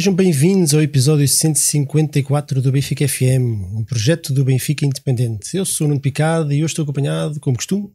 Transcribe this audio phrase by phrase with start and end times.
[0.00, 5.54] Sejam bem-vindos ao episódio 154 do Benfica FM, um projeto do Benfica Independente.
[5.54, 7.92] Eu sou o Nuno Picado e hoje estou acompanhado, como costume,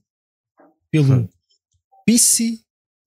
[0.92, 1.28] pelo
[2.06, 2.60] Pisci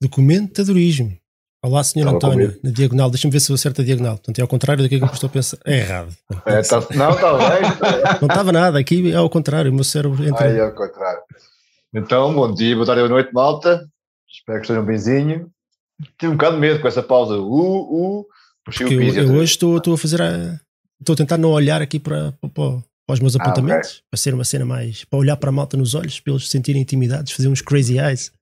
[0.03, 1.17] Documentadorismo.
[1.65, 2.09] Olá, Sr.
[2.09, 2.61] António, comigo.
[2.65, 3.09] na diagonal.
[3.09, 4.17] Deixa-me ver se eu acerto a diagonal.
[4.17, 5.59] Portanto, é ao contrário daquilo que eu estou a pensar.
[5.65, 6.13] É errado.
[6.45, 8.19] É, tá- não, está bem.
[8.21, 9.71] Não estava nada, aqui é ao contrário.
[9.71, 10.49] O meu cérebro entra.
[10.49, 11.23] Aí, ao contrário.
[11.95, 13.89] Então, bom dia, boa tarde, boa noite, malta.
[14.29, 15.49] Espero que estejam benzinho.
[16.19, 17.37] Tive um bocado de medo com essa pausa.
[17.37, 18.27] Uh, uh.
[18.69, 19.19] Puxei o Porque eu, piso.
[19.21, 20.61] eu hoje estou, estou a fazer a.
[21.01, 22.83] Estou a tentar não olhar aqui para, para, para
[23.15, 25.05] os meus Ah, apontamentos, para ser uma cena mais.
[25.05, 27.99] para olhar para a malta nos olhos, para eles se sentirem intimidados, fazer uns crazy
[27.99, 28.33] eyes.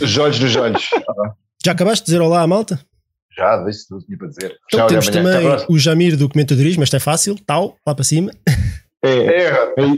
[0.00, 0.82] Os olhos nos olhos.
[1.64, 2.78] Já acabaste de dizer olá à malta?
[3.36, 4.56] Já, disse tudo tinha para dizer.
[4.66, 8.04] Então Já, olha, temos também o Jamir do Comentadorismo, este é fácil, tal, lá para
[8.04, 8.30] cima.
[8.46, 8.52] É,
[9.02, 9.50] É,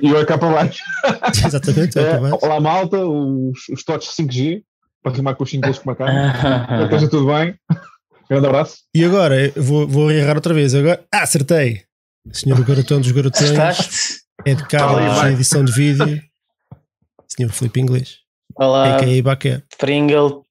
[0.02, 0.80] e eu cá para baixo.
[1.46, 2.38] Exatamente, vai É, para baixo.
[2.42, 4.62] olá, malta, os, os touch 5G,
[5.02, 5.84] para rimar com os 5 gols que
[6.78, 7.54] que esteja tudo bem.
[8.28, 8.78] Grande abraço.
[8.94, 10.74] E agora, vou, vou errar outra vez.
[10.74, 11.82] Agora, ah, acertei!
[12.32, 14.20] Senhor Garotão dos Garotões, Estás?
[14.46, 16.22] é de Carlos, Tá na edição de vídeo.
[17.28, 18.18] Senhor Felipe Inglês,
[18.56, 19.22] Olá, a.k.a.
[19.22, 19.62] Baquer.
[19.76, 20.42] Pringle,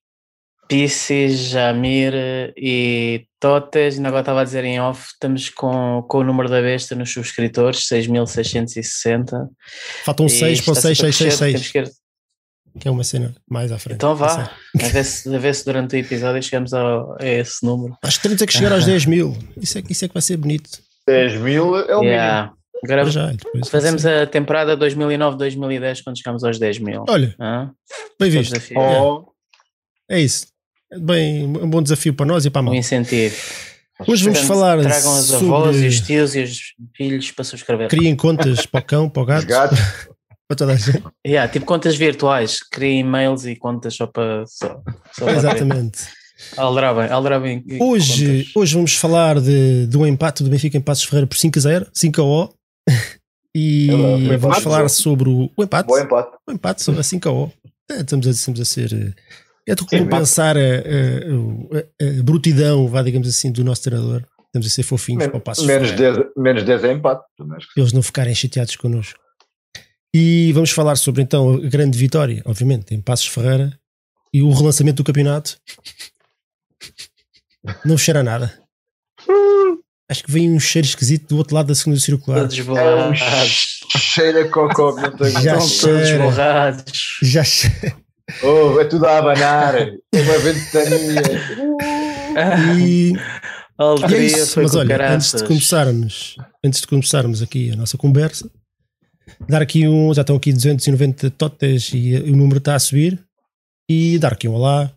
[0.68, 2.14] Pisces, Jamir
[2.56, 3.96] e Totes.
[3.96, 7.12] Ainda agora estava a dizer em off, estamos com, com o número da besta nos
[7.12, 9.48] subscritores, 6.660.
[10.04, 12.03] Faltam E 6 para o está sempre a crescer, 6666, temos
[12.80, 13.96] que- é uma cena mais à frente.
[13.96, 14.54] Então Tá vá, certo.
[14.84, 17.96] a ver, se, a ver se durante o episódio chegamos ao- a esse número.
[18.02, 19.36] Acho que temos é que chegar aos 10 mil.
[19.60, 20.70] Isso é, que- isso é que vai ser bonito.
[21.06, 22.04] 10 mil é o mínimo.
[22.04, 22.52] Yeah.
[22.84, 23.32] Agora Para já,
[23.70, 27.04] fazemos a temporada 2009-2010 quando chegamos aos 10 mil.
[27.08, 27.70] Olha, Hã?
[28.20, 28.52] bem visto.
[28.52, 28.78] desafio.
[28.78, 29.24] Oh,
[30.10, 30.46] É isso.
[30.92, 32.78] É Bem, um bom desafio para nós e para a Um malta.
[32.78, 33.34] incentivo.
[34.06, 36.06] Hoje vamos falar Tragam os avós e os sobre.
[36.06, 36.58] tios e os
[36.94, 37.88] filhos para subscrever.
[37.88, 40.08] Criem contas para o cão, para o Os gato, gatos.
[40.48, 41.02] Para toda a gente.
[41.26, 44.44] Yeah, tipo contas virtuais, criem e-mails e contas só para.
[44.46, 44.82] Só,
[45.12, 46.00] só para Exatamente.
[46.56, 47.64] Aldrabem, aldrabem.
[47.80, 48.52] Hoje, contas.
[48.56, 51.86] hoje vamos falar de, do empate do Benfica em Passos Ferreira por 5 a 0,
[51.92, 52.54] 5 a O.
[53.56, 55.86] E É verdade, o vamos empate, falar sobre o, o empate.
[55.86, 56.36] Bom empate.
[56.48, 57.52] O empate sobre a 5 a O.
[57.88, 58.92] É, Estamos a, estamos a ser.
[58.92, 59.12] eh,
[59.68, 64.24] É de Sim, compensar a, a- a- a brutidão, vá, digamos assim, do nosso treinador.
[64.46, 66.14] Estamos a ser fofinhos para o Passos Menos Ferreira.
[66.16, 67.22] 10, menos 10 é empate.
[67.76, 69.20] Eles não ficarem chateados connosco.
[70.16, 73.76] E vamos falar sobre então a grande vitória, obviamente, em Passos Ferreira
[74.32, 75.56] e o relançamento do campeonato.
[77.84, 78.56] Não cheira a nada.
[80.08, 82.40] Acho que vem um cheiro esquisito do outro lado da segunda circular.
[82.42, 83.78] Todos É um borrados.
[83.98, 85.98] cheiro a cocó que não Já Estão cheira.
[85.98, 86.92] todos borrados.
[87.22, 87.96] Já cheira.
[88.42, 89.74] Oh, é tudo a abanar.
[89.76, 91.22] É uma ventania.
[92.78, 94.62] E, e é isso.
[94.62, 95.14] Mas olha, caraças.
[95.34, 98.48] antes de começarmos, antes de começarmos aqui a nossa conversa,
[99.48, 103.18] dar aqui um, já estão aqui 290 totes e o número está a subir.
[103.88, 104.90] E dar aqui um olá,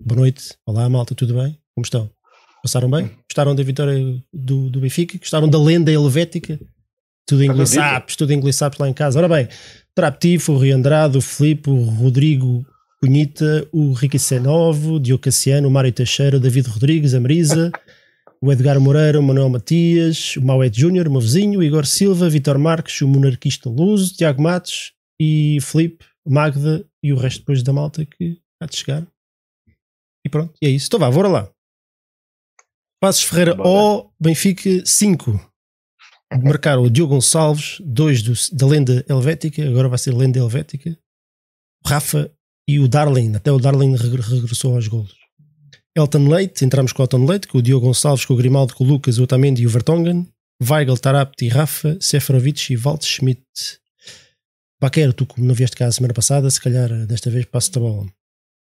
[0.00, 1.58] boa noite, olá malta, tudo bem?
[1.74, 2.10] Como estão?
[2.62, 3.10] Passaram bem?
[3.28, 3.94] Gostaram da vitória
[4.32, 5.18] do, do Benfica?
[5.18, 6.58] Gostaram da lenda helvética?
[7.26, 9.18] Tudo em inglês sapos, tudo em inglês sapos lá em casa.
[9.18, 9.48] Ora bem,
[9.94, 12.66] Traptifo, o Rui Andrade, o Filipe, o Rodrigo
[13.00, 17.70] Cunhita, o Ricky Senovo, o Diogo Cassiano, o Mário Teixeira, o David Rodrigues, a Marisa,
[18.42, 22.28] o Edgar Moreira, o Manuel Matias, o Mauete Júnior, o meu vizinho, o Igor Silva,
[22.28, 27.72] Vitor Marques, o monarquista Luso, Tiago Matos e Filipe, Magda e o resto depois da
[27.72, 29.06] malta que há de chegar.
[30.24, 30.86] E pronto, e é isso.
[30.86, 31.50] Então vá, bora lá.
[33.02, 33.56] Passos Ferreira.
[33.62, 35.48] O Benfica 5.
[36.42, 40.96] Marcaram o Diogo Gonçalves, 2 da lenda helvética, agora vai ser lenda helvética.
[41.84, 42.30] O Rafa
[42.68, 45.18] e o Darling, até o Darling regre- regressou aos golos.
[45.96, 48.84] Elton Leite, entramos com o Elton Leite, com o Diogo Gonçalves, com o Grimaldo, com
[48.84, 50.28] o Lucas, o Otamendi e o Vertonghen.
[50.62, 53.42] Weigl, Tarapti, Rafa, Seferovic e Walt Schmidt.
[54.80, 57.78] Baquero, tu como não vieste cá a semana passada, se calhar eh, desta vez passo-te
[57.78, 58.06] a bola.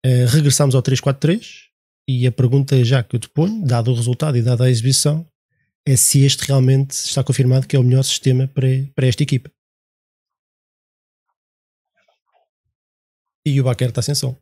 [0.05, 1.65] Eh, regressamos ao 3-4-3
[2.09, 5.27] e a pergunta já que eu te ponho, dado o resultado e dada a exibição,
[5.85, 9.51] é se este realmente está confirmado que é o melhor sistema para, para esta equipa.
[13.45, 14.37] E o Baquero está sem som.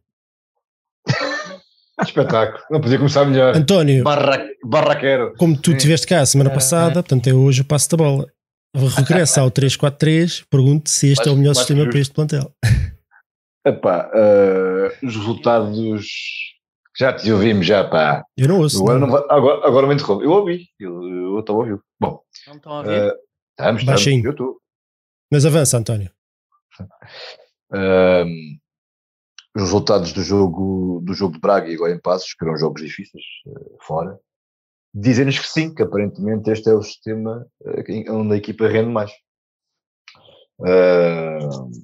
[2.02, 2.62] Espetáculo.
[2.70, 3.56] Não podia começar melhor.
[3.56, 5.32] António, Barra, barraquero.
[5.38, 8.26] como tu estiveste cá a semana passada, portanto é hoje o passo da bola.
[8.96, 11.90] Regressa ao 3-4-3, pergunto se este Mais- é o melhor sistema justo.
[11.92, 12.52] para este plantel.
[13.64, 16.04] Epá, eh, os resultados
[16.98, 18.24] já te ouvimos já, pá.
[18.36, 18.82] Eu não ouço.
[18.82, 19.06] Agora, não.
[19.06, 20.24] não agora, agora me interrompe.
[20.24, 20.66] Eu ouvi.
[20.80, 21.78] Eu estou a ouvir.
[22.00, 22.90] Bom, Não estão a ouvir?
[22.90, 23.14] eh,
[23.58, 24.06] estamos, estamos.
[24.24, 24.56] Eu estou.
[25.32, 26.10] Mas avança, António.
[27.72, 28.58] Ahm,
[29.54, 32.82] os resultados do jogo, do jogo de Braga e agora em Passos, que eram jogos
[32.82, 34.18] difíceis eh, fora,
[34.92, 39.12] dizem-nos que sim, que aparentemente este é o sistema eh, onde a equipa rende mais.
[40.64, 41.38] Ah,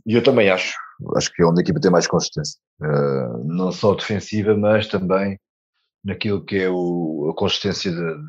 [0.07, 0.75] E eu também acho,
[1.17, 2.59] acho que é onde a equipa tem mais consistência.
[3.45, 5.39] Não só defensiva, mas também
[6.05, 8.29] naquilo que é o, a consistência de, de,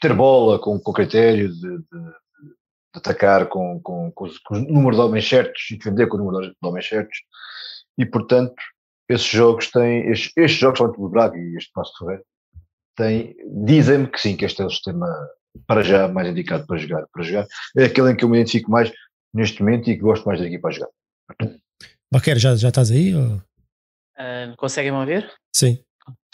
[0.00, 2.14] ter bola com, com critério, de, de, de
[2.94, 6.50] atacar com, com, com, com, o número de homens certos e defender com o número
[6.50, 7.18] de homens certos.
[7.96, 8.54] E, portanto,
[9.14, 12.22] esses jogos têm, estes, estes jogos, tanto o Braga e este Passo Ferreira,
[12.96, 15.06] têm, dizem-me que sim, que este é o sistema
[15.66, 17.06] para já mais indicado para jogar.
[17.12, 17.46] Para jogar.
[17.76, 18.92] É aquele em que eu me identifico mais
[19.32, 20.88] neste momento e que gosto mais daqui para jogar.
[22.12, 23.14] Baquer, já, já estás aí?
[23.14, 23.36] Ou?
[23.36, 25.30] Uh, Conseguem-me ouvir?
[25.54, 25.78] Sim.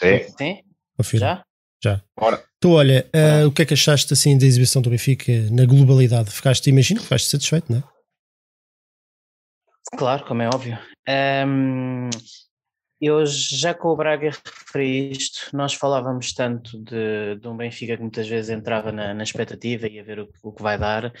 [0.01, 0.19] Sim.
[0.37, 0.63] Sim?
[1.13, 1.43] Já?
[1.83, 2.01] Já.
[2.17, 2.43] Bora.
[2.57, 6.29] Então, olha, uh, o que é que achaste assim da exibição do Benfica na globalidade?
[6.29, 7.83] Ficaste, imagino que ficaste satisfeito, não é?
[9.97, 10.77] Claro, como é óbvio.
[11.47, 12.09] Um,
[13.01, 18.01] eu já com o Braga referi isto, nós falávamos tanto de, de um Benfica que
[18.01, 21.11] muitas vezes entrava na, na expectativa e a ver o, o, que vai dar,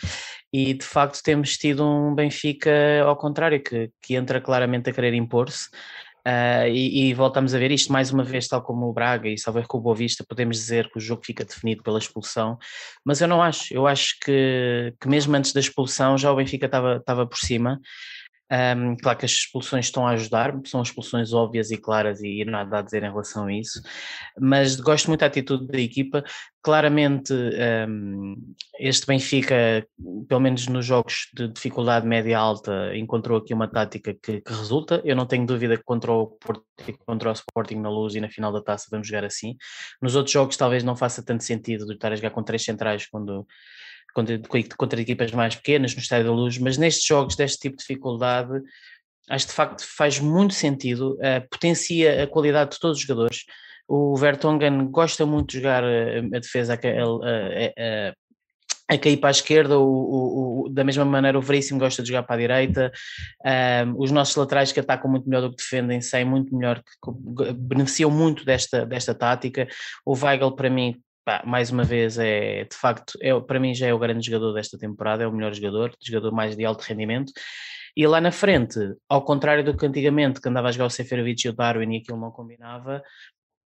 [0.53, 2.71] e de facto temos tido um Benfica
[3.03, 5.69] ao contrário, que, que entra claramente a querer impor-se.
[6.27, 9.39] Uh, e, e, voltamos a ver isto mais uma vez, tal como o Braga e
[9.39, 12.59] salvo com o Boa Vista, podemos dizer que o jogo fica definido pela expulsão,
[13.03, 16.67] mas eu não acho, eu acho que, que mesmo antes da expulsão já o Benfica
[16.67, 17.81] estava por cima
[18.51, 22.79] um, claro que as expulsões estão a ajudar, são expulsões óbvias e claras e nada
[22.79, 23.81] a dizer em relação a isso,
[24.37, 26.21] mas gosto muito da atitude da equipa.
[26.61, 28.35] Claramente, um,
[28.77, 29.87] este Benfica,
[30.27, 35.01] pelo menos nos jogos de dificuldade média-alta, encontrou aqui uma tática que, que, resulta.
[35.05, 36.65] Eu não tenho dúvida que contra o Porto
[37.05, 39.55] contra o Sporting na luz e na final da taça vamos jogar assim.
[40.01, 43.07] Nos outros jogos, talvez não faça tanto sentido de estar a jogar com três centrais
[43.07, 43.47] quando
[44.13, 44.39] contra,
[44.77, 48.61] contra equipas mais pequenas no Estádio da Luz, mas nestes jogos deste tipo de dificuldade,
[49.29, 53.45] acho que de facto faz muito sentido, uh, potencia a qualidade de todos os jogadores.
[53.87, 58.13] O Vertonghen gosta muito de jogar a, eh, a defesa a, a,
[58.87, 62.07] a, cair para a esquerda, o, o, o, da mesma maneira o Veríssimo gosta de
[62.07, 62.91] jogar para a direita,
[63.43, 67.53] eh, os nossos laterais que atacam muito melhor do que defendem, saem muito melhor, que,
[67.53, 69.67] beneficiam muito desta, desta tática.
[70.05, 73.87] O Weigl para mim pá, mais uma vez, é de facto, é, para mim já
[73.87, 77.31] é o grande jogador desta temporada, é o melhor jogador, jogador mais de alto rendimento.
[77.95, 78.79] E lá na frente,
[79.09, 81.97] ao contrário do que antigamente, que andava a jogar o Seferovic e o Darwin e
[81.97, 83.01] aquilo não combinava,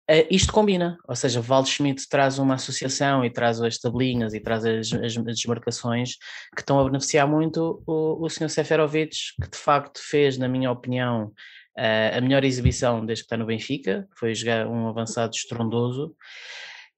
[0.10, 4.40] Uh, isto combina, ou seja, Val Schmidt traz uma associação e traz as tabelinhas e
[4.40, 6.18] traz as, as, as desmarcações
[6.56, 8.50] que estão a beneficiar muito o, o Sr.
[8.50, 11.34] Seferovic, que de facto fez, na minha opinião,
[11.76, 16.16] uh, a melhor exibição desde que está no Benfica, foi jogar um avançado estrondoso.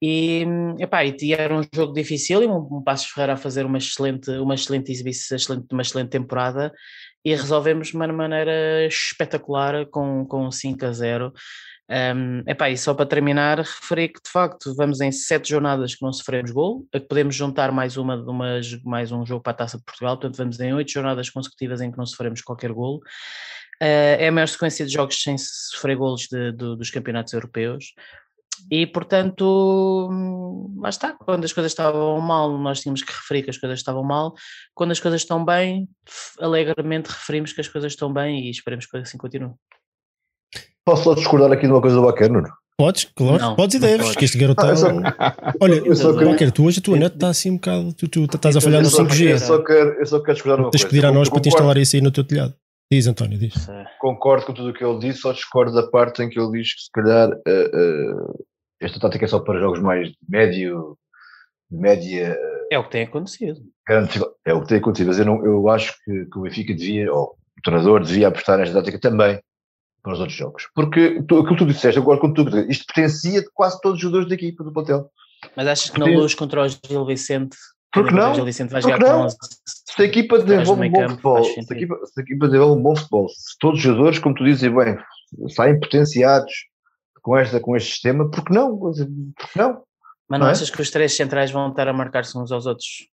[0.01, 0.45] E,
[0.79, 4.29] epá, e era um jogo difícil e um, um Passos Ferreira a fazer uma excelente,
[4.31, 6.71] uma excelente exibição, excelente, uma excelente temporada
[7.25, 11.33] e resolvemos de uma maneira espetacular com, com 5 a 0.
[11.89, 16.03] Um, epá, e só para terminar, referi que de facto vamos em sete jornadas que
[16.03, 19.55] não sofremos gol, a que podemos juntar mais, uma, uma, mais um jogo para a
[19.55, 22.97] Taça de Portugal, portanto vamos em oito jornadas consecutivas em que não sofremos qualquer gol.
[23.81, 27.93] Uh, é a maior sequência de jogos sem sofrer golos de, de, dos campeonatos europeus.
[28.71, 30.09] E portanto,
[30.77, 34.03] lá está, quando as coisas estavam mal, nós tínhamos que referir que as coisas estavam
[34.03, 34.33] mal,
[34.73, 35.87] quando as coisas estão bem,
[36.39, 39.53] alegremente referimos que as coisas estão bem e esperemos que assim continue.
[40.85, 42.49] Posso só discordar aqui de uma coisa do Nuno?
[42.79, 44.69] Podes, claro, não, podes e deves, que este garotão.
[44.69, 44.87] Ah, só...
[45.59, 46.51] Olha, eu só quero...
[46.51, 48.87] Tu hoje a tua net está assim um bocado, tu, tu estás a falhar no
[48.87, 49.31] 5G.
[49.31, 51.49] Eu só quero, eu só quero discordar uma Tens que pedir a nós para te
[51.49, 52.53] instalar isso aí no teu telhado.
[52.91, 53.53] Diz, António, diz.
[53.99, 56.73] Concordo com tudo o que ele disse, só discordo da parte em que ele diz
[56.73, 58.45] que se calhar uh, uh,
[58.79, 60.97] esta tática é só para jogos mais de médio,
[61.69, 62.37] de média.
[62.71, 63.61] É o que tem acontecido.
[64.45, 67.11] É o que tem acontecido, mas eu, não, eu acho que, que o Benfica devia,
[67.11, 69.41] ou o treinador devia apostar nesta tática também
[70.01, 70.69] para os outros jogos.
[70.73, 74.01] Porque tu, aquilo que tu disseste, agora com tudo, isto potencia de quase todos os
[74.01, 75.09] jogadores da equipa do plantel.
[75.55, 77.57] Mas achas que na luz contra o Gil Vicente
[77.91, 78.33] porque não?
[78.35, 79.07] Jogar não?
[79.07, 82.45] Com 11, se a equipa desenvolve um bom futebol, se a, equipa, se a equipa
[82.47, 84.97] desenvolve um bom futebol, se todos os jogadores, como tu dizes bem,
[85.49, 86.51] saem potenciados,
[87.21, 88.77] com, esta, com este sistema, porque não?
[88.77, 89.83] Porque não?
[90.29, 90.51] Mas não, não é?
[90.51, 93.07] achas que os três centrais vão estar a marcar-se uns aos outros?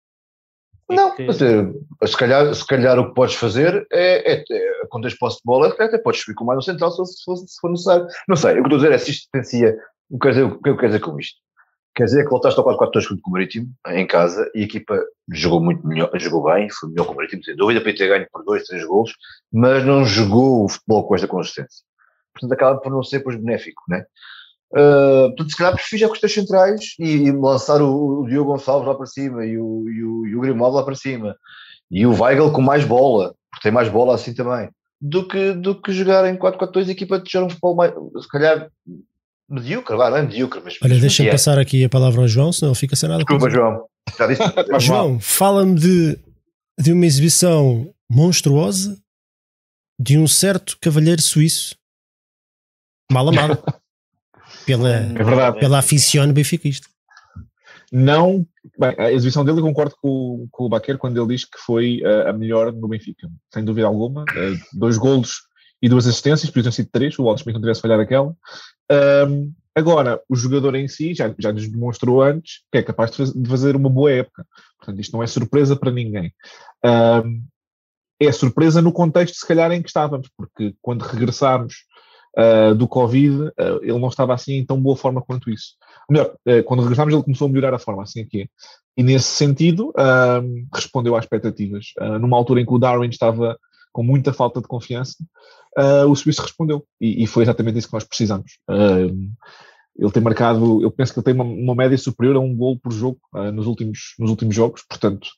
[0.89, 1.33] Não, que...
[1.33, 5.43] se, calhar, se calhar o que podes fazer é, é, é quando tens posse de
[5.45, 8.07] bola, até podes subir com mais um central se for, se for necessário.
[8.29, 9.77] Não sei, o que estou a dizer é se isto potencia,
[10.11, 10.29] o que
[10.69, 11.39] eu quero dizer com isto?
[11.95, 14.99] Quer dizer que voltaste ao 4-4-2 com o Marítimo, em casa, e a equipa
[15.33, 18.27] jogou muito melhor, jogou bem, foi melhor com o Marítimo, sem dúvida, para ter ganho
[18.33, 19.13] por 2, 3 golos,
[19.53, 21.91] mas não jogou o futebol com esta consistência
[22.33, 24.05] portanto acaba por não ser pois, benéfico, né?
[24.73, 28.27] Uh, portanto, se calhar prefiro já com os três centrais e, e lançar o, o,
[28.29, 31.35] Diogo Gonçalves lá para cima e o, e o, e o Grimaldo lá para cima
[31.91, 34.71] e o Weigl com mais bola, porque tem mais bola assim também,
[35.01, 38.29] do que, do que jogar em 4-4-2 e equipa de gerar um futebol mais, se
[38.29, 38.71] calhar
[39.51, 40.77] medíocre, lá, não é medíocre, mas.
[40.83, 41.33] Olha, deixa-me é.
[41.33, 43.25] passar aqui a palavra ao João, senão ele fica sem nada.
[43.25, 43.85] Desculpa, João.
[44.17, 44.43] Já disse.
[44.79, 46.19] João, fala-me de,
[46.79, 48.97] de uma exibição monstruosa
[49.99, 51.79] de um certo cavalheiro suíço
[53.11, 53.59] Mal amado.
[54.65, 55.59] pela, é verdade.
[55.59, 56.89] pela aficione benfiquista.
[57.93, 58.47] Não,
[58.79, 62.01] bem, a exibição dele eu concordo com, com o Baquer quando ele diz que foi
[62.03, 64.23] uh, a melhor no Benfica, sem dúvida alguma.
[64.23, 65.41] Uh, dois golos
[65.83, 68.35] e duas assistências, por ter sido três, o Walter Smith não tivesse falhado aquela.
[69.29, 73.49] Um, agora, o jogador em si já, já nos demonstrou antes que é capaz de
[73.49, 74.47] fazer uma boa época.
[74.79, 76.33] Portanto, isto não é surpresa para ninguém.
[76.85, 77.43] Um,
[78.21, 81.87] é surpresa no contexto, se calhar, em que estávamos, porque quando regressámos
[82.39, 85.77] uh, do Covid, uh, ele não estava assim em tão boa forma quanto isso.
[86.09, 88.43] Melhor, uh, quando regressámos, ele começou a melhorar a forma, assim aqui.
[88.43, 88.47] É.
[88.97, 89.95] E nesse sentido,
[90.75, 91.87] respondeu às expectativas.
[92.21, 93.57] numa altura em que o Darwin estava
[93.93, 95.17] com muita falta de confiança,
[96.09, 96.85] o Suíço respondeu.
[97.01, 98.59] E, e, foi exatamente isso que nós precisamos.
[98.69, 102.79] ele tem marcado, eu penso que ele tem uma, uma média superior a um gol
[102.79, 103.21] por jogo
[103.53, 105.29] nos, últimos, nos últimos jogos, portanto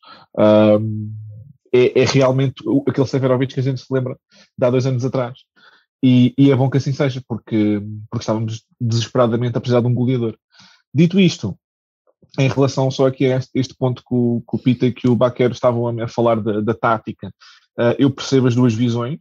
[1.72, 4.16] é, é realmente aquele Severovic que a gente se lembra
[4.58, 5.38] de há dois anos atrás.
[6.04, 7.80] E, e, é bom que assim seja, porque,
[8.10, 10.36] porque estávamos desesperadamente a precisar de um goleador.
[10.92, 11.56] Dito isto,
[12.38, 15.16] em relação só aqui a este, ponto que o, que o Pita e que o
[15.16, 17.28] Baquero estavam a, falar da, da tática,
[17.78, 19.20] uh, eu percebo as duas visões.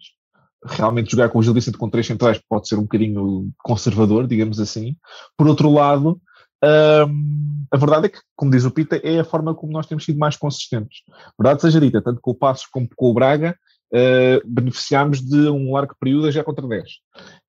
[0.64, 4.60] Realmente jogar com o Gil Vicente com três centrais pode ser um bocadinho conservador, digamos
[4.60, 4.96] assim.
[5.36, 6.22] Por outro lado,
[6.64, 10.06] um, a verdade é que, como diz o Pita, é a forma como nós temos
[10.06, 11.00] sido mais consistentes.
[11.40, 13.58] Verdade seja dita, tanto com o Passos como com o Braga,
[13.94, 16.90] uh, beneficiámos de um largo período já contra 10.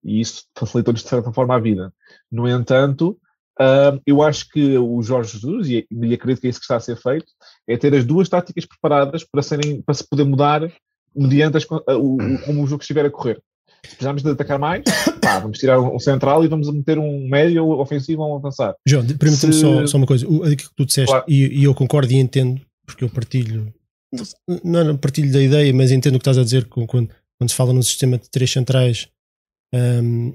[0.04, 1.92] E isso facilitou-nos de certa forma a vida.
[2.30, 3.18] No entanto,
[3.60, 6.76] uh, eu acho que o Jorge Jesus, e, e acredito que é isso que está
[6.76, 7.26] a ser feito,
[7.68, 10.62] é ter as duas táticas preparadas para, serem, para se poder mudar
[11.14, 13.40] mediante as, o, como o jogo estiver a correr
[13.82, 14.82] precisamos de atacar mais,
[15.20, 18.74] pá, vamos tirar um central e vamos meter um médio ofensivo ou um avançar.
[18.86, 19.60] João, permite-me Se...
[19.60, 21.24] só, só, uma coisa, o que tu disseste, claro.
[21.28, 23.72] e, e, eu concordo e entendo, porque eu partilho,
[24.64, 27.54] não, não partilho da ideia, mas entendo o que estás a dizer quando, quando se
[27.54, 29.08] fala num sistema de três centrais.
[29.74, 30.34] Um,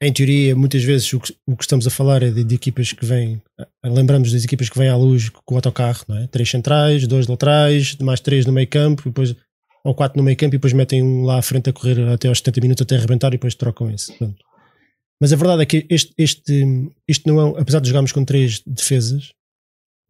[0.00, 2.92] em teoria, muitas vezes o que, o que, estamos a falar é de, de, equipas
[2.92, 3.42] que vêm,
[3.84, 6.28] lembramos das equipas que vêm à luz com o autocarro, não é?
[6.28, 9.34] Três centrais, dois laterais, mais três no meio campo, depois
[9.88, 12.28] ou quatro no meio campo e depois metem um lá à frente a correr até
[12.28, 14.12] aos 70 minutos até arrebentar e depois trocam esse.
[15.20, 18.60] Mas a verdade é que este, este, este não é, apesar de jogarmos com três
[18.66, 19.32] defesas,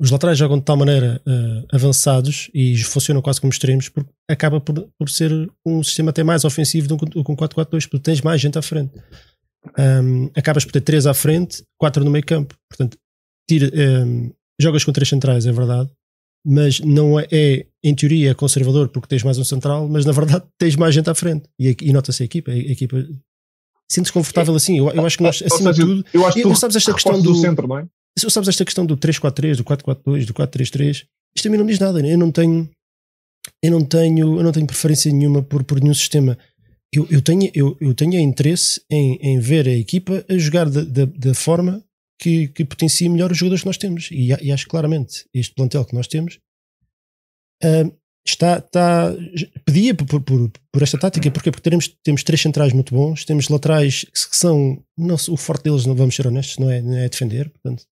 [0.00, 4.60] os laterais jogam de tal maneira uh, avançados e funcionam quase como extremos, porque acaba
[4.60, 5.30] por, por ser
[5.64, 8.92] um sistema até mais ofensivo do que um 4-4-2, porque tens mais gente à frente.
[9.78, 12.54] Um, acabas por ter três à frente, quatro no meio campo.
[12.68, 12.96] Portanto,
[13.48, 13.70] tira,
[14.04, 15.90] um, jogas com três centrais, é verdade,
[16.44, 20.44] mas não é, é, em teoria, conservador porque tens mais um central, mas na verdade
[20.58, 22.50] tens mais gente à frente e, e nota-se a equipa.
[22.50, 23.06] A, equipa
[23.90, 24.78] sente-se confortável assim.
[24.78, 26.92] Eu, eu, acho que nós, acima seja, de tudo, eu acho que tu sabes esta
[26.92, 27.86] questão do, do centro, não é?
[28.18, 31.06] Sabes esta questão do 3-4-3, do 4-4-2, do 4-3-3?
[31.36, 32.04] Isto a mim não diz nada.
[32.04, 32.68] Eu não tenho,
[33.62, 36.36] eu não tenho, eu não tenho preferência nenhuma por, por nenhum sistema.
[36.92, 40.82] Eu, eu, tenho, eu, eu tenho interesse em, em ver a equipa a jogar da,
[40.82, 41.84] da, da forma
[42.20, 44.08] que, que potencia melhor os jogadores que nós temos.
[44.10, 46.40] E, e acho claramente este plantel que nós temos
[48.26, 49.14] está, está,
[49.64, 53.48] pedia por, por, por, esta tática, porque, porque teremos, temos três centrais muito bons, temos
[53.48, 57.08] laterais que são, não, o forte deles, não vamos ser honestos, não é, não é
[57.08, 57.84] defender, portanto,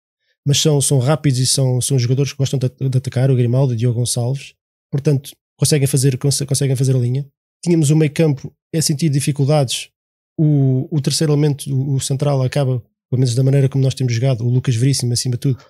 [0.46, 3.74] mas são, são rápidos e são, são jogadores que gostam de, de atacar, o Grimaldo
[3.74, 4.54] e o Diogo Gonçalves,
[4.92, 7.26] portanto, conseguem fazer, conseguem fazer a linha.
[7.64, 9.90] Tínhamos o meio campo a sentir dificuldades,
[10.38, 14.14] o, o terceiro elemento, o, o central, acaba pelo menos da maneira como nós temos
[14.14, 15.64] jogado, o Lucas Veríssimo, acima de tudo,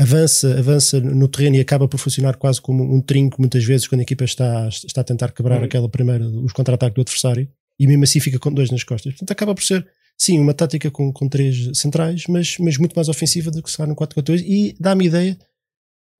[0.00, 4.00] avança, avança no terreno e acaba por funcionar quase como um trinco, muitas vezes, quando
[4.00, 5.64] a equipa está, está a tentar quebrar uhum.
[5.64, 9.12] aquela primeira, os contra-ataques do adversário, e mesmo assim fica com dois nas costas.
[9.12, 13.08] Portanto, acaba por ser, sim, uma tática com, com três centrais, mas, mas muito mais
[13.08, 15.38] ofensiva do que se no 4-4-2 e dá-me ideia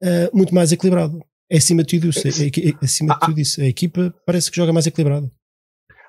[0.02, 1.20] uh, muito mais equilibrado.
[1.50, 2.26] É acima de tudo isso.
[2.26, 3.60] É, é, é, acima de tudo isso.
[3.60, 5.30] A equipa parece que joga mais equilibrado.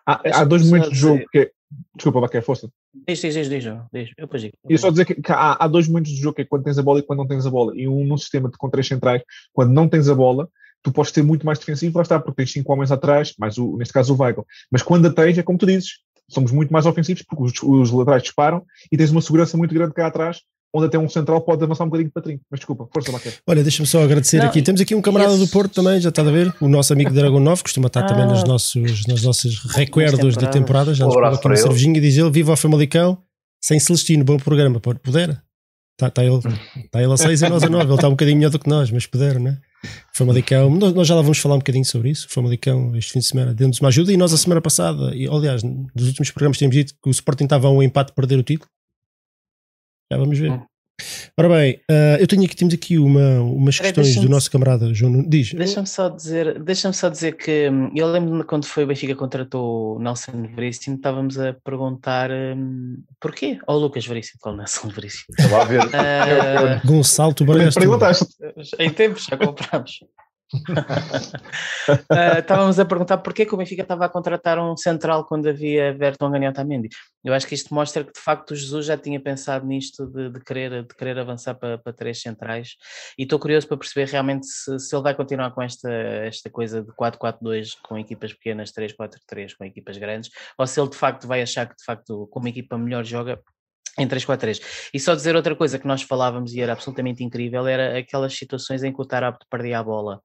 [0.08, 1.51] Há, há dois momentos de jogo que,
[1.95, 2.69] Desculpa, Baquer, força.
[3.07, 4.09] Diz, diz, diz, diz, diz.
[4.17, 4.53] Eu depois digo.
[4.67, 6.77] E só dizer que, que há, há, dois momentos de jogo, que é quando tens
[6.79, 7.73] a bola e quando não tens a bola.
[7.75, 9.21] E um num sistema de com três centrais,
[9.51, 10.50] quando não tens a bola,
[10.81, 13.77] tu podes ser muito mais defensivo, lá está, porque tens cinco homens atrás, mais o,
[13.77, 14.45] neste caso o Weigl.
[14.71, 17.91] Mas quando a tens, é como tu dizes, somos muito mais ofensivos porque os, os
[17.91, 20.41] laterais disparam e tens uma segurança muito grande cá atrás
[20.73, 22.43] onde até um central pode avançar um bocadinho para trinco.
[22.49, 23.39] Mas desculpa, força, Maquete.
[23.45, 24.61] Olha, deixa-me só agradecer não, aqui.
[24.61, 26.53] Temos aqui um camarada do Porto também, já está a ver?
[26.59, 30.47] O nosso amigo Dragão 9, costuma estar ah, também nos nossos, nos nossos recuerdos da
[30.47, 30.93] temporada.
[30.93, 33.17] Já nos pôs aqui uma cervejinha e diz ele: Viva ao Famalicão,
[33.61, 34.79] sem Celestino, bom programa.
[34.79, 35.41] Pode, puder.
[35.93, 36.39] Está, está, ele,
[36.85, 37.85] está ele a 6 e nós a 9.
[37.85, 39.57] Ele está um bocadinho melhor do que nós, mas puder, não é?
[40.13, 42.27] Famalicão, nós já lá vamos falar um bocadinho sobre isso.
[42.29, 44.11] Famalicão, este fim de semana, deu-nos uma ajuda.
[44.11, 47.43] E nós, a semana passada, e aliás, nos últimos programas, tínhamos dito que o Sporting
[47.43, 48.69] estava a um empate de perder o título.
[50.13, 50.51] Já vamos ver.
[50.51, 50.62] Hum.
[51.36, 54.93] Ora bem, uh, eu tenho aqui, temos aqui uma, umas Peraí, questões do nosso camarada
[54.93, 55.27] João.
[55.27, 55.51] Diz.
[55.51, 59.96] Deixa-me só dizer, deixa-me só dizer que hum, eu lembro-me quando foi o Benfica contratou
[59.96, 65.25] o Nelson Veríssimo, estávamos a perguntar hum, porquê ao Lucas Veríssimo, qual Nelson Veríssimo?
[65.38, 65.82] Estava a ver.
[65.96, 67.72] Ah, Gonçalo Tubarão.
[67.72, 68.27] Perguntaste.
[68.77, 70.00] em tempos já compramos.
[72.10, 75.93] Ah, estávamos a perguntar porquê que o Benfica estava a contratar um central quando havia
[75.93, 76.88] Vertonghen e Otamendi.
[77.24, 80.29] Eu acho que isto mostra que de facto o Jesus já tinha pensado nisto de,
[80.29, 82.75] de querer, de querer avançar para, para três centrais
[83.17, 86.81] e estou curioso para perceber realmente se, se ele vai continuar com esta, esta coisa
[86.81, 91.41] de 4-4-2 com equipas pequenas, 3-4-3 com equipas grandes, ou se ele de facto vai
[91.41, 93.39] achar que de facto como equipa melhor joga
[93.97, 94.59] em 3-4-3.
[94.93, 98.83] E só dizer outra coisa que nós falávamos e era absolutamente incrível, era aquelas situações
[98.83, 100.19] em que o Tarapto perdia a bola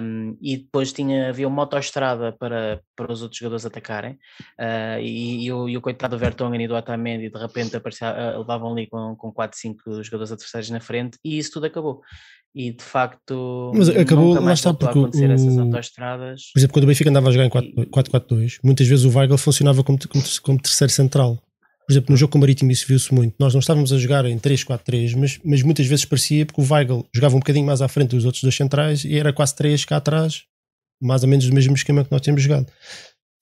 [0.00, 5.44] um, e depois tinha, havia uma autoestrada para, para os outros jogadores atacarem uh, e,
[5.44, 8.72] e, o, e o coitado do Vertonghen e do Otamendi de repente aparecia, uh, levavam
[8.72, 12.00] ali com, com 4, 5 jogadores adversários na frente e isso tudo acabou.
[12.54, 16.50] E de facto, Mas acabou, lá está, porque acontecer essas o- autoestradas.
[16.52, 19.84] Por exemplo, quando o Benfica andava a jogar em 4-4-2, muitas vezes o Weigl funcionava
[19.84, 21.38] como, como, como terceiro central.
[21.88, 23.34] Por exemplo, no jogo com o Marítimo isso viu-se muito.
[23.40, 27.06] Nós não estávamos a jogar em 3-4-3, mas, mas muitas vezes parecia porque o Weigl
[27.14, 29.96] jogava um bocadinho mais à frente dos outros dois centrais e era quase 3 cá
[29.96, 30.42] atrás,
[31.02, 32.70] mais ou menos do mesmo esquema que nós temos jogado.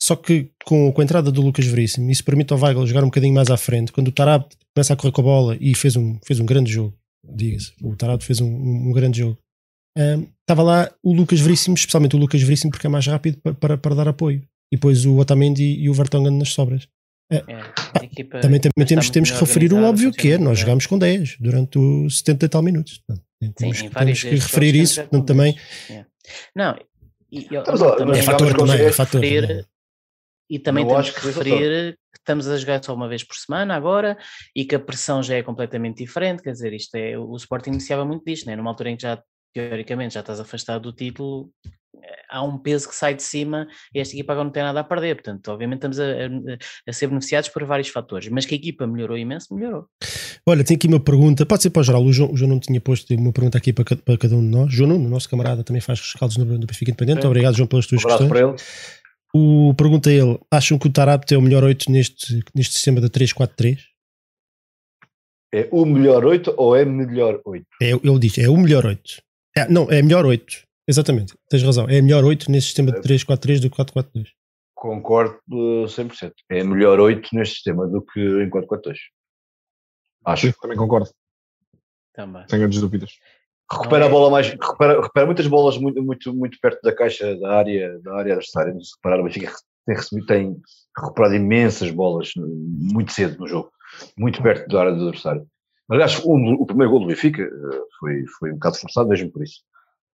[0.00, 3.06] Só que com, com a entrada do Lucas Veríssimo, isso permite ao Weigl jogar um
[3.06, 3.90] bocadinho mais à frente.
[3.90, 6.70] Quando o Tarab começa a correr com a bola e fez um, fez um grande
[6.70, 6.94] jogo,
[7.28, 9.36] diga-se, o Tarab fez um, um- um grande jogo.
[9.98, 13.54] Ahm, Estava lá o Lucas Veríssimo, especialmente o Lucas Veríssimo, porque é mais rápido para,
[13.54, 14.40] para, para dar apoio.
[14.72, 16.86] E depois o Otamendi e o Vertonghen nas sobras.
[17.30, 17.42] É,
[18.04, 20.96] equipa- Também, também temos, temos que referir o óbvio que é, nós muito jogámos com
[20.98, 22.98] 10 durante os 70 e tal minutos.
[22.98, 25.58] Portanto, Sim, temos, em que- vários temos que referir isso, portanto também.
[25.90, 26.04] É.
[26.54, 26.78] Não,
[27.30, 27.62] e, ó,
[27.96, 29.20] também é fator também, é fator.
[29.20, 29.64] referir- é?
[30.48, 33.74] E também Não temos que referir que estamos a jogar só uma vez por semana
[33.74, 34.16] agora
[34.54, 36.40] e que a pressão já é completamente diferente.
[36.40, 38.54] Quer dizer, isto é, o Sporting iniciava muito disto, né?
[38.54, 39.20] numa altura em que já,
[39.52, 41.50] teoricamente, já estás afastado do título,
[42.28, 44.84] há um peso que sai de cima e esta equipa agora não tem nada a
[44.84, 45.14] perder.
[45.16, 48.86] Portanto, obviamente estamos a, a- a ser beneficiados por vários fatores, mas que a equipa
[48.86, 49.86] melhorou imenso, melhorou.
[50.48, 52.04] Olha, tem aqui uma pergunta, pode ser para o geral.
[52.04, 54.46] O João, o João não tinha posto uma pergunta aqui para, para cada um de
[54.48, 54.72] nós.
[54.72, 57.22] João Nuno, nosso camarada, também faz rescaldos no, no Benfica Independente.
[57.22, 57.26] Sim.
[57.28, 58.40] Obrigado, João, pelas Um tuas abraço questões.
[58.40, 58.56] para ele.
[59.34, 63.08] O, pergunta ele: acham que o Tarapte é o melhor 8 neste, neste sistema da
[63.08, 63.78] 3-4-3?
[65.54, 67.66] É o melhor 8 ou é melhor 8?
[67.82, 69.00] É, ele diz: é o melhor 8.
[69.56, 70.65] É, não, é melhor 8.
[70.88, 71.86] Exatamente, tens razão.
[71.88, 74.26] É melhor 8 neste sistema de 3-4-3 do que 4-4-2.
[74.74, 76.32] Concordo uh, 100%.
[76.50, 78.94] É melhor 8 neste sistema do que em 4-4-2.
[80.24, 80.46] Acho.
[80.48, 81.08] Sim, também concordo,
[82.12, 82.44] Também.
[82.48, 83.10] sem grandes dúvidas.
[83.70, 84.48] Recupera Não a é- bola mais.
[84.48, 88.72] Recupera, recupera muitas bolas muito, muito, muito perto da caixa da área, da área adversária.
[88.80, 89.52] Se reparar, o Benfica
[89.86, 90.56] tem, recebido, tem
[90.96, 93.70] recuperado imensas bolas uh, muito cedo no jogo,
[94.16, 95.46] muito perto da área do adversário.
[95.90, 99.30] Acho que o, o primeiro gol do Benfica uh, foi, foi um bocado forçado mesmo
[99.32, 99.62] por isso,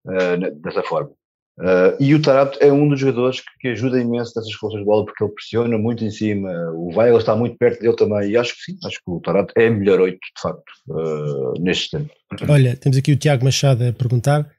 [0.07, 1.11] uh, ne- dessa forma.
[1.59, 4.87] Uh, e o Tarato é um dos jogadores que, que ajuda imenso nessas forças de
[4.87, 6.51] bola porque ele pressiona muito em cima.
[6.73, 8.31] O Weigl está muito perto dele também.
[8.31, 11.83] E acho que sim, acho que o Tarato é melhor 8, de facto, uh, neste
[11.83, 12.09] sistema.
[12.49, 14.51] Olha, temos aqui o Tiago Machado a perguntar.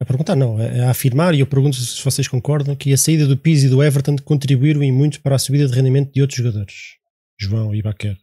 [0.00, 3.36] A perguntar, não, a, afirmar, e eu pergunto se vocês concordam, que a saída do
[3.36, 6.98] Pizzi e do Everton contribuíram em muito para a subida de rendimento de outros jogadores.
[7.36, 8.16] João e Baquer.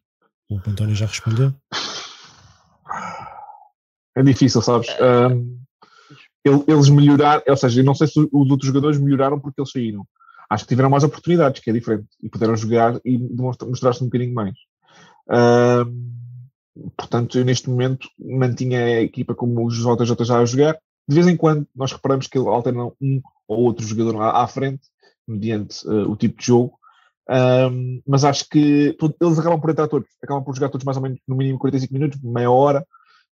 [0.50, 1.54] O António já respondeu.
[4.16, 4.88] É difícil, sabes?
[5.02, 5.65] Um,
[6.68, 10.06] eles melhoraram, ou seja, eu não sei se os outros jogadores melhoraram porque eles saíram.
[10.50, 14.34] Acho que tiveram mais oportunidades, que é diferente, e puderam jogar e mostrar-se um bocadinho
[14.34, 14.54] mais.
[15.28, 16.12] Um,
[16.96, 20.78] portanto, eu neste momento mantinha a equipa como os JJ já a jogar.
[21.08, 24.82] De vez em quando nós reparamos que ele alterna um ou outro jogador à, frente,
[25.28, 26.80] mediante eh, o tipo de jogo.
[27.30, 31.04] Um, mas acho que eles acabam por entrar todos, acabam por jogar todos mais ou
[31.04, 32.86] menos no mínimo 45 minutos, meia hora.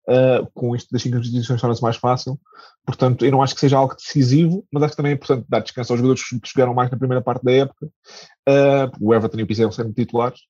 [0.08, 2.40] Uh, com isto das 5 substituições torna-se mais fácil.
[2.86, 5.60] Portanto, eu não acho que seja algo decisivo, mas acho que também é importante dar
[5.60, 7.86] descanso aos jogadores que jogaram mais na primeira parte da época.
[8.48, 10.40] Uh, o Everton e o Pizarro sendo titulares.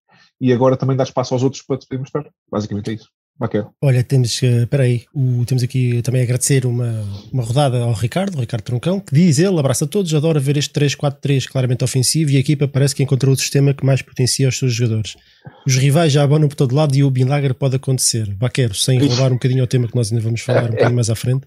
[0.41, 2.31] E agora também dar espaço aos outros para se poder mostrar.
[2.49, 3.09] Basicamente é isso.
[3.39, 3.65] Baquer.
[3.81, 6.91] Olha, temos, eh, espera aí, o- temos aqui também a agradecer uma,
[7.33, 10.57] uma rodada ao Ricardo, ao Ricardo Troncão, que diz ele, abraça a todos, adora ver
[10.57, 14.49] este 3-4-3 claramente ofensivo e a equipa parece que encontrou o sistema que mais potencia
[14.49, 15.17] os seus jogadores.
[15.65, 18.35] Os rivais já abonam por todo lado e o milagre pode acontecer.
[18.35, 21.09] Baquero, sem roubar um bocadinho ao tema que nós ainda vamos falar um bocadinho mais
[21.09, 21.47] à frente.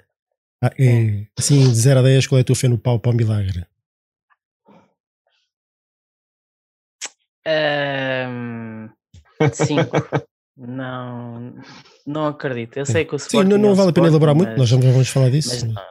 [0.63, 3.11] Ah, é, assim, de 0 a 10, qual é a tua fé no pau para
[3.11, 3.65] o milagre?
[7.45, 8.89] Ahm,
[9.53, 9.97] cinco.
[10.67, 11.55] não,
[12.05, 12.77] não acredito.
[12.77, 14.49] Eu sei que o Sim, Sporting não, é não o vale a pena elaborar muito,
[14.49, 15.65] mas- nós já vamos falar disso.
[15.67, 15.81] não.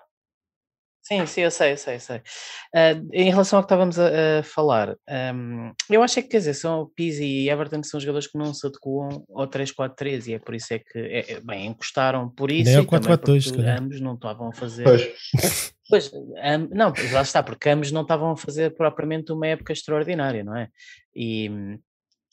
[1.03, 2.19] Sim, sim, eu sei, eu sei, eu sei.
[2.19, 4.95] Uh, em relação ao que estávamos a, a falar,
[5.35, 8.39] um, eu acho é que, quer dizer, são Pizzi e Everton que são jogadores que
[8.39, 12.29] não se adequam ao 3-4-3 e é por isso é que, é, é, bem, encostaram
[12.29, 13.83] por isso Nem ao e também 4-4-2, se porque calhar.
[13.83, 14.85] ambos não estavam a fazer...
[14.85, 15.73] Pois.
[15.89, 16.13] Pois,
[16.45, 20.45] am- não, pois lá está, porque ambos não estavam a fazer propriamente uma época extraordinária,
[20.45, 20.69] não é?
[21.13, 21.79] E hum,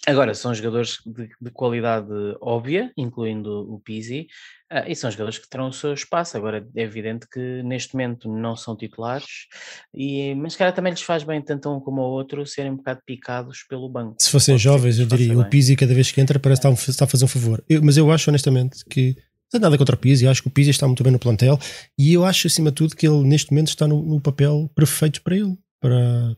[0.06, 2.08] agora são jogadores de, de qualidade
[2.42, 4.28] óbvia, incluindo o Pizzi,
[4.70, 6.36] ah, e são jogadores que terão o seu espaço.
[6.38, 9.48] Agora é evidente que neste momento não são titulares,
[9.94, 13.02] e, mas calhar também lhes faz bem, tanto um como o outro, serem um bocado
[13.06, 14.16] picados pelo banco.
[14.20, 15.50] Se fossem Pode jovens, eu diria, o bem.
[15.50, 17.64] Pizzi cada vez que entra parece que está a- fazer um favor.
[17.70, 20.52] Eu- mas eu acho honestamente que não tem nada contra o Pizzi, acho que o
[20.52, 21.58] Pizzi está muito bem no plantel
[21.98, 25.22] e eu acho acima de tudo que ele neste momento está no, no papel perfeito
[25.22, 26.36] para ele, para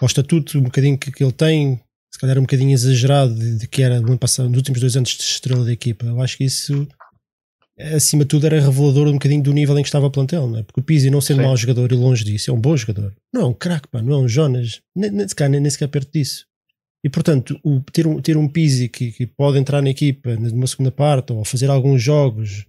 [0.00, 1.80] ao estatuto um bocadinho que, que ele tem,
[2.16, 4.96] se calhar um bocadinho exagerado de, de que era no ano passado, nos últimos dois
[4.96, 6.06] anos de estrela da equipa.
[6.06, 6.88] Eu acho que isso
[7.78, 10.58] acima de tudo era revelador um bocadinho do nível em que estava o plantel, não
[10.60, 10.62] é?
[10.62, 11.42] Porque o Pizzi não sendo Sim.
[11.42, 13.14] mau jogador e longe disso, é um bom jogador.
[13.34, 15.88] Não é um craque, pá, não é um Jonas, nem, nem, sequer, nem, nem sequer
[15.88, 16.46] perto disso.
[17.04, 20.66] E portanto, o, ter, um, ter um Pizzi que, que pode entrar na equipa numa
[20.66, 22.64] segunda parte ou fazer alguns jogos,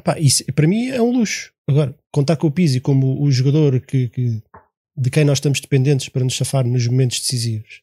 [0.00, 1.52] epá, isso para mim é um luxo.
[1.68, 4.42] Agora, contar com o Pizzi como o jogador que, que-
[4.96, 7.82] de quem nós estamos dependentes para nos safar nos momentos decisivos,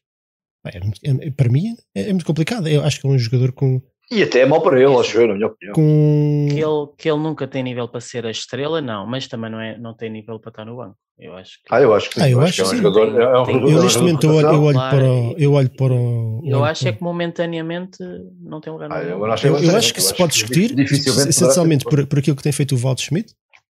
[0.72, 2.66] é muito- é- para mim é, é muito complicado.
[2.68, 3.80] Eu acho que é um jogador com.
[4.10, 5.74] E até é mau para ele, acho eu, na minha opinião.
[5.74, 9.50] com Que ele, que ele nunca tem nível para ser a estrela, não, mas também
[9.50, 10.96] não, é, não tem nível para estar no banco.
[11.18, 11.62] Eu acho que.
[11.74, 12.20] Ah, eu acho que sim.
[12.22, 12.94] Ah, eu eu acho acho que é que um sim.
[13.00, 13.20] jogador.
[13.20, 15.12] É um Tem- jogador- eu é um neste jogador momento eu olho, eu olho para
[15.12, 16.42] o, eu olho para o.
[16.44, 17.98] Eu acho é que momentaneamente
[18.40, 21.84] não tem lugar no Ah, eu acho, Eu, eu acho que se pode discutir, essencialmente
[21.84, 23.34] por, por aquilo que tem feito o Walter Schmidt,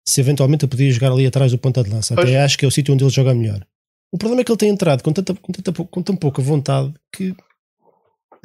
[0.09, 2.15] se eventualmente eu podia jogar ali atrás do ponta de lança.
[2.15, 3.61] Até acho que é o sítio onde ele joga melhor.
[4.17, 6.91] O problema é que ele tem entrado com, tanta, com, tanta, com tão pouca vontade
[7.13, 7.35] que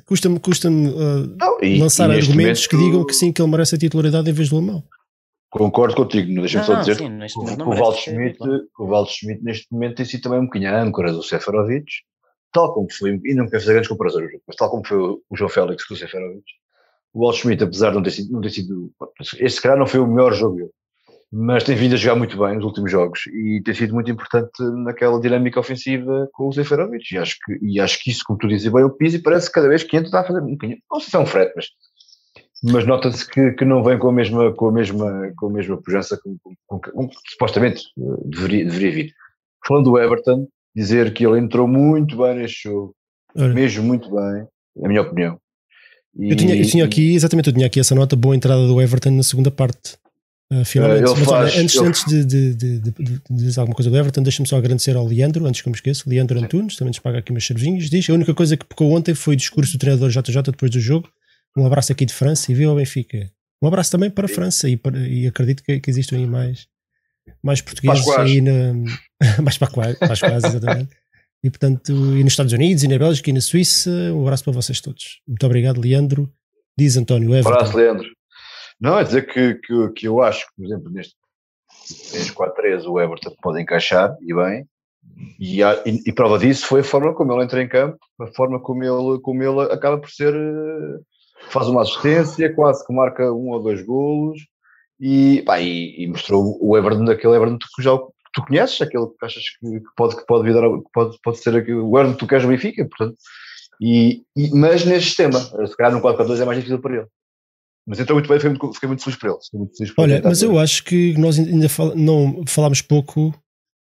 [0.06, 0.68] custa-me custa
[1.62, 4.50] e- lançar e argumentos que digam que sim, que ele merece a titularidade em vez
[4.50, 4.84] do alemão.
[5.50, 8.02] Concordo contigo, não deixa-me só dizer sim, que o- momento que não o merece Walter
[8.02, 8.38] ser Schmidt,
[8.78, 11.86] o Schmidt neste momento tem sido também um bocadinho a âncora do Seferovic,
[12.52, 15.50] tal como foi, e não quero fazer grandes comparações, mas tal como foi o João
[15.50, 16.44] Félix com o Seferovic,
[17.14, 18.92] o Walter Schmidt, apesar de não ter sido, não ter sido
[19.40, 20.70] este calhar não foi o melhor jogo dele,
[21.32, 24.52] mas tem vindo a jogar muito bem nos últimos jogos e tem sido muito importante
[24.84, 28.48] naquela dinâmica ofensiva com o Seferovic e acho que, e acho que isso, como tu
[28.48, 30.80] dizes bem, o Pizzi parece que cada vez que entra está a fazer um bocadinho,
[30.92, 31.68] não sei se é um frete, mas
[32.64, 35.82] mas nota-se que, que não vem com a mesma com a mesma com a mesma
[35.82, 39.14] pujança com, com, com, que supostamente eh, deveria, deveria vir.
[39.66, 42.96] Falando do Everton, dizer que ele entrou muito bem neste jogo,
[43.36, 45.40] Ora, mesmo muito bem, na minha opinião.
[46.16, 48.82] E- eu, tinha, eu tinha aqui, exatamente, eu tinha aqui essa nota, boa entrada do
[48.82, 49.98] Everton na segunda parte.
[50.52, 51.00] Uh, finalmente.
[51.00, 53.98] Ele Mas olha, faz- antes, ele- antes de, de, de, de- dizer alguma coisa do
[53.98, 57.00] Everton, deixa-me só agradecer ao Leandro, antes que eu me esqueça, Leandro Antunes, também nos
[57.00, 57.90] paga aqui umas cervejinhas.
[57.90, 60.80] Diz: a única coisa que pecou ontem foi o discurso do treinador JJ depois do
[60.80, 61.08] jogo.
[61.58, 63.32] Um abraço aqui de França e viu ao Benfica.
[63.64, 66.68] Um abraço também para a França e, para- e acredito que, que existam aí mais,
[67.42, 68.74] mais portugueses aí na.
[69.42, 70.90] mais Pascoais, Pascoais, exatamente.
[71.44, 74.54] E portanto, e nos Estados Unidos, e na Bélgica, e na Suíça, um abraço para
[74.54, 75.22] vocês todos.
[75.28, 76.30] Muito obrigado, Leandro.
[76.78, 77.50] Diz António Everton.
[77.54, 78.08] Abraço, Leandro.
[78.82, 81.14] Não, é dizer que, que, que eu acho que, por exemplo, neste
[82.12, 84.66] 3-4-3 o Everton pode encaixar e bem.
[85.40, 88.28] E, há- e- e prova disso foi a forma como ele entra em campo, a
[88.28, 90.34] forma como ele, como ele acaba por ser.
[90.34, 91.00] eh,
[91.50, 94.40] faz uma assistência, quase que marca um ou dois golos
[95.00, 97.98] e, pá, e, e mostrou o Everton daquele Everton que já
[98.34, 101.38] tu conheces, aquele que achas que, que pode, que pode, vir dar, que pode, pode
[101.40, 103.18] ser aquele, o Everton que tu queres no Benfica, portanto.
[103.82, 107.08] E, e- mas neste sistema, se calhar no 4-4-2 é mais difícil para ele.
[107.88, 109.38] Mas entrou muito bem, fiquei muito, fiquei muito feliz por ele.
[109.44, 113.34] Fiquei muito feliz por Olha, mas eu acho que nós ainda fal- não falámos pouco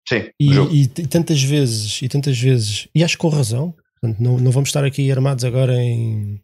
[0.07, 4.21] Sim, e, e t- tantas vezes, e tantas vezes, e acho que com razão, portanto,
[4.21, 6.41] não, não vamos estar aqui armados agora em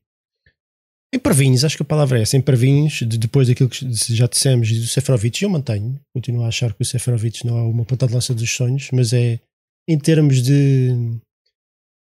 [1.16, 4.26] em parvinhos, acho que a palavra é essa, em parvinhos, de- depois daquilo que já
[4.26, 7.86] dissemos e do Seferovic, eu mantenho, continuo a achar que o Seferovic não é uma
[7.86, 9.40] ponta de lança dos sonhos, mas é
[9.88, 10.90] em termos de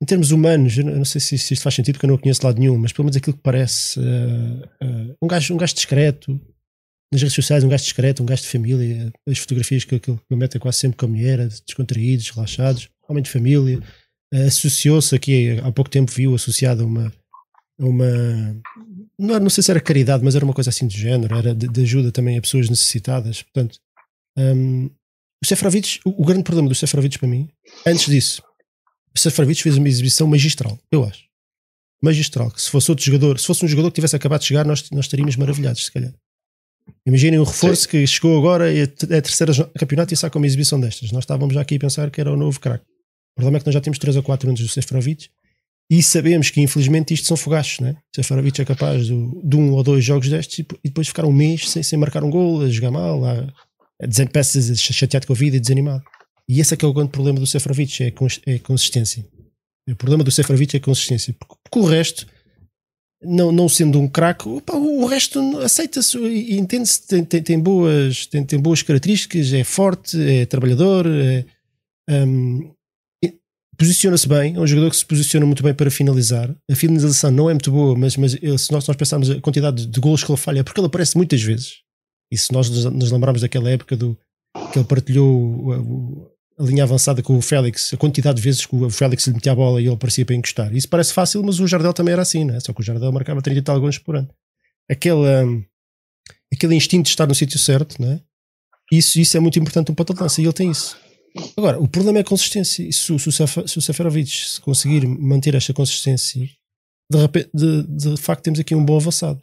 [0.03, 2.19] em termos humanos, eu não eu sei se, se isto faz sentido porque eu não
[2.19, 5.75] conheço lado nenhum, mas pelo menos aquilo que parece eh, eh, um, gajo, um gajo
[5.75, 6.39] discreto
[7.11, 10.21] nas redes sociais, um gajo discreto, um gajo de família, as fotografias que, que ele
[10.33, 13.81] mete é quase sempre com a mulher, descontraídos, relaxados, homem de família,
[14.35, 17.13] eh, associou-se aqui, há pouco tempo viu associado a uma,
[17.81, 18.61] a uma
[19.19, 21.69] não, não sei se era caridade, mas era uma coisa assim do género, era de,
[21.69, 23.79] de ajuda também a pessoas necessitadas, portanto
[24.37, 24.91] hum,
[25.43, 27.49] o Seferovic, o, o grande problema do Seferovic para mim,
[27.87, 28.43] antes disso
[29.19, 31.25] o Seferovic fez uma exibição magistral, eu acho
[32.03, 34.65] magistral, que se fosse outro jogador, se fosse um jogador que tivesse acabado de chegar,
[34.65, 36.13] nós, nós estaríamos maravilhados, se calhar.
[37.05, 40.79] Imaginem um reforço que chegou agora e é a terceira campeonato e saca uma exibição
[40.79, 41.11] destas.
[41.11, 42.85] Nós estávamos já aqui a pensar que era o novo craque.
[42.85, 45.29] O problema é que nós já temos 3 ou 4 anos do Seferovic
[45.91, 47.97] e sabemos que infelizmente isto são fogachos, né?
[48.13, 51.25] O Seferovic é capaz do- de um ou dois jogos destes e, e depois ficar
[51.25, 53.53] um mês sem, sem marcar um gol, a jogar mal, a,
[54.33, 56.05] peças chateado com a vida e desanimado.
[56.49, 58.13] E esse é que é o grande problema do Seferovic, é,
[58.47, 59.27] é a consistência.
[59.89, 61.35] O problema do Seferovic é a consistência.
[61.35, 62.27] Porque, o resto,
[63.23, 68.45] não, não sendo um craque, o resto aceita-se e entende-se, tem, tem, tem, boas, tem,
[68.45, 71.45] tem boas características, é forte, é trabalhador, é,
[72.25, 72.71] um,
[73.77, 76.55] posiciona-se bem, é um jogador que se posiciona muito bem para finalizar.
[76.71, 80.01] A finalização não é muito boa, mas, mas se nós, nós pensarmos a quantidade de
[80.01, 81.81] golos que ele falha, é porque ele aparece muitas vezes.
[82.33, 84.19] E se nós nos lembrarmos daquela época do
[84.73, 88.89] que ele partilhou a linha avançada com o Félix, a quantidade de vezes que o
[88.89, 90.75] Félix lhe metia a bola e ele parecia para encostar.
[90.75, 92.59] Isso parece fácil, mas o Jardel também era assim, né?
[92.61, 94.29] só que o Jardel marcava 30 e tal gols por ano.
[94.91, 95.65] Aquele, um,
[96.53, 98.21] aquele instinto de estar no sítio certo, né?
[98.91, 100.97] isso, isso é muito importante no ponto de lança e ele tem isso.
[101.57, 102.91] Agora, o problema é a consistência.
[102.91, 103.31] Se, se,
[103.67, 106.49] se o Seferovic se conseguir manter esta consistência,
[107.11, 109.41] de, de, de facto temos aqui um bom avançado.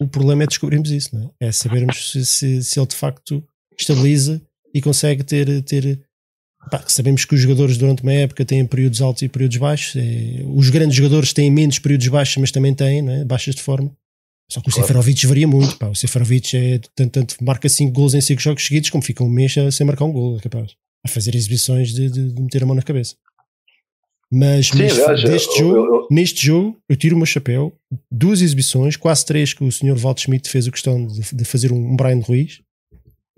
[0.00, 1.48] O problema é descobrirmos isso, é?
[1.48, 3.44] É sabermos se, se, se ele de facto
[3.78, 4.42] estabiliza
[4.74, 5.62] e consegue ter.
[5.62, 6.00] ter
[6.70, 9.96] pá, sabemos que os jogadores durante uma época têm períodos altos e períodos baixos.
[9.96, 13.24] É, os grandes jogadores têm menos períodos baixos, mas também têm é?
[13.24, 13.90] baixas de forma.
[14.50, 14.86] Só que o claro.
[14.86, 15.76] Seferovic varia muito.
[15.78, 15.88] Pá.
[15.88, 19.28] O Seferovic é, tanto, tanto marca 5 gols em 5 jogos seguidos, como fica um
[19.28, 20.72] mês sem marcar um gol, é capaz.
[21.04, 23.16] A fazer exibições de, de, de meter a mão na cabeça.
[24.34, 27.26] Mas, Sim, mas aliás, deste eu, jogo, eu, eu, neste jogo, eu tiro o meu
[27.26, 27.70] chapéu.
[28.10, 29.94] Duas exibições, quase três, que o Sr.
[29.94, 32.62] Walter Schmidt fez a questão de, de fazer um Brian Ruiz.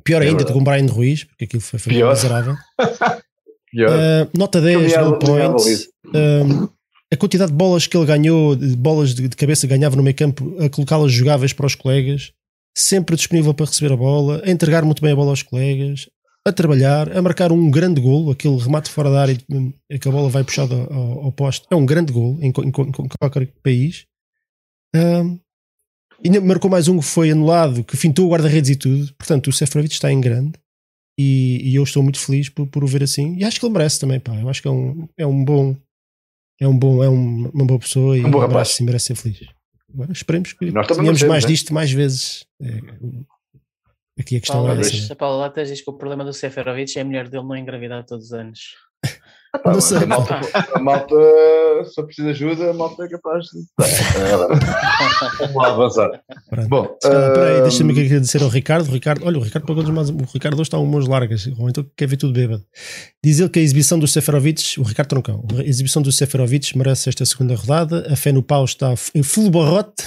[0.04, 2.54] Pior é ainda do que um Brian Ruiz, porque aquilo foi, foi miserável.
[3.76, 5.88] Uh, nota 10, no point.
[6.06, 6.70] Uh,
[7.12, 10.14] a quantidade de bolas que ele ganhou, de bolas de, de cabeça ganhava no meio
[10.14, 12.32] campo, a colocá-las jogáveis para os colegas,
[12.76, 16.08] sempre disponível para receber a bola, a entregar muito bem a bola aos colegas,
[16.46, 20.12] a trabalhar, a marcar um grande gol, aquele remate fora da área em que a
[20.12, 24.06] bola vai puxada ao, ao poste, é um grande gol em, em, em qualquer país.
[24.94, 25.40] Um,
[26.24, 29.12] ainda marcou mais um que foi anulado, que fintou o guarda-redes e tudo.
[29.14, 30.52] Portanto, o Seferovic está em grande
[31.18, 33.36] e, e, eu estou muito feliz por, por o ver assim.
[33.36, 34.34] E acho que ele merece também, pá.
[34.34, 35.76] Eu acho que é um, é um bom,
[36.60, 39.48] é um bom, é um, uma boa pessoa e um bom merece, merece ser feliz.
[39.92, 41.50] Agora esperemos que tenhamos mais né?
[41.50, 42.44] disto mais vezes.
[42.60, 42.80] É,
[44.18, 45.08] aqui a questão Paulo, é essa.
[45.08, 45.14] Né?
[45.14, 48.26] Paulo Latas diz que o problema do Seferovic é a mulher dele não engravidar todos
[48.26, 48.74] os anos.
[49.64, 49.98] Não sei.
[49.98, 50.40] A malta,
[50.74, 51.14] a malta,
[51.84, 53.64] se eu preciso de ajuda, a malta é capaz de.
[55.38, 56.10] Vamos lá avançar.
[56.50, 56.68] Pronto.
[56.68, 57.62] Bom, uh...
[57.62, 58.90] deixa-me agradecer ao Ricardo.
[58.90, 60.10] Ricardo, olha, o Ricardo pagou mais.
[60.10, 62.64] O Ricardo hoje está um mãos largas, então quer ver tudo bêbado.
[63.22, 67.08] Diz ele que a exibição do Seferovic, o Ricardo Troncão, a exibição do Seferovic merece
[67.08, 68.06] esta segunda rodada.
[68.10, 70.04] A fé no pau está em full barrote.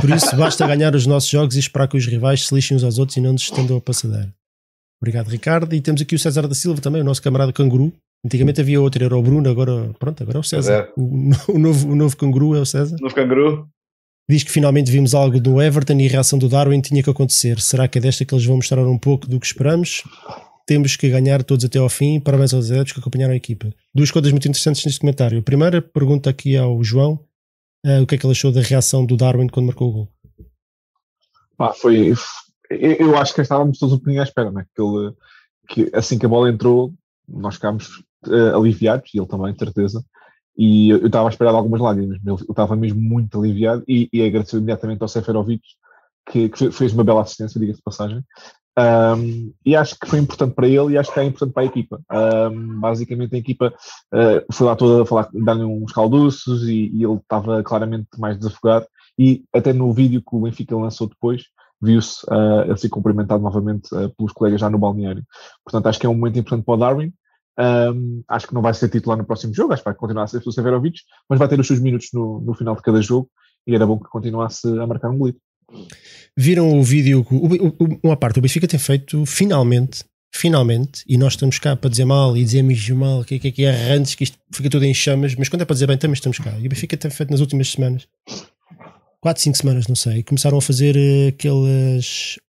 [0.00, 2.84] Por isso, basta ganhar os nossos jogos e esperar que os rivais se lixem uns
[2.84, 4.32] aos outros e não nos estendam a passadeira.
[5.00, 5.74] Obrigado, Ricardo.
[5.74, 7.92] E temos aqui o César da Silva também, o nosso camarada canguru.
[8.26, 10.72] Antigamente havia outro, era o Bruno, agora pronto, agora é o César.
[10.72, 10.92] É.
[10.96, 12.96] O, o, novo, o novo canguru é o César.
[12.98, 13.68] O novo canguru.
[14.28, 17.60] Diz que finalmente vimos algo do Everton e a reação do Darwin tinha que acontecer.
[17.60, 20.02] Será que é desta que eles vão mostrar um pouco do que esperamos?
[20.66, 22.18] Temos que ganhar todos até ao fim.
[22.18, 23.72] Parabéns aos adeptos que acompanharam a equipa.
[23.94, 25.38] Duas coisas muito interessantes neste comentário.
[25.38, 27.20] A primeira pergunta aqui ao João:
[27.86, 30.08] uh, o que é que ele achou da reação do Darwin quando marcou o gol?
[31.56, 32.12] Ah, foi.
[32.68, 34.66] Eu acho que estávamos todos um bocadinho à espera, né?
[34.74, 35.14] que, ele,
[35.68, 36.92] que assim que a bola entrou,
[37.28, 40.04] nós ficámos uh, aliviados, e ele também, de certeza.
[40.56, 44.58] E eu estava a esperar algumas lágrimas, eu estava mesmo muito aliviado e, e agradeceu
[44.58, 45.62] imediatamente ao Seferovic,
[46.30, 48.24] que, que fez uma bela assistência, diga-se de passagem.
[48.78, 51.66] Um, e acho que foi importante para ele e acho que é importante para a
[51.66, 52.00] equipa.
[52.12, 53.72] Um, basicamente, a equipa
[54.12, 58.36] uh, foi lá toda a falar, dar-lhe uns calduços e, e, ele estava claramente mais
[58.36, 58.86] desafogado.
[59.18, 61.44] E até no vídeo que o Benfica lançou depois,
[61.80, 65.24] viu-se uh, a ser cumprimentado novamente uh, pelos colegas já no balneário.
[65.64, 67.12] Portanto, acho que é um momento importante para o Darwin.
[67.58, 70.26] Um, acho que não vai ser titular no próximo jogo, acho que vai continuar a
[70.26, 73.30] ser o Severovic, mas vai ter os seus minutos no, no final de cada jogo
[73.66, 75.40] e era bom que continuasse a marcar um golito.
[76.36, 77.26] Viram o vídeo,
[78.02, 82.36] uma parte, o Benfica tem feito finalmente, finalmente, e nós estamos cá para dizer mal
[82.36, 85.48] e dizemos mal, que, que, que é arrantes, que isto fica tudo em chamas, mas
[85.48, 86.52] quando é para dizer bem, também estamos cá.
[86.60, 88.06] E o Benfica tem feito nas últimas semanas,
[89.20, 92.45] 4, 5 semanas, não sei, começaram a fazer eh, aquelas é que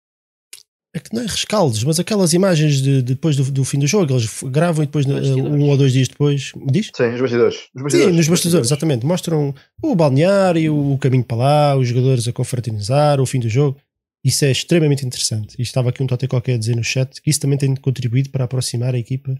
[1.12, 4.82] não é rescaldos, mas aquelas imagens de, depois do, do, fim do jogo, eles gravam
[4.82, 6.52] e depois um ou dois dias depois.
[6.70, 6.90] Diz?
[6.94, 7.56] Sim, os bastidores.
[7.74, 8.10] Os bastidores.
[8.10, 9.04] Sim, nos bastidores, exatamente.
[9.06, 13.78] Mostram o balneário, o caminho para lá, os jogadores a confraternizar, o fim do jogo.
[14.24, 15.54] Isso é extremamente interessante.
[15.58, 18.30] E estava aqui um tote qualquer a dizer no chat que isso também tem contribuído
[18.30, 19.36] para aproximar a equipa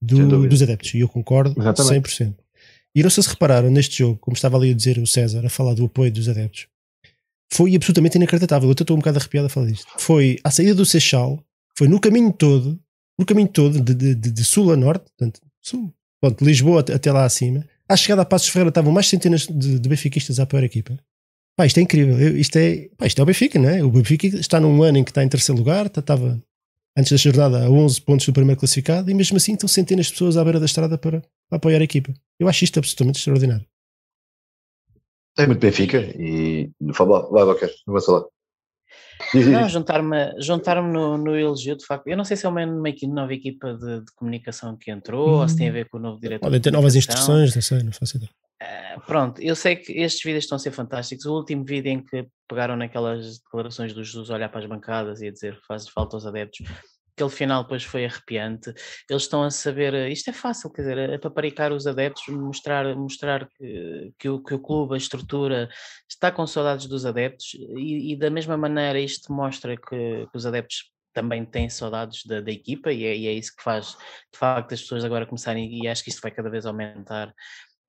[0.00, 0.94] do, dos adeptos.
[0.94, 2.10] E eu concordo exatamente.
[2.10, 2.34] 100%.
[2.94, 5.50] E não sei se repararam neste jogo, como estava ali a dizer o César, a
[5.50, 6.66] falar do apoio dos adeptos
[7.52, 8.68] foi absolutamente inacreditável.
[8.68, 9.86] Eu estou um bocado arrepiado a falar disto.
[9.98, 11.42] Foi à saída do Seixal,
[11.76, 12.78] foi no caminho todo,
[13.18, 17.12] no caminho todo, de, de, de, de sul a norte, portanto, sul, pronto, Lisboa até,
[17.12, 17.64] lá acima.
[17.88, 20.98] À chegada a Passos Ferreira estavam mais centenas de, de benfiquistas à pior equipa.
[21.56, 22.18] Pá, isto é incrível.
[22.20, 23.82] Eu- Isto é, pá, isto é o Benfica, não é?
[23.82, 26.42] O Benfica está num ano em que está em terceiro lugar, tá- estava
[26.98, 30.12] antes da jornada a 11 pontos do primeiro classificado e mesmo assim estão centenas de
[30.12, 32.12] pessoas à beira da estrada para, para apoiar a equipa.
[32.38, 33.64] Eu acho isto absolutamente extraordinário.
[35.38, 36.70] É muito Benfica e.
[36.94, 38.24] Fala, vai, vai, não vai falar.
[39.34, 42.06] Não, juntar-me juntar no, no elogio, de facto.
[42.06, 45.56] Eu não sei se é uma, nova equipa de, de comunicação que entrou ou se
[45.56, 46.44] tem a ver com o novo diretor.
[46.44, 48.30] Podem de ter novas instruções, não sei, não faço ideia.
[48.62, 51.26] Ah, pronto, eu sei que estes vídeos estão a ser fantásticos.
[51.26, 55.28] O último vídeo em que pegaram naquelas declarações do Jesus olhar para as bancadas e
[55.28, 56.66] a dizer que faz falta aos adeptos,
[57.16, 58.72] aquele final depois foi arrepiante.
[59.08, 62.94] Eles estão a saber, eh, isto é fácil, quer dizer, é paparicar os adeptos, mostrar,
[62.94, 65.68] mostrar que, que, o, que o clube, a estrutura,
[66.08, 70.44] está com saudades dos adeptos e, e da mesma maneira isto mostra que, que os
[70.44, 73.96] adeptos também têm saudades da, da equipa e é, e é isso que faz
[74.30, 77.32] de facto as pessoas agora começarem, e acho que isto vai cada vez aumentar,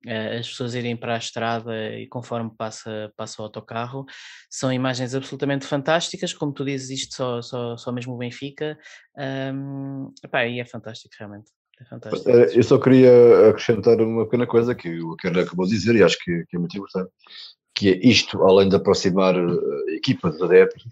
[0.06, 4.06] as pessoas irem para a estrada e conforme passa, passa o autocarro,
[4.50, 8.78] são imagens absolutamente fantásticas, como tu dizes, isto só, só, só mesmo o Benfica,
[9.54, 12.30] hum, epá, e é fantástico realmente, é fantástico.
[12.30, 16.04] Eh, Eu só queria acrescentar uma pequena coisa que o Karen acabou de dizer e
[16.04, 17.12] acho que, que é muito importante,
[17.76, 20.84] que é isto, além de aproximar eh, a equipa de adeptos,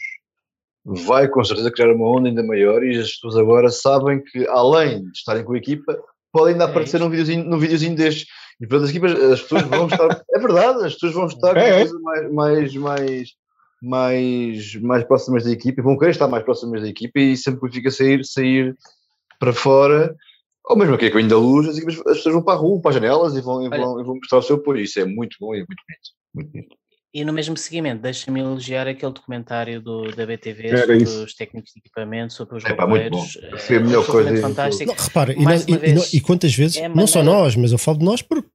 [0.84, 5.04] vai com certeza criar uma onda ainda maior e as pessoas agora sabem que, além
[5.04, 5.98] de estarem com a equipa,
[6.32, 7.04] podem ainda É aparecer isto.
[7.04, 8.28] num videozinho, num videozinho destes.
[8.60, 11.70] E portanto as equipas, as pessoas vão estar, é verdade, as pessoas vão estar É,
[11.70, 11.78] é.
[11.80, 13.30] coisas mais, mais, mais,
[13.82, 17.72] mais, mais próximas da equipa e vão querer estar mais próximas da equipa e sempre
[17.72, 18.76] fica sair, sair
[19.40, 20.16] para fora,
[20.68, 22.90] ou mesmo aqui com ainda luz, as, equipas, as pessoas vão para a rua, para
[22.90, 24.82] as janelas e vão, e vão, e vão mostrar o seu apoio.
[24.82, 26.10] Isso é muito bom e é muito bonito.
[26.34, 26.76] Muito bonito.
[27.18, 31.24] E no mesmo seguimento, deixa-me elogiar aquele documentário do, da BTV Era sobre isso.
[31.24, 33.18] os técnicos de equipamento, sobre os Epá, muito bom.
[33.26, 33.38] goleiros.
[33.66, 34.94] Foi a melhor absolutamente coisa fantástico.
[34.98, 37.72] Não, repara, e, nós- e- e vez, e quantas vezes, é não só nós, mas
[37.72, 38.46] eu falo de nós porque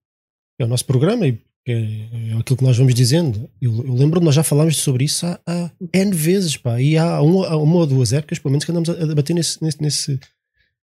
[0.60, 3.48] é o nosso programa e porque é aquilo que nós vamos dizendo.
[3.62, 6.98] Eu, eu lembro que nós já falámos sobre isso há, há N vezes, pá, e
[6.98, 9.62] há, um, há uma ou duas épocas, pelo menos, que andamos a, a debater nesse,
[9.64, 10.20] nesse, nesse,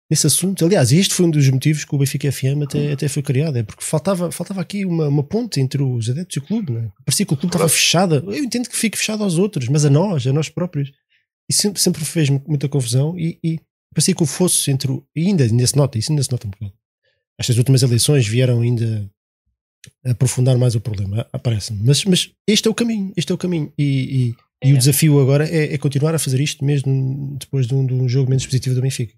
[0.09, 0.65] nesse assunto.
[0.65, 3.63] Aliás, este foi um dos motivos que o Benfica FM até, até foi criado, é
[3.63, 6.89] porque faltava, faltava aqui uma, uma ponte entre os adeptos e o clube, né?
[7.05, 8.15] parecia que o clube estava fechado.
[8.33, 10.91] Eu entendo que fique fechado aos outros, mas a nós, a nós próprios.
[11.49, 13.59] E sempre, sempre fez muita confusão e, e
[13.93, 16.47] parecia que o fosse entre o, e ainda, ainda se nota, isso ainda se nota
[16.47, 16.73] um bocado.
[17.39, 19.09] Estas últimas eleições vieram ainda
[20.05, 21.81] aprofundar mais o problema, aparece-me.
[21.85, 23.71] Mas, mas este é o caminho, este é o caminho.
[23.77, 24.77] E, e, e o É.
[24.77, 28.29] desafio agora é, é continuar a fazer isto mesmo depois de um, de um jogo
[28.29, 29.13] menos positivo do Benfica.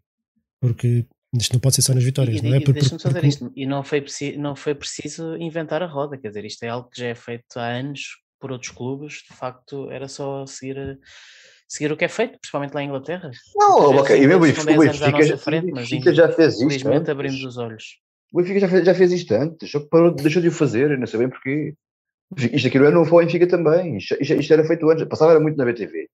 [0.62, 2.58] Porque isto não pode ser só nas vitórias, E, não é?
[2.60, 5.36] e Por- deixa-me por- só dizer porque- isto, e não foi, preci- não foi preciso
[5.38, 8.02] inventar a roda, quer dizer, isto é algo que já é feito há anos
[8.39, 11.00] por outros clubes, de facto era só seguir,
[11.67, 13.32] seguir o que é feito, principalmente lá em Inglaterra.
[13.56, 16.54] Não, ok, e mesmo o Benfica, o 10 anos à Benfica já- frente, mas fez
[16.54, 16.63] isto.
[16.65, 17.84] Infelizmente abrimos os olhos.
[18.34, 20.91] O Benfica já fez, já fez isto antes, só que parou, deixou de o fazer,
[20.91, 21.74] eu não sei bem porquê.
[22.54, 23.97] Isto aqui não é novo para o Benfica também.
[23.97, 25.06] Isto, isto- isto era feito antes.
[25.06, 26.08] Passava era muito na BTV.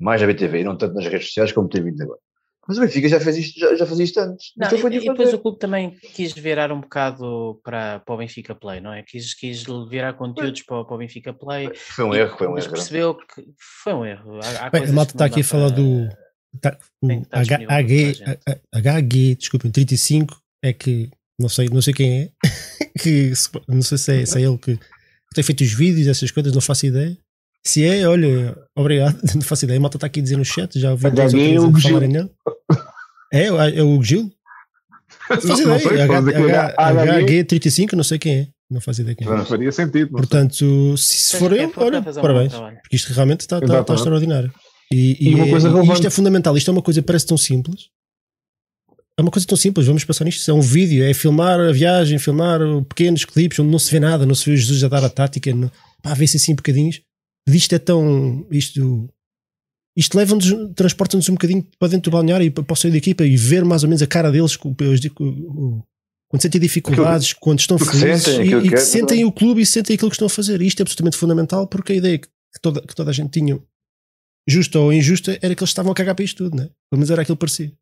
[0.00, 2.18] Mais na BTV, não tanto nas redes sociais como tem vindo agora.
[2.68, 4.52] Mas o Benfica já fez isto, já, já fazia isto antes.
[4.54, 8.54] Não, e, e depois o clube também quis virar um bocado para, para o Benfica
[8.54, 9.02] Play, não é?
[9.02, 11.70] Quis, quis virar conteúdos para, o- para o Benfica Play.
[11.74, 12.74] Foi um e- erro, foi um mas erro.
[12.74, 13.44] percebeu que
[13.82, 14.38] foi um erro.
[14.42, 16.08] Há, há Bem, a malta está aqui a falar para- do.
[16.60, 17.08] tá- o
[18.72, 22.30] HG, desculpem, 35 é que não sei, não sei quem é,
[23.00, 23.32] que
[23.68, 26.52] não sei se é, se é ele que, que tem feito os vídeos, essas coisas,
[26.52, 27.16] não faço ideia.
[27.68, 29.78] Se é, olha, obrigado, não faço ideia.
[29.78, 31.88] A malta está aqui a dizer no chat, já ouvi HG dois ou três é
[31.88, 32.30] falarem nele.
[33.32, 34.30] É, o- é o Gil?
[35.30, 35.78] Não faço Não ideia.
[35.80, 37.44] sei, H- pode dizer que H- HG.
[37.44, 38.48] HG35, não sei quem é.
[38.70, 39.30] Não faço ideia quem é.
[39.30, 39.44] Não.
[39.44, 40.10] Faria sentido.
[40.12, 42.54] Portanto, se, for eu, a olha, parabéns.
[42.54, 44.00] Porque isto realmente está, está, está Exatamente.
[44.00, 44.52] extraordinário.
[44.90, 45.92] E, E uma é- coisa e relevante.
[45.96, 46.56] isto é fundamental.
[46.56, 47.88] Isto é uma coisa que parece tão simples.
[49.18, 49.86] É uma coisa tão simples.
[49.86, 50.50] Vamos pensar nisto.
[50.50, 54.24] É um vídeo, é filmar a viagem, filmar pequenos clipes onde não se vê nada,
[54.24, 55.54] não se vê o Jesus a dar a tática.
[55.54, 55.70] Não,
[56.02, 57.02] pá, vê-se assim bocadinhos.
[57.46, 58.46] Isto é tão.
[58.50, 59.08] Isto,
[59.96, 63.24] isto leva-nos, transporta-nos um bocadinho para dentro do balneário e para o sair da equipa
[63.24, 68.22] e ver mais ou menos a cara deles quando sentem dificuldades, quando estão aquilo felizes
[68.24, 70.30] sentem, e, aquilo e que é, sentem o clube e sentem aquilo que estão a
[70.30, 70.60] fazer.
[70.60, 72.28] E isto é absolutamente fundamental porque a ideia que,
[72.60, 73.58] toda, que toda a gente tinha,
[74.46, 76.64] justa ou injusta, era que eles estavam a cagar para isto tudo, né?
[76.90, 77.72] Pelo menos era aquilo que parecia.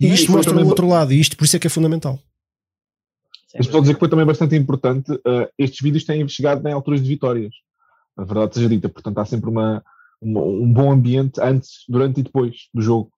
[0.00, 1.70] E E isto mostra o também- outro lado, e isto por isso é que é
[1.70, 2.18] fundamental.
[3.54, 5.10] Mas estou a dizer que foi também bastante importante.
[5.26, 7.54] eh, estes vídeos têm chegado em alturas de vitórias.
[8.16, 8.88] A verdade seja dita.
[8.88, 9.84] Portanto, há sempre uma,
[10.20, 13.10] uma- um bom ambiente antes, durante e depois do jogo.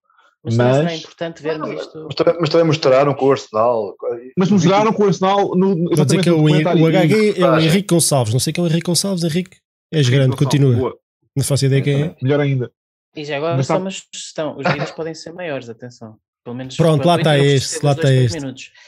[0.44, 2.04] Mas, Mas- importante vermos isto.
[2.06, 3.94] Mas também, mas também mostraram com o Arsenal.
[4.36, 6.74] Mas mostraram com o Arsenal no, Estou a dizer que é o, o HG é
[6.74, 7.68] o reportagem.
[7.68, 8.32] Henrique Gonçalves.
[8.32, 9.24] Não sei quem é o Henrique Gonçalves.
[9.24, 9.56] Henrique,
[9.92, 10.74] és grande, continua.
[10.76, 10.98] boa.
[11.36, 12.16] Não faço ideia quem é.
[12.22, 12.70] Melhor ainda.
[13.16, 16.16] E já agora Mas só sabe- uma sugestão: os vídeos podem ser maiores, atenção.
[16.48, 18.38] Pelo menos Pronto, lá está este, lá está este.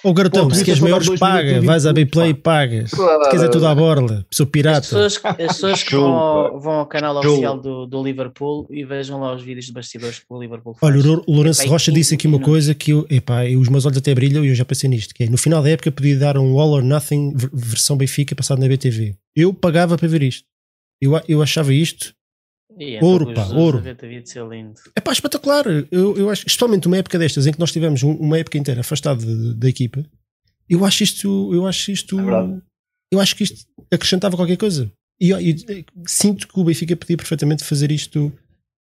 [0.03, 1.61] Ou Garotão, Pô, se queres maiores, paga.
[1.61, 2.91] Vais à Bplay e pagas.
[2.91, 3.25] Claro.
[3.25, 4.25] Se quiser tudo à borla.
[4.31, 4.81] Sou As pirata.
[4.81, 6.59] pessoas, as pessoas que vão, pá.
[6.59, 7.33] vão ao canal Show.
[7.33, 10.91] oficial do, do Liverpool e vejam lá os vídeos de bastidores que o Liverpool faz.
[10.91, 13.07] Olha, o Lou- o Lourenço Epá, e Rocha 15 disse aqui uma coisa que eu,
[13.11, 15.37] epá, eu- os meus olhos até brilham e eu já pensei nisto, que é, no
[15.37, 19.15] final da época podia dar um All or Nothing ver- versão Benfica passado na BTV.
[19.37, 20.45] Eu pagava para ver isto.
[20.99, 22.15] Eu, eu achava isto
[22.81, 23.81] E então, Ouro, pá, ouro.
[23.81, 24.73] devia ser lindo.
[24.97, 25.67] é pá, espetacular.
[25.91, 28.81] Eu, eu acho, especialmente uma época destas em que nós tivemos um- uma época inteira
[28.81, 30.03] afastado de- da equipa,
[30.69, 32.61] eu acho isto, eu acho isto, É
[33.13, 34.91] eu acho que isto acrescentava qualquer coisa.
[35.21, 38.33] E, eu- e sinto que o Benfica podia perfeitamente fazer isto.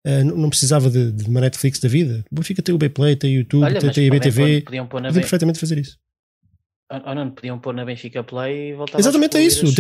[0.08, 2.24] eh, não, não precisava de, de uma Netflix da vida.
[2.32, 4.62] O Benfica tem o Bplay, tem o YouTube, Olha, tem, tem a podem BTV.
[4.62, 5.98] podiam pôr na Podia Ben- perfeitamente fazer isso.
[6.92, 9.66] Oh, não, podiam pôr na Benfica Play e voltava Exatamente é isso.
[9.66, 9.74] as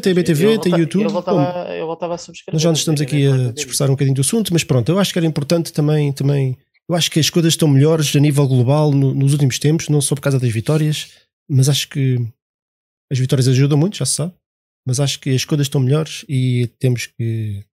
[0.00, 1.02] Tem BPlay, tem YouTube.
[1.04, 2.54] Eu voltava, eu voltava a subscrever.
[2.54, 5.12] Nós já nos estamos aqui a dispersar um bocadinho do assunto, mas pronto, eu acho
[5.12, 6.12] que era importante também.
[6.12, 6.56] também
[6.88, 10.00] eu acho que as coisas estão melhores a nível global no- nos últimos tempos, não
[10.00, 11.12] só por causa das vitórias,
[11.50, 12.18] mas acho que
[13.10, 14.32] as vitórias ajudam muito, já se sabe.
[14.86, 17.64] Mas acho que as coisas estão melhores e temos que.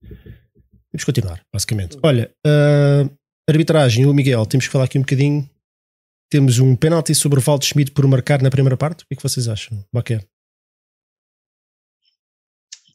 [0.00, 1.96] Temos que continuar, basicamente.
[2.02, 3.08] Olha, a
[3.48, 5.48] arbitragem, o Miguel, temos que falar aqui um bocadinho.
[6.30, 9.02] Temos um penalti sobre o Valdo Schmidt por marcar na primeira parte.
[9.02, 9.84] O que é que vocês acham?
[9.92, 10.24] Baquer.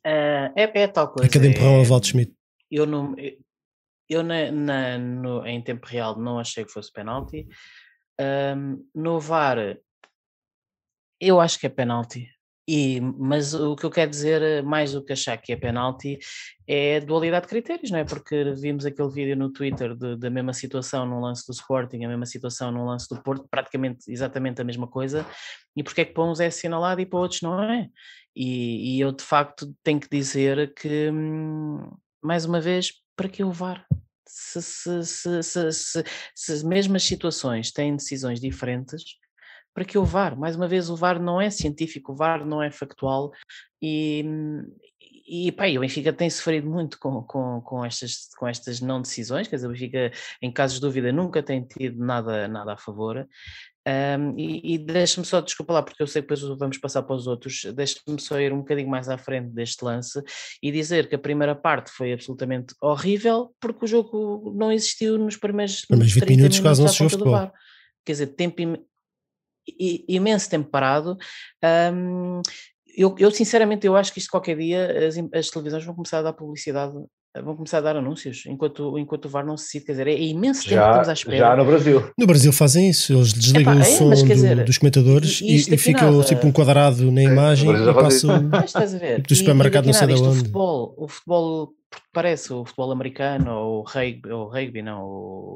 [0.05, 1.27] Ah, é, é tal coisa.
[1.27, 2.33] É cada empurrão é- ao Valdo Schmidt.
[2.71, 3.37] eu não eu-
[4.09, 7.47] eu na, na- no- em tempo real não achei que fosse penalti
[8.19, 9.77] Ahm, no VAR
[11.19, 12.29] eu acho que é penalti
[12.67, 16.17] e, mas o que eu quero dizer eh, mais do que achar que é penalti
[16.67, 18.03] é dualidade de critérios, não é?
[18.03, 22.07] Porque vimos aquele vídeo no Twitter de- da mesma situação no lance do Sporting, a
[22.07, 25.25] mesma situação no lance do Porto, praticamente exatamente a mesma coisa,
[25.75, 27.87] e porque é que para uns é assinalado e para outros não é?
[28.35, 31.91] E, e eu de facto tenho que dizer que, hum,
[32.21, 33.85] mais uma vez, para que o VAR?
[34.27, 36.03] Se, se, se, se, se,
[36.33, 39.03] se as mesmas situações têm decisões diferentes,
[39.75, 40.39] para que o VAR?
[40.39, 43.31] Mais uma vez, o VAR não é científico, o VAR não é factual
[43.81, 44.23] e,
[45.27, 49.49] e pá, o Benfica tem sofrido muito com, com, com, estas, com estas não decisões,
[49.49, 50.11] quer dizer, o Benfica,
[50.41, 53.27] em casos de dúvida, nunca tem tido nada, nada a favor.
[53.87, 57.15] Um, e e deixa-me só, desculpa lá, porque eu sei que depois vamos passar para
[57.15, 60.23] os outros, deixa-me só ir um bocadinho mais à frente deste lance
[60.63, 65.37] e dizer que a primeira parte foi absolutamente horrível porque o jogo não existiu nos
[65.37, 67.51] primeiros, Primeiros 20 30 minutos quase não se jogou.
[68.03, 68.61] Quer dizer, tempo
[70.07, 71.17] imenso tempo parado.
[71.93, 72.41] Um,
[72.97, 76.21] eu, eu, sinceramente eu acho que isto qualquer dia as, as televisões vão começar a
[76.23, 76.93] dar publicidade,
[77.43, 79.85] vão começar a dar anúncios enquanto, enquanto o VAR não se decide.
[79.85, 81.37] Quer dizer, é imenso tempo que Já, estamos à espera.
[81.37, 82.11] já no Brasil.
[82.17, 85.45] No Brasil fazem isso, eles desligam Epá, o é, som do- dizer, dos comentadores e-
[85.71, 86.23] e e, fica nada.
[86.23, 88.41] tipo um quadrado na imagem Brasil e passa.
[88.41, 89.21] Mas estás a ver?
[89.21, 90.27] do supermercado e, e não sei de onde.
[90.29, 91.73] O futebol, o futebol
[92.11, 95.55] parece o futebol americano ou o rugby, ou rugby não, o,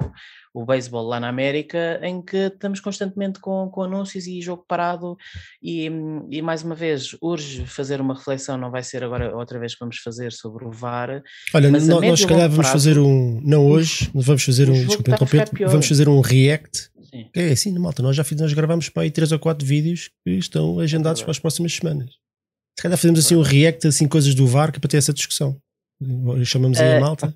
[0.53, 5.15] o beisebol lá na América, em que estamos constantemente com, com anúncios e jogo parado
[5.63, 5.89] e,
[6.29, 9.79] e mais uma vez urge fazer uma reflexão, não vai ser agora outra vez que
[9.79, 11.23] vamos fazer sobre o VAR,
[11.53, 13.39] Olha, Mas a nó- médio nós se calhar vamos prazo, fazer um.
[13.43, 14.85] Não hoje, vamos fazer um.
[14.85, 15.69] Desculpa pior.
[15.69, 16.89] vamos fazer um react.
[17.09, 17.27] Sim.
[17.35, 20.31] É assim, malta, nós já fizemos, nós gravamos para aí 3 ou 4 vídeos que
[20.31, 21.23] estão agendados verdade.
[21.23, 22.11] para as próximas semanas.
[22.77, 25.11] Se calhar fazemos assim um react, assim, coisas do VAR, que é para ter essa
[25.13, 25.59] discussão.
[26.45, 27.35] Chamamos aí a Eh, malta.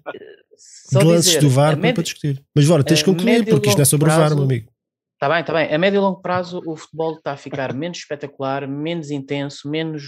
[0.91, 2.43] Só de lances dizer, do VAR para- médio- para discutir.
[2.55, 4.71] Mas bora, tens de concluir, porque isto não é sobre o VAR, prazo- meu amigo.
[5.15, 5.73] Está bem, está bem.
[5.73, 10.03] A médio e longo prazo o futebol está a ficar menos espetacular, menos intenso, menos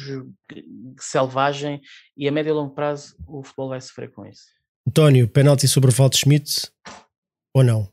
[0.52, 0.62] eh,
[1.00, 1.82] selvagem
[2.18, 4.44] e a médio e longo prazo o futebol vai sofrer com isso.
[4.88, 6.70] António, penalti sobre o Valdo Schmidt
[7.56, 7.90] ou não?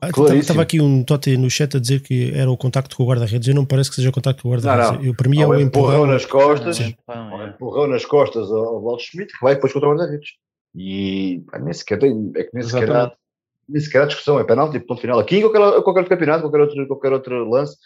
[0.00, 0.60] Ah, Estava Claríssimo.
[0.60, 3.48] aqui um Totti no chat a dizer que era o contacto com o guarda-redes.
[3.48, 5.06] Eu não me parece que seja o contacto com o guarda-redes.
[5.06, 6.06] Eu, para mim é um empurrão empurrão.
[6.06, 7.48] nas costas, um é.
[7.48, 10.30] empurrão nas costas ao, ao Walter Schmidt que vai depois contra o guarda-redes.
[10.74, 13.12] E pá, nem sequer tem, é que nem sequer, há,
[13.68, 15.18] nem sequer há discussão, é penalti, ponto final.
[15.18, 17.76] Aqui em qualquer, qualquer outro campeonato, qualquer outro, qualquer outro lance,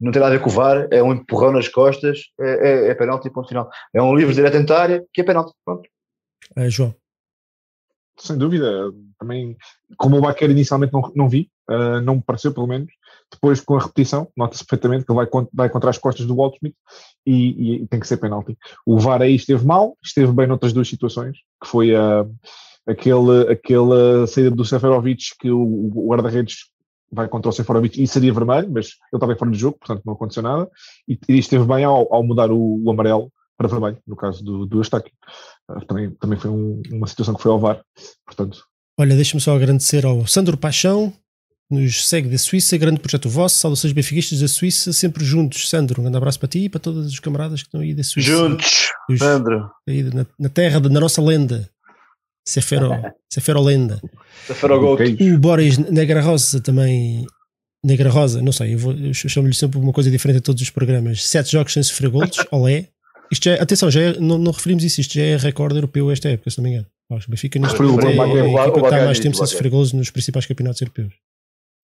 [0.00, 2.88] não tem nada a ver com o VAR, é um empurrão nas costas, é, é,
[2.90, 3.68] é penalti, ponto final.
[3.94, 5.52] É um livre direto da área, que é penalti.
[5.64, 5.88] Pronto.
[6.54, 6.94] Ah, João,
[8.16, 8.92] Sem dúvida.
[9.18, 9.56] Também,
[9.96, 12.92] como o Baquer inicialmente não, não vi, ah, não me pareceu, pelo menos.
[13.32, 16.54] Depois, com a repetição, nota-se perfeitamente que ele vai, vai contra as costas do Walt
[16.56, 16.74] Smith
[17.26, 18.56] e, e tem que ser penalti.
[18.86, 22.26] O VAR aí esteve mal, esteve bem noutras duas situações, que foi a,
[22.86, 26.70] aquele, aquela saída do Seferovic que o, o guarda-redes
[27.10, 30.14] vai contra o Seferovic e seria vermelho, mas ele estava fora do jogo, portanto não
[30.14, 30.68] aconteceu nada.
[31.08, 34.66] E, e esteve bem ao, ao mudar o, o amarelo para vermelho, no caso do,
[34.66, 35.12] do Eustáquio.
[35.68, 37.80] Ah, também, também foi um- uma situação que foi ao VAR,
[38.26, 38.64] portanto
[38.98, 41.10] olha, deixa-me só agradecer ao Sandro Paixão,
[41.68, 45.68] que nos segue da Suíça, grande projeto vosso, saudações benfiquistas da Suíça, sempre juntos.
[45.68, 48.04] Sandro, um grande abraço para ti e para todos os camaradas que estão aí da
[48.04, 48.28] Suíça.
[48.30, 49.68] Juntos, Os- Sandro.
[49.88, 51.68] aí na, na terra, da- na nossa lenda.
[52.46, 52.90] Sefero,
[53.32, 54.00] Seferolenda.
[54.46, 55.16] Seferogold.
[55.32, 57.24] O Boris Negra Rosa também.
[57.82, 60.70] Negra Rosa, não sei, eu, vou- eu chamo-lhe sempre uma coisa diferente a todos os
[60.70, 61.24] programas.
[61.26, 62.88] Sete jogos sem sofrer gols, olé.
[63.34, 66.10] Isto já é, atenção, já é- não, não referimos isso, isto já é recorde europeu
[66.10, 66.86] esta época, se não me engano.
[67.10, 69.36] Acho que Benfica neste Foi o momento é a equipa que está mais disse, tempo
[69.36, 71.12] sem sofrer gols nos principais campeonatos europeus.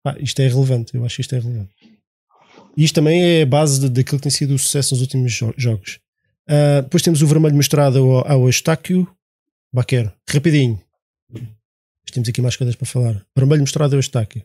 [0.03, 1.71] Pá, isto é relevante, eu acho que isto é relevante.
[2.77, 5.53] E isto também é a base daquilo que tem sido o sucesso nos últimos jo-
[5.57, 5.99] jogos.
[6.47, 9.07] Ah, depois temos o vermelho mostrado ao, ao Estáquio
[9.73, 10.11] Baquero.
[10.29, 10.79] Rapidinho.
[11.31, 13.21] Mas Temos aqui mais coisas para falar.
[13.35, 14.43] Vermelho mostrado ao Estáquio.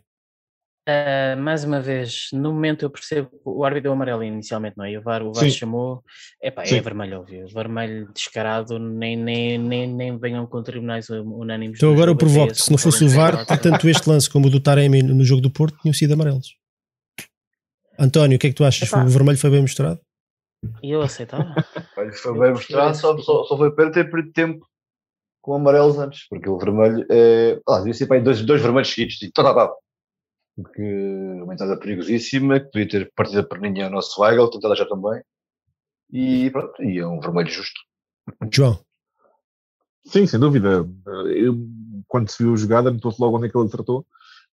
[0.86, 4.84] Ah, mais uma vez, no momento eu percebo que o árbitro deu amarelo inicialmente, não
[4.84, 4.92] é?
[4.92, 5.50] E o VAR, o VAR Sim.
[5.50, 6.02] chamou,
[6.42, 6.76] epá, Sim.
[6.76, 11.78] é vermelho, óbvio, vermelho descarado, nem, nem, nem, nem venham com tribunais unânimes.
[11.78, 14.60] Então agora eu provoco se não fosse o VAR, tanto este lance como o do
[14.60, 16.54] Taremi no jogo do Porto tinham sido amarelos.
[17.98, 18.88] António, o que é que tu achas?
[18.88, 19.04] Epá.
[19.04, 20.00] O vermelho foi bem mostrado?
[20.82, 21.54] E eu aceitava.
[21.96, 24.66] Olha, foi bem mostrado, só, só, só foi perder ter perdido tempo
[25.40, 27.58] com amarelos antes, porque o vermelho é.
[27.68, 29.72] Ah, devia ser para aí dois, dois vermelhos seguidos, e tá, tá, tá.
[30.56, 30.82] Porque
[31.42, 35.22] uma entrada perigosíssima, que podia ter partido a perninha ao nosso Weigl, tentada já também.
[36.12, 37.80] E pronto, e é um vermelho justo.
[38.52, 38.78] João,
[40.06, 40.86] Sim, sem dúvida.
[41.34, 41.56] Eu,
[42.06, 44.06] quando se viu a jogada, notou-se logo onde é que ele tratou.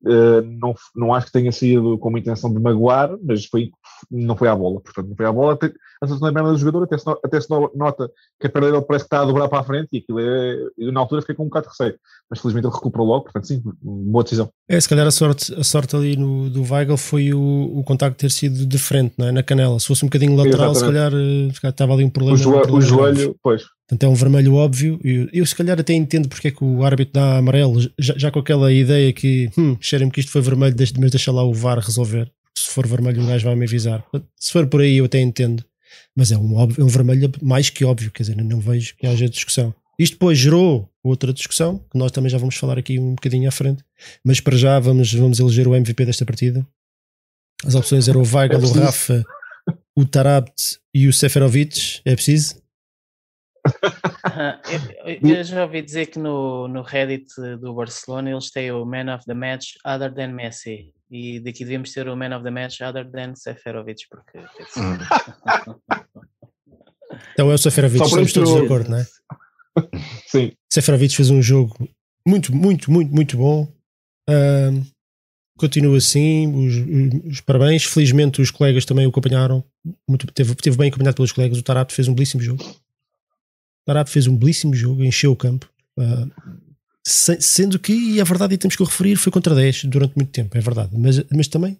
[0.05, 3.71] Uh, não, não acho que tenha sido com uma intenção de magoar, mas foi,
[4.11, 4.81] não foi à bola.
[4.81, 5.55] Portanto, não foi à bola.
[5.55, 5.73] Até,
[6.21, 8.85] na perna do jogador, até se, no- até se no- nota que a perna dele
[8.87, 10.57] parece que está a dobrar para a frente e aquilo é.
[10.79, 11.99] Eu, na altura fiquei com um bocado de receio.
[12.29, 14.51] Mas felizmente ele recuperou logo, portanto, sim, boa decisão.
[14.69, 18.19] é, se calhar a sorte, a sorte ali no, do Weigl foi o, o contacto
[18.19, 19.33] ter sido de frente, não é?
[19.33, 19.79] na canela.
[19.81, 22.37] Se fosse um bocadinho lateral, se calhar, eh, se calhar estava ali um problema.
[22.39, 22.87] O, um o problema grave.
[22.87, 23.63] joelho, pois.
[23.89, 24.99] Portanto, é um vermelho óbvio.
[25.05, 28.31] Eu, eu se calhar até entendo porque é que o árbitro dá amarelo, já, já
[28.31, 31.55] com aquela ideia que, hum, cheirem-me que isto foi vermelho, deixa- mas deixa lá o
[31.55, 32.31] VAR resolver.
[32.57, 34.05] Se for vermelho, o gajo vai me avisar.
[34.37, 35.65] Se for por aí, eu até entendo.
[36.17, 39.07] Mas é um, óbvio, é um vermelho mais que óbvio, quer dizer, não vejo que
[39.07, 39.73] haja discussão.
[39.99, 43.53] Isto depois gerou outra discussão, que nós também já vamos falar aqui um bocadinho à
[43.53, 43.83] frente,
[44.25, 46.67] mas para já vamos, vamos eleger o MVP desta partida.
[47.65, 48.73] As opções eram o Weigl, É o.
[48.73, 49.25] Rafa,
[49.97, 52.01] o Tarabt e o Seferovic.
[52.05, 52.57] É preciso?
[54.25, 54.61] Ah,
[55.05, 57.27] eu, eu já ouvi dizer que no, no Reddit
[57.61, 60.93] do Barcelona eles têm o Man of the Match other than Messi.
[61.11, 64.39] E daqui devemos ter o Man of the Match other than Seferovic, porque
[64.71, 64.81] ser.
[67.33, 69.07] Então é o Seferovic, estamos todos de acordo, não é?
[70.27, 71.77] Sim, Seferovic fez um jogo
[72.27, 73.69] muito, muito, muito, muito bom.
[75.59, 77.85] Continua assim, os, os- os parabéns.
[77.85, 79.65] Felizmente os colegas também o acompanharam.
[80.09, 81.59] Muito, teve, teve bem acompanhado pelos colegas.
[81.59, 82.63] O Tarato fez um belíssimo jogo.
[83.87, 85.71] O Tarato fez um belíssimo jogo, encheu o campo.
[85.99, 86.27] Ah,
[87.07, 90.17] se- sendo que, e é verdade, e temos que o referir, foi contra 10 durante
[90.17, 90.91] muito tempo, é verdade.
[90.99, 91.79] Mas, mas também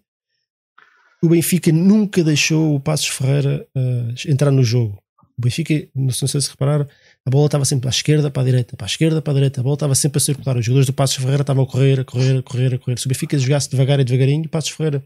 [1.21, 4.97] o Benfica nunca deixou o Passos Ferreira ah, entrar no jogo.
[5.37, 6.87] O Benfica, não sei se repararam,
[7.25, 9.59] a bola estava sempre à esquerda, para a direita, para a esquerda, para a direita.
[9.59, 10.55] A bola estava sempre a circular.
[10.57, 12.97] Os jogadores do Passos Ferreira estavam a correr, a correr, a correr, a correr.
[12.97, 15.03] Se o Benfica jogasse devagar e devagarinho, o Passos Ferreira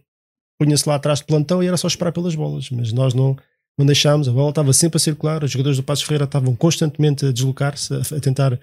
[0.60, 2.70] punha-se lá atrás de plantão e era só esperar pelas bolas.
[2.70, 3.36] Mas nós não,
[3.78, 4.28] não deixámos.
[4.28, 5.44] A bola estava sempre a circular.
[5.44, 8.60] Os jogadores do Passos Ferreira estavam constantemente a deslocar-se, a, a tentar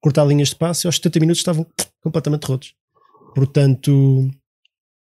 [0.00, 1.66] cortar linhas de passe e aos 70 minutos estavam
[2.02, 2.74] completamente rotos.
[3.34, 4.30] Portanto,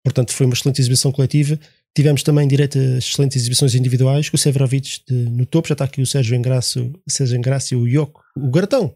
[0.04, 1.58] portanto foi uma excelente exibição coletiva.
[1.96, 6.06] Tivemos também direito excelentes exibições individuais, com o Severovic no topo, já está aqui o
[6.06, 8.94] Sérgio Engrácio, Sérgio Engrácio o Yoko, o Garatão,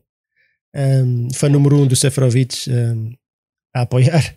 [0.75, 3.13] um, fã número um do Seferovic um,
[3.75, 4.35] a apoiar.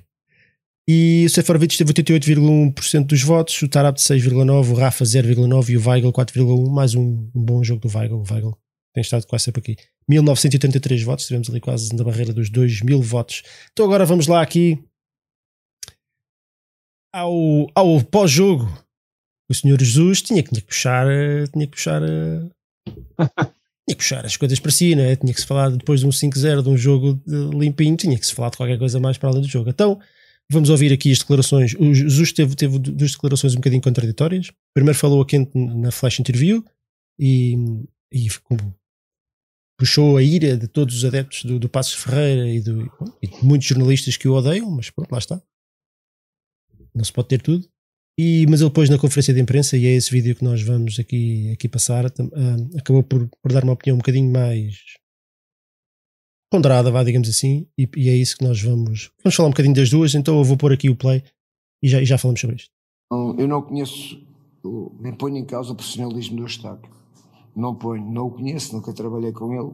[0.87, 5.77] E o Seferovic teve 88,1% dos votos, o Tarab de 6,9%, o Rafa 0,9% e
[5.77, 6.69] o Weigl 4,1%.
[6.71, 8.17] Mais um, um bom jogo do Weigl.
[8.17, 8.57] O Weigl
[8.93, 9.75] tem estado quase sempre aqui.
[10.09, 13.43] 1983 votos, estivemos ali quase na barreira dos 2 mil votos.
[13.71, 14.83] Então agora vamos lá aqui
[17.13, 18.67] ao, ao pós-jogo.
[19.49, 22.49] O senhor Jesus tinha, que- puxar, eh, tinha que puxar eh,
[23.85, 25.15] tinha que puxar as coisas para si, né?
[25.15, 28.33] tinha que se falar depois de um 5-0 de um jogo limpinho, tinha que se
[28.33, 29.69] falar de qualquer coisa mais para além do jogo.
[29.69, 29.99] Então,
[30.51, 31.73] vamos ouvir aqui as declarações.
[31.75, 34.51] O Jesus teve, teve duas declarações um bocadinho contraditórias.
[34.73, 36.63] Primeiro falou a quente na flash interview
[37.17, 37.55] e,
[38.11, 38.27] e
[39.79, 42.91] puxou a ira de todos os adeptos do, do Passos Ferreira e, do,
[43.21, 45.41] e de muitos jornalistas que o odeiam, mas pronto, lá está.
[46.93, 47.67] Não se pode ter tudo.
[48.19, 50.99] E, mas ele depois na conferência de imprensa, e é esse vídeo que nós vamos
[50.99, 54.75] aqui, aqui passar, ah, acabou por, por dar uma opinião um bocadinho mais
[56.51, 59.09] ponderada, vá, digamos assim, e, e é isso que nós vamos.
[59.23, 61.23] Vamos falar um bocadinho das duas, então eu vou pôr aqui o play
[61.81, 62.69] e já, e já falamos sobre isto.
[63.09, 64.21] Eu não conheço,
[64.99, 66.91] nem ponho em causa o profissionalismo do Eustáquio.
[67.55, 69.71] Não ponho, não o conheço, nunca trabalhei com ele.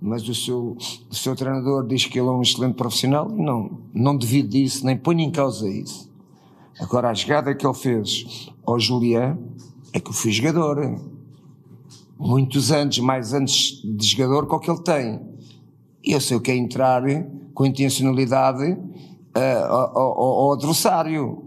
[0.00, 0.76] Mas o seu,
[1.10, 3.28] o seu treinador diz que ele é um excelente profissional.
[3.28, 6.10] Não, não devido disso, nem ponho em causa isso.
[6.78, 9.38] Agora, a jogada que ele fez ao Julián
[9.92, 11.00] é que eu fui jogador.
[12.18, 15.33] Muitos anos, mais anos de jogador que o que ele tem.
[16.06, 17.02] Eu sei o que é entrar
[17.54, 21.44] com intencionalidade uh, ao, ao, ao, adversário.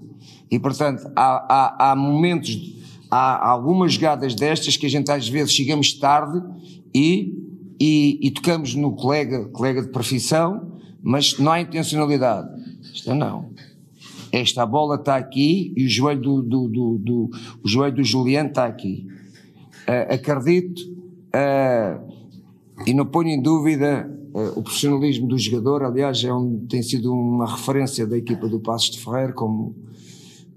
[0.49, 1.45] E portanto, há,
[1.79, 2.75] há, há momentos,
[3.11, 6.41] há algumas jogadas destas que a gente às vezes chegamos tarde
[6.93, 7.33] e,
[7.79, 12.47] e, e tocamos no colega, colega de profissão, mas não há intencionalidade.
[12.93, 13.51] Esta não.
[14.31, 17.29] Esta bola está aqui e o joelho do, do, do, do
[17.63, 19.07] o joelho do Juliano está aqui.
[19.87, 22.17] Uh, acredito uh,
[22.85, 24.09] e não ponho em dúvida
[24.55, 25.83] o profissionalismo do jogador.
[25.83, 29.75] Aliás, é um, tem sido uma referência da equipa do Passos de Ferreira como,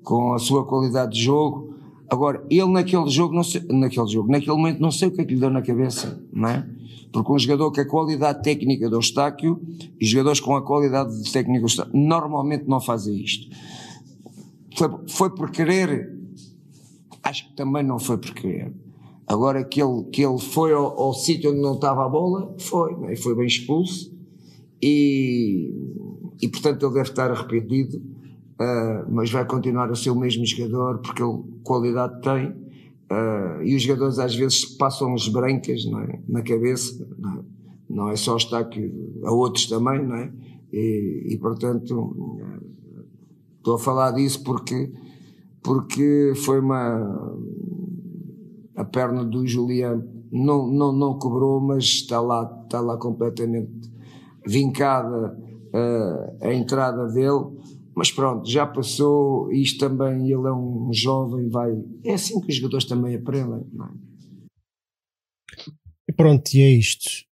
[0.03, 1.74] com a sua qualidade de jogo.
[2.09, 5.24] Agora, ele naquele jogo, não sei, naquele jogo, naquele momento, não sei o que é
[5.24, 6.66] que lhe deu na cabeça, não é?
[7.12, 9.61] Porque um jogador com a qualidade técnica do Eustáquio
[10.01, 13.49] e jogadores com a qualidade técnica do Eustáquio normalmente não fazem isto.
[14.76, 16.12] Foi, foi por querer?
[17.22, 18.72] Acho que também não foi por querer.
[19.33, 22.97] Agora que ele, que ele foi ao, ao sítio onde não estava a bola, foi,
[22.97, 23.14] né?
[23.16, 24.12] foi bem expulso
[24.83, 25.72] e,
[26.43, 30.99] e portanto ele deve estar arrependido, uh, mas vai continuar a ser o mesmo jogador
[30.99, 32.70] porque ele qualidade tem
[33.11, 36.20] Uh, e os jogadores às vezes passam as brancas é?
[36.28, 37.43] na cabeça, não é?
[37.89, 38.89] não é só estar aqui,
[39.24, 40.33] a outros também, não é?
[40.72, 42.39] E, e portanto,
[43.59, 44.93] estou a falar disso porque,
[45.61, 47.37] porque foi uma.
[48.81, 53.91] A perna do Juliano não, não, não cobrou, mas está lá, está lá completamente
[54.47, 55.37] vincada
[55.74, 57.61] uh, a entrada dele
[57.95, 61.70] mas pronto, já passou, isto também, ele é um jovem, vai.
[62.05, 64.11] É assim que os jogadores também aprendem, é?
[66.09, 67.26] E pronto, e é isto.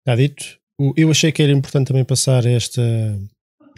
[0.00, 0.58] está dito.
[0.96, 2.82] Eu achei que era importante também passar esta,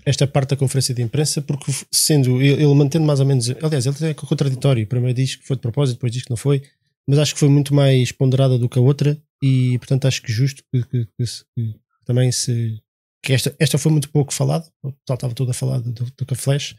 [0.06, 3.50] esta parte da conferência de imprensa, porque sendo ele, ele mantendo mais ou menos.
[3.60, 4.86] Aliás, ele é contraditório.
[4.86, 6.62] Primeiro diz que foi de propósito, depois diz que não foi,
[7.06, 10.32] mas acho que foi muito mais ponderada do que a outra, e portanto acho que
[10.32, 11.24] justo que, que, que,
[11.56, 12.80] que também se
[13.22, 16.34] que esta, esta foi muito pouco falada, o pessoal estava todo a falar do, do
[16.36, 16.76] Flash,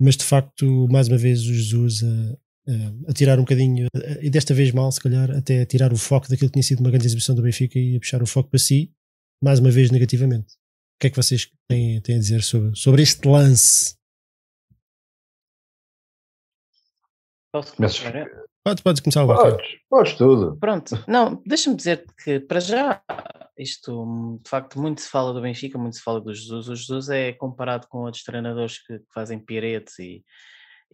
[0.00, 3.88] mas de facto, mais uma vez, o Jesus a, a, a, tirar um bocadinho,
[4.22, 6.78] e desta vez mal, se calhar, até a tirar o foco daquilo que tinha sido
[6.80, 8.92] uma grande exibição do Benfica e a puxar o foco para si,
[9.42, 10.54] mais uma vez negativamente.
[10.96, 13.94] O que é que vocês têm, têm a dizer sobre, sobre este lance?
[17.52, 18.12] Posso começar?
[18.64, 20.56] Pode, pode começar o Podes, podes tudo.
[20.58, 23.02] Pronto, não, deixa-me dizer que para já
[23.58, 26.68] isto, de facto, muito se fala do Benfica, muito se fala do Jesus.
[26.68, 30.24] O Jesus é comparado com outros treinadores que, que fazem piretes e,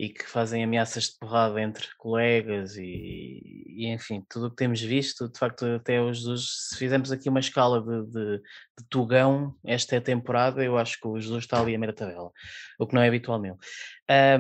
[0.03, 4.80] e que fazem ameaças de porrada entre colegas e, e, enfim, tudo o que temos
[4.80, 9.55] visto, de facto, até o Jesus, se fizermos aqui uma escala de, de, de tugão,
[9.64, 12.32] esta é a temporada, eu acho que o Jesus está ali a meia tabela,
[12.80, 13.57] o que não é habitual meu.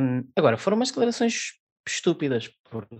[0.00, 1.52] Um, agora, foram umas declarações
[1.86, 2.96] estúpidas, porque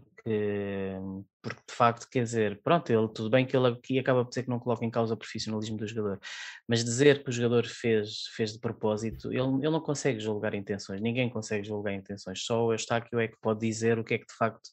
[1.43, 4.45] porque de facto, quer dizer, pronto, ele, tudo bem que ele aqui acaba por dizer
[4.45, 6.21] que não coloca em causa o profissionalismo do jogador,
[6.69, 11.01] mas dizer que o jogador fez, fez de propósito, ele, ele não consegue julgar intenções,
[11.01, 14.27] ninguém consegue julgar intenções, só o Eustáquio é que pode dizer o que é que
[14.27, 14.71] de facto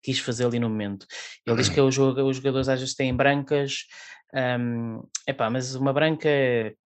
[0.00, 1.06] quis fazer ali no momento.
[1.46, 3.86] Ele diz que os jogadores às vezes têm brancas,
[4.34, 6.28] um, epá, mas uma branca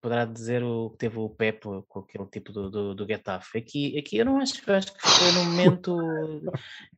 [0.01, 3.59] poderá dizer o que teve o Pep com aquele tipo do, do, do Getafe.
[3.59, 5.95] Aqui, aqui eu não acho, eu acho que foi no momento.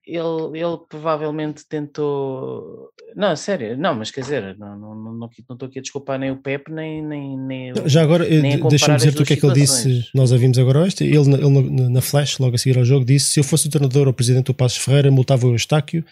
[0.06, 2.90] Ele, ele provavelmente tentou.
[3.16, 6.32] Não, sério, não, mas quer dizer, não estou não, não, não aqui a desculpar nem
[6.32, 7.02] o Pep, nem.
[7.02, 10.10] nem, nem Já agora, deixa-me dizer-te o que é que ele disse.
[10.14, 11.04] Nós ouvimos agora este.
[11.04, 14.08] Ele, ele, na Flash, logo a seguir ao jogo, disse: Se eu fosse o treinador
[14.08, 16.04] ou presidente do Passos Ferreira, multava o Eustáquio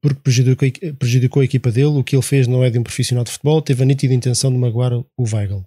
[0.00, 1.98] porque prejudicou, prejudicou a equipa dele.
[1.98, 4.50] O que ele fez não é de um profissional de futebol, teve a nítida intenção
[4.50, 5.64] de magoar o Weigl.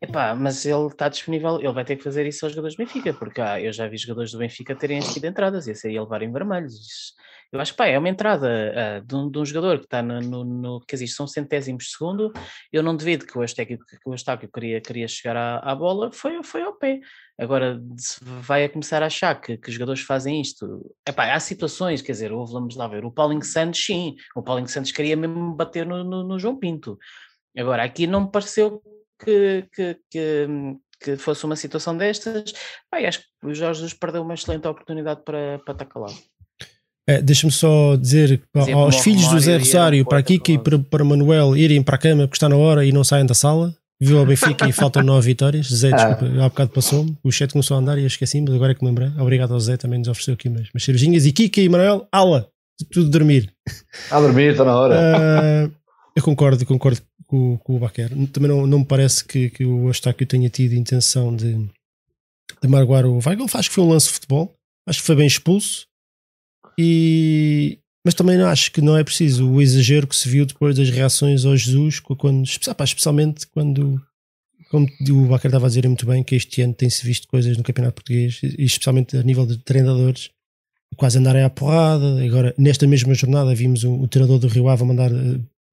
[0.00, 3.14] Epá, mas ele está disponível, ele vai ter que fazer isso aos jogadores do Benfica,
[3.14, 6.30] porque ah, eu já vi jogadores do Benfica terem sido entradas e esse aí levarem
[6.30, 7.14] vermelhos.
[7.52, 10.02] Eu acho que pá, é uma entrada uh, de, um, de, um, jogador que está
[10.02, 12.32] no, no, no são centésimos de segundo.
[12.72, 16.42] Eu não devido que o Eustáquio, que Eustáquio queria, queria chegar à, à, bola, foi,
[16.42, 17.00] foi ao pé.
[17.38, 17.80] Agora
[18.18, 20.92] vai a começar a achar que, que os jogadores fazem isto.
[21.08, 24.90] Epá, há situações, quer dizer, vamos lá ver, o Paulinho Santos, sim, o Paulinho Santos
[24.90, 26.98] queria mesmo bater no, no João Pinto.
[27.56, 28.82] Agora, aqui não me pareceu
[29.18, 30.46] que, que, que,
[31.00, 32.52] que fosse uma situação destas.
[32.90, 36.16] Pá, acho que o Jorge Jesus perdeu uma excelente oportunidade para, para estar calado.
[37.08, 38.42] É, Deixa-me só dizer
[38.74, 42.26] aos filhos do Zé Rosário, para Kiki e para, para Manuel irem para a cama
[42.26, 43.74] porque está na hora e não saem da sala.
[43.98, 45.68] Viu ao Benfica e faltam nove vitórias.
[45.68, 45.96] Zé, ah.
[46.12, 47.16] desculpa, há bocado passou-me.
[47.22, 49.08] O chat começou a andar e eu esqueci, mas agora é que me lembrei.
[49.18, 51.24] Obrigado ao Zé, também nos ofereceu aqui umas, umas cervejinhas.
[51.24, 52.48] E Kiki e Manuel, aula,
[52.92, 53.54] tudo dormir.
[54.10, 54.94] A dormir, está na hora.
[54.96, 55.72] Uh,
[56.14, 58.10] eu concordo, concordo com, com o Baquer.
[58.32, 61.54] Também não, não me parece que, que o Eustáquio tenha tido intenção de,
[62.62, 63.46] de magoar o Weigl.
[63.52, 64.54] Acho que foi um lance de futebol.
[64.86, 65.86] Acho que foi bem expulso.
[66.78, 70.90] E, Mas também acho que não é preciso o exagero que se viu depois das
[70.90, 74.00] reações ao Jesus, quando, especialmente quando,
[74.70, 77.64] como o Bacar estava a dizer muito bem, que este ano tem-se visto coisas no
[77.64, 80.30] Campeonato Português, e especialmente a nível de treinadores,
[80.96, 82.22] quase andarem à porrada.
[82.24, 85.10] Agora, nesta mesma jornada, vimos o, o treinador do Rio Ave mandar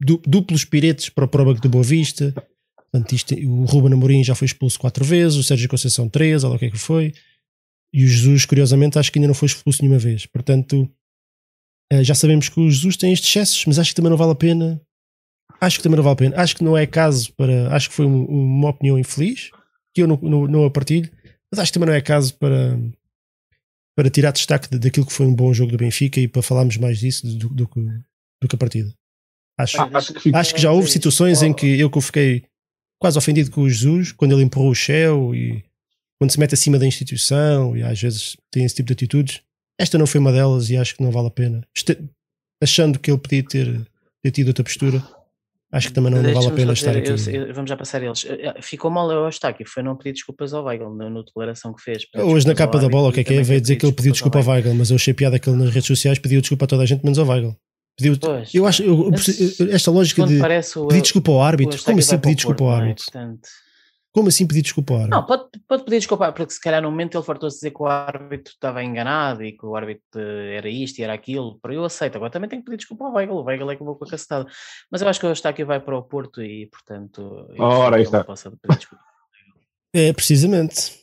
[0.10, 2.34] uh, duplos piretes para o Probanco de Boa Vista.
[2.92, 6.54] Portanto, isto, o Ruben Amorim já foi expulso quatro vezes, o Sérgio Conceição três, ou
[6.54, 7.14] o que é que foi.
[7.94, 10.26] E o Jesus, curiosamente, acho que ainda não foi expulso nenhuma vez.
[10.26, 10.90] Portanto,
[11.92, 14.32] uh, já sabemos que o Jesus tem estes excessos, mas acho que também não vale
[14.32, 14.82] a pena.
[15.62, 16.36] Acho que também não vale a pena.
[16.38, 17.74] Acho que não é caso para.
[17.74, 19.50] Acho que foi um, uma opinião infeliz,
[19.94, 21.10] que eu não, não, não a partilho,
[21.52, 22.78] mas acho que também não é caso para
[23.96, 27.00] para tirar destaque daquilo que foi um bom jogo do Benfica e para falarmos mais
[27.00, 28.04] disso do, do, do,
[28.42, 28.94] do que a partida.
[29.58, 32.44] Acho, ah, acho, que, acho que já houve situações em que eu que fiquei
[33.00, 35.64] quase ofendido com o Jesus, quando ele empurrou o Shell e
[36.20, 39.42] quando se mete acima da instituição e às vezes tem esse tipo de atitudes.
[39.78, 41.68] Esta não foi uma delas e acho que não vale a pena.
[41.76, 41.98] Este,
[42.62, 43.88] achando que ele podia ter,
[44.22, 45.04] ter tido outra postura,
[45.74, 47.10] Acho que também não, não vale a pena estar aqui.
[47.10, 48.24] Eu, eu, vamos já passar eles.
[48.26, 51.74] Eh, eh, ficou mal o Eustáquio, foi não pedir desculpas ao Weigl na, na declaração
[51.74, 52.06] que fez.
[52.16, 53.42] Hoje na capa da bola, o que é que é?
[53.42, 55.72] Veio dizer que ele pediu desculpa ao Weigl, mas eu achei piada que ele nas
[55.72, 57.58] redes sociais pediu desculpa a toda a gente, menos ao Weigl.
[57.96, 59.12] Pediu, pois, eu acho, eu,
[59.72, 62.76] esta lógica de pedir desculpa ao árbitro, como assim pedir desculpa ao é?
[62.76, 63.06] árbitro?
[64.12, 65.20] Como assim pedir desculpa ao árbitro?
[65.20, 67.86] Não, pode, pode pedir desculpa, porque se calhar no momento ele fartou-se dizer que o
[67.86, 72.16] árbitro estava enganado e que o árbitro era isto e era aquilo, para eu aceito.
[72.16, 74.10] Agora também tenho que pedir desculpa ao Weigl, o Weigl é que vou com a
[74.10, 74.48] cacetada.
[74.92, 78.26] Mas eu acho que o Eustáquio vai para o Porto e, portanto, Ora, aí está.
[79.94, 81.03] É, precisamente.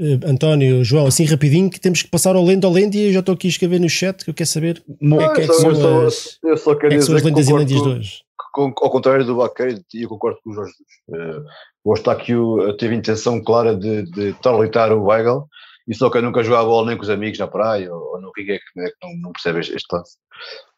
[0.00, 3.12] Uh, António, João, assim rapidinho que temos que passar ao Lendo ao Lendo e eu
[3.12, 5.40] já estou aqui a escrever no chat que eu quero saber o que, é, que,
[5.42, 8.22] é que são as, eu só quero é que são as lendas e de hoje
[8.54, 10.72] ao contrário do Baqueiro, eu concordo com o Jorge
[11.08, 11.38] Jesus.
[11.38, 11.44] Uh,
[11.84, 15.48] o Eustáquio teve intenção clara de, de tarlitar o Weigl,
[15.88, 18.20] e só que eu nunca jogava bola nem com os amigos na praia, ou, ou
[18.20, 20.16] no Rio é que, é que não, não percebe este, lance.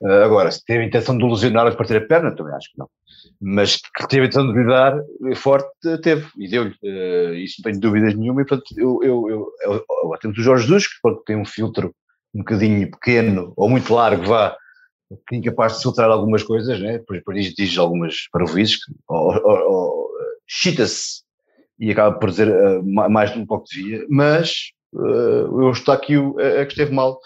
[0.01, 2.89] Uh, agora, se teve intenção de ilusionar a partir a perna, também acho que não.
[3.41, 4.99] Mas que teve intenção de lidar
[5.37, 5.69] forte,
[6.03, 6.75] teve, e deu-lhe.
[6.83, 10.43] Uh, isso não tenho dúvidas nenhuma, e portanto, eu, eu, eu, eu, eu temos o
[10.43, 11.95] Jorge Jesus, que pode tem um filtro
[12.35, 14.57] um bocadinho pequeno, ou muito largo, vá,
[15.29, 16.99] que é incapaz de filtrar algumas coisas, né?
[16.99, 18.79] depois, depois diz, diz algumas parvoízes,
[19.09, 20.09] ou, ou, ou
[20.47, 21.23] chita-se
[21.79, 26.63] e acaba por dizer uh, mais de um pouco de mas uh, o Eustáquio é,
[26.63, 27.19] é que esteve mal.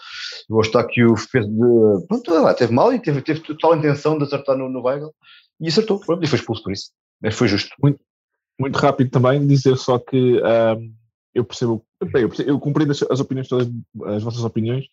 [0.49, 4.69] O Eustáquio fez de, pronto, esteve mal e teve, teve total intenção de acertar no,
[4.69, 5.13] no Weigl
[5.59, 6.91] e acertou, pronto, e foi expulso por isso.
[7.21, 7.69] Mas foi justo.
[7.81, 7.99] Muito,
[8.59, 10.93] muito rápido também dizer só que um,
[11.33, 13.69] eu percebo, bem, eu, percebo, eu compreendo as, as opiniões todas,
[14.05, 14.85] as vossas opiniões,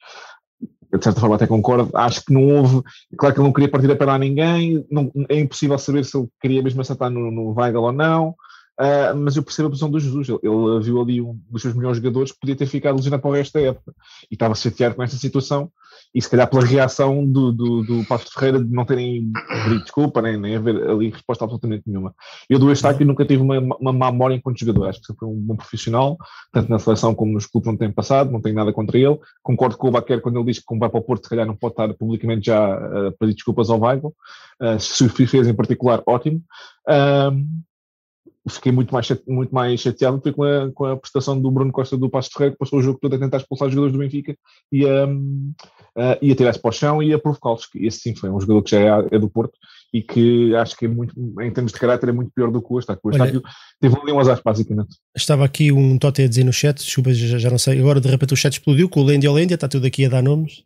[0.92, 2.82] de certa forma até concordo, acho que não houve,
[3.18, 6.16] claro que ele não queria partir a perna a ninguém, não, é impossível saber se
[6.16, 8.34] ele queria mesmo acertar no, no Weigl ou não,
[8.80, 11.74] uh, mas eu percebo a posição do Jesus, ele, ele, viu ali um dos seus
[11.74, 13.94] melhores jogadores que podia ter ficado lesionado para o resto da época,
[14.30, 15.70] e estava chateado com essa situação,
[16.14, 19.30] e se calhar pela reação do, do, do Ferreira de não terem
[19.64, 22.14] pedido desculpa, nem, nem haver ali resposta absolutamente nenhuma.
[22.48, 25.28] Eu do Eustáquio nunca tive uma, uma má memória enquanto jogador, acho que sempre foi
[25.28, 26.16] um bom profissional,
[26.52, 29.18] tanto na seleção como nos clubes onde tem passado, não tenho nada contra ele.
[29.42, 31.46] Concordo com o Baquer quando ele diz que como vai para o Porto, se calhar
[31.46, 34.14] não pode estar publicamente já a pedir desculpas ao Weigl,
[34.62, 36.40] uh, se o fez em particular, ótimo.
[36.88, 37.44] Uh,
[38.48, 41.96] fiquei muito mais, muito mais chateado foi com a, com a prestação do Bruno Costa
[41.96, 44.36] do Passo Ferreira, que passou o jogo todo a tentar expulsar os jogadores do Benfica
[44.70, 47.68] e a, uh, e a tirar-se para o chão e a provocá-los.
[47.74, 49.58] Esse sim foi um jogador que já é, é, do Porto
[49.92, 52.72] e que acho que é muito, em termos de caráter, é muito pior do que
[52.72, 53.02] o Eustáquio.
[53.04, 53.42] O Eustáquio
[53.80, 54.96] teve ali um azar, basicamente.
[55.16, 58.08] Estava aqui um Tote a dizer no chat, desculpa, já, já não sei, agora de
[58.08, 60.62] repente o chat explodiu com o Lendia Lendia, está tudo aqui a dar nomes.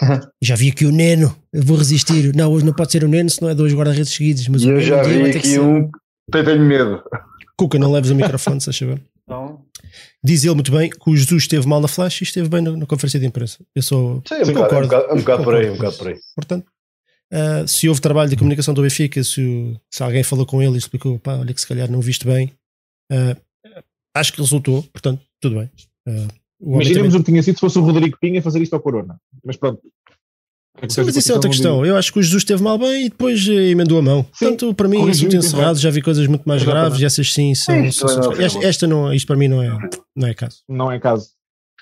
[0.42, 2.34] já vi aqui o Neno, eu vou resistir.
[2.34, 4.46] Não, hoje não pode ser o Neno, senão é dois guarda-redes seguidos.
[4.48, 5.90] Mas eu já vi aqui um
[6.30, 7.02] tenho medo.
[7.56, 9.04] Cuca, não leves o microfone, se achas bem.
[10.22, 12.72] Diz ele muito bem que o Jesus esteve mal na flash e esteve bem na,
[12.72, 13.64] na conferência de imprensa.
[13.74, 14.22] Eu sou.
[14.26, 14.88] Sim, um concordo.
[14.88, 16.18] Bocado, um, bocado, por aí, um bocado por aí.
[16.34, 16.66] Portanto,
[17.32, 20.78] uh, se houve trabalho de comunicação do Benfica, se, se alguém falou com ele e
[20.78, 22.52] explicou, pá, olha que se calhar não viste bem,
[23.12, 23.40] uh,
[24.14, 25.70] acho que resultou, portanto, tudo bem.
[26.08, 26.28] Uh,
[26.60, 27.20] Imaginemos também...
[27.20, 29.20] o que tinha sido se fosse o Rodrigo Pinha fazer isto ao Corona.
[29.44, 29.82] Mas pronto,
[30.88, 31.86] Sim, mas isso é outra questão.
[31.86, 34.26] Eu acho que o Jesus esteve mal bem e depois eh, emendou a mão.
[34.32, 37.54] Sim, Portanto, para mim, assunto encerrado, já vi coisas muito mais graves e essas sim
[37.54, 37.74] são.
[37.74, 39.78] Sim, são, são esta, esta, não, isto para mim não é,
[40.16, 40.58] não é caso.
[40.68, 41.28] Não é caso.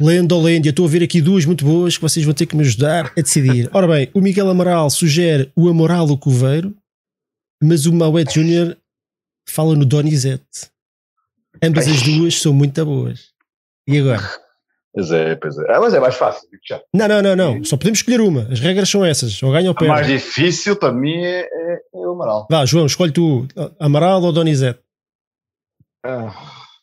[0.01, 0.35] Lenda,
[0.69, 3.21] estou a ver aqui duas muito boas que vocês vão ter que me ajudar a
[3.21, 3.69] decidir.
[3.73, 6.75] Ora bem, o Miguel Amaral sugere o Amoral o Coveiro,
[7.63, 8.77] mas o Mauete Júnior
[9.47, 10.71] fala no Donizete.
[11.63, 13.33] Ambas as duas são muito boas.
[13.87, 14.23] E agora?
[14.95, 15.73] Pois é, pois é.
[15.75, 16.47] Ah, mas é mais fácil.
[16.69, 16.81] Já.
[16.95, 17.65] Não, não, não, não.
[17.65, 18.43] Só podemos escolher uma.
[18.53, 19.43] As regras são essas.
[19.43, 19.91] Ou ganha ou perde.
[19.91, 22.47] O mais difícil para mim é, é, é, o Amaral.
[22.51, 23.47] Vá, João, escolhe tu.
[23.81, 24.81] Amaral ou Donizete?
[26.05, 26.35] Ah,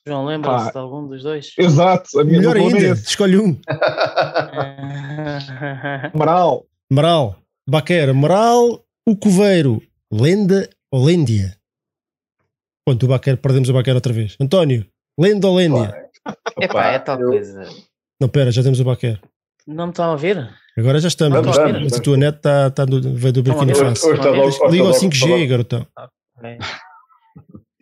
[0.08, 1.54] João, lembra-se de algum dos dois?
[1.58, 2.10] Exato.
[2.26, 2.80] Melhor ainda.
[2.80, 3.60] É escolhe um.
[6.14, 6.66] Amaral.
[6.92, 7.36] Amaral,
[7.70, 9.80] Baquer, Amaral, o Coveiro,
[10.12, 11.56] Lenda ou Lêndia?
[12.84, 14.36] Ponto, o Baquer, perdemos o Baquer outra vez.
[14.42, 14.88] António,
[15.20, 16.10] Lenda ou Lêndia?
[16.60, 17.70] Epá, é tal eu- coisa.
[18.20, 19.20] Não, pera, já temos o Baquer.
[19.66, 20.50] Não me estão a ouvir?
[20.78, 23.76] Agora já estamos, mas, vamos, mas a tua net está tá do, veio do Burkina
[23.76, 24.12] Faso.
[24.12, 25.88] Liga ao está logo- 5G, garotão.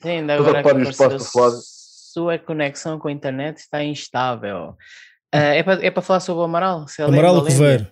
[0.01, 1.19] Sim, ainda agora a que apareceu,
[2.17, 4.75] sua conexão com a internet está instável.
[5.31, 6.87] Ah, é para é falar sobre o Amaral?
[6.87, 7.55] Se é Amaral lenda lenda?
[7.55, 7.87] Coveiro?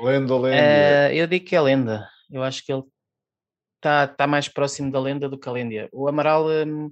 [0.00, 0.56] Lenda, lenda.
[0.56, 2.08] Ah, eu digo que é lenda.
[2.30, 2.82] Eu acho que ele
[3.76, 5.88] está tá mais próximo da lenda do que a lenda.
[5.92, 6.90] O Amaral hum,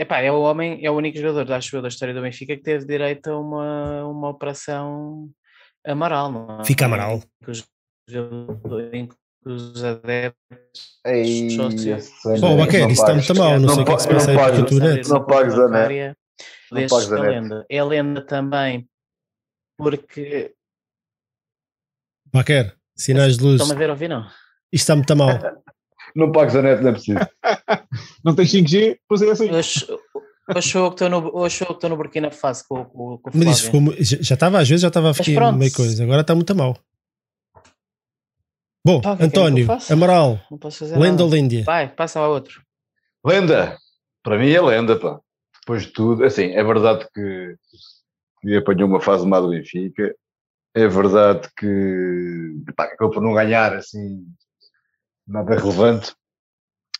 [0.00, 2.62] epá, é o homem, é o único jogador, acho eu, da história do Benfica que
[2.62, 5.28] teve direito a uma, uma operação
[5.86, 6.30] Amaral.
[6.32, 6.64] Não é?
[6.64, 7.22] Fica Amaral.
[8.92, 9.14] Em que
[9.46, 13.52] os adeptos Ei, sócios- esse Pô, não Baquer, isso está muito mal.
[13.52, 14.70] Não, Não sei o que é que se pa- passa não aí com a pagas-
[14.70, 15.08] tua net.
[15.08, 16.16] não pagas a net.
[16.72, 17.66] Não pagas a lenda.
[17.70, 18.88] É lenda também,
[19.78, 20.54] porque
[22.32, 23.60] Baquer, sinais de luz.
[23.60, 24.22] estão-me a ver ouvir, não?
[24.72, 25.28] Isto está muito mal.
[26.14, 27.18] Não pagas a net, não é preciso.
[28.24, 29.50] Não tens 5G, pois é assim.
[29.50, 29.86] Hoje,
[30.74, 34.58] eu que estou no, Burkina Faso com, com, com o Mas isso ficou, já estava,
[34.58, 36.02] às vezes já estava a ficar meio coisa.
[36.02, 36.76] Agora está muito mal.
[38.84, 39.68] Bom, Pá, o que é que António?
[39.90, 41.24] Amaral, Não posso fazer Lenda nada.
[41.24, 41.64] ou Lêndia?
[41.64, 42.62] Vai, passa ao outro.
[43.24, 43.76] Lenda.
[44.22, 45.20] Para mim é lenda, pá.
[45.60, 47.56] Depois de tudo, assim, é verdade que,
[48.40, 50.14] que apanhou uma fase má do Benfica.
[50.74, 54.24] É verdade que pá, acabou por não ganhar, assim,
[55.30, 56.12] nada relevante.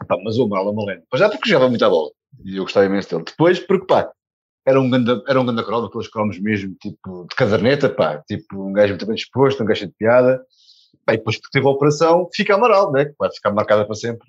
[0.06, 1.02] Pá, mas o Amaral é uma lenda.
[1.12, 2.10] Mas já porque jogava muita bola.
[2.44, 3.24] E eu gostava imenso dele.
[3.24, 4.10] Depois, porque, pá,
[4.66, 8.22] era um ganda, era um cromo, aqueles cromos mesmo, tipo, de caderneta, pá.
[8.26, 10.42] Tipo, um gajo muito bem disposto, um gajo cheio de piada.
[11.04, 13.04] Pá, e depois que teve a operação, fica Amaral, né?
[13.06, 14.26] Que vai ficar marcada para sempre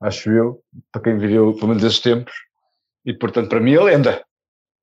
[0.00, 0.62] acho eu,
[0.92, 2.32] para quem viveu pelo menos esses tempos,
[3.04, 4.24] e portanto para mim é lenda.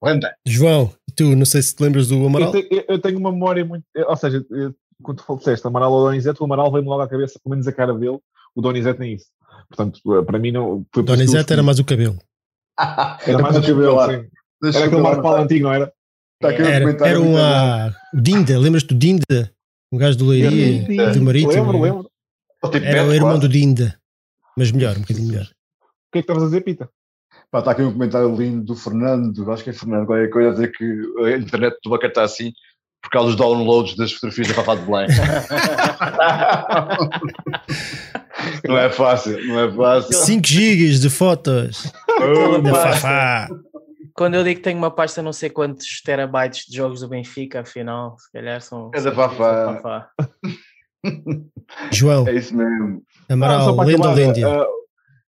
[0.03, 0.35] Lenda.
[0.45, 2.51] João, tu, não sei se te lembras do Eu, Amaral?
[2.51, 3.85] te- eu- eu tenho uma memória muito.
[3.95, 7.39] Ou seja, eu- quando tu disseste Amaral ou Donizete, o Amaral veio-me logo à cabeça,
[7.41, 8.19] pelo menos a cara dele.
[8.55, 9.25] O Donizete nem isso.
[9.69, 10.85] Portanto, eh, para mim, não.
[10.93, 12.17] Foi Donizete era mais o cabelo.
[13.25, 14.27] Era mais o cabelo, sim.
[14.63, 15.93] Era aquele Marco Paulo antigo, não era?
[16.41, 17.37] Está aqui um Era, comentário era um bom.
[17.37, 19.51] ah, o Dinda, lembras-te do Dinda?
[19.91, 21.51] Um gajo do Leiria, do Marítimo.
[21.53, 22.09] Lembro, lembro.
[22.63, 23.41] O O tipo Era o irmão quase.
[23.41, 23.99] do Dinda.
[24.57, 25.45] Mas melhor, um bocadinho melhor.
[25.45, 26.89] que é que estavas a dizer, Pita?
[27.51, 30.53] Pá, está aqui um comentário lindo do Fernando, acho que é Fernando, qualquer coisa, a
[30.53, 30.83] dizer que
[31.25, 32.51] a internet do Bacar está assim
[33.01, 35.07] por causa dos downloads das fotografias da Fafá de Belém.
[38.67, 40.13] não é fácil, não é fácil.
[40.13, 41.91] 5 gigas de fotos.
[44.13, 47.61] Quando eu digo que tenho uma pasta não sei quantos terabytes de jogos do Benfica,
[47.61, 48.89] afinal, se calhar são.
[48.93, 50.09] É da Fafá.
[51.91, 53.03] João, É isso mesmo.
[53.29, 54.47] Ah, Amaral, para Lenda Lêndia?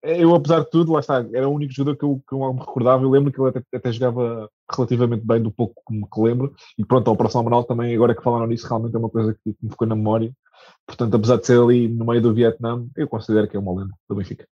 [0.03, 2.53] eh, eu, apesar de tudo, lá está, era o único jogador que eu, que eu
[2.53, 3.03] me recordava.
[3.03, 6.53] Eu lembro que ele até, até jogava relativamente bem, do pouco que me lembro.
[6.77, 9.53] E pronto, a Operação Amaral também, agora que falaram nisso, realmente é uma coisa que,
[9.53, 10.31] que me ficou na memória.
[10.87, 13.93] Portanto, apesar de ser ali no meio do Vietnã, eu considero que é uma lenda
[14.09, 14.45] do Benfica.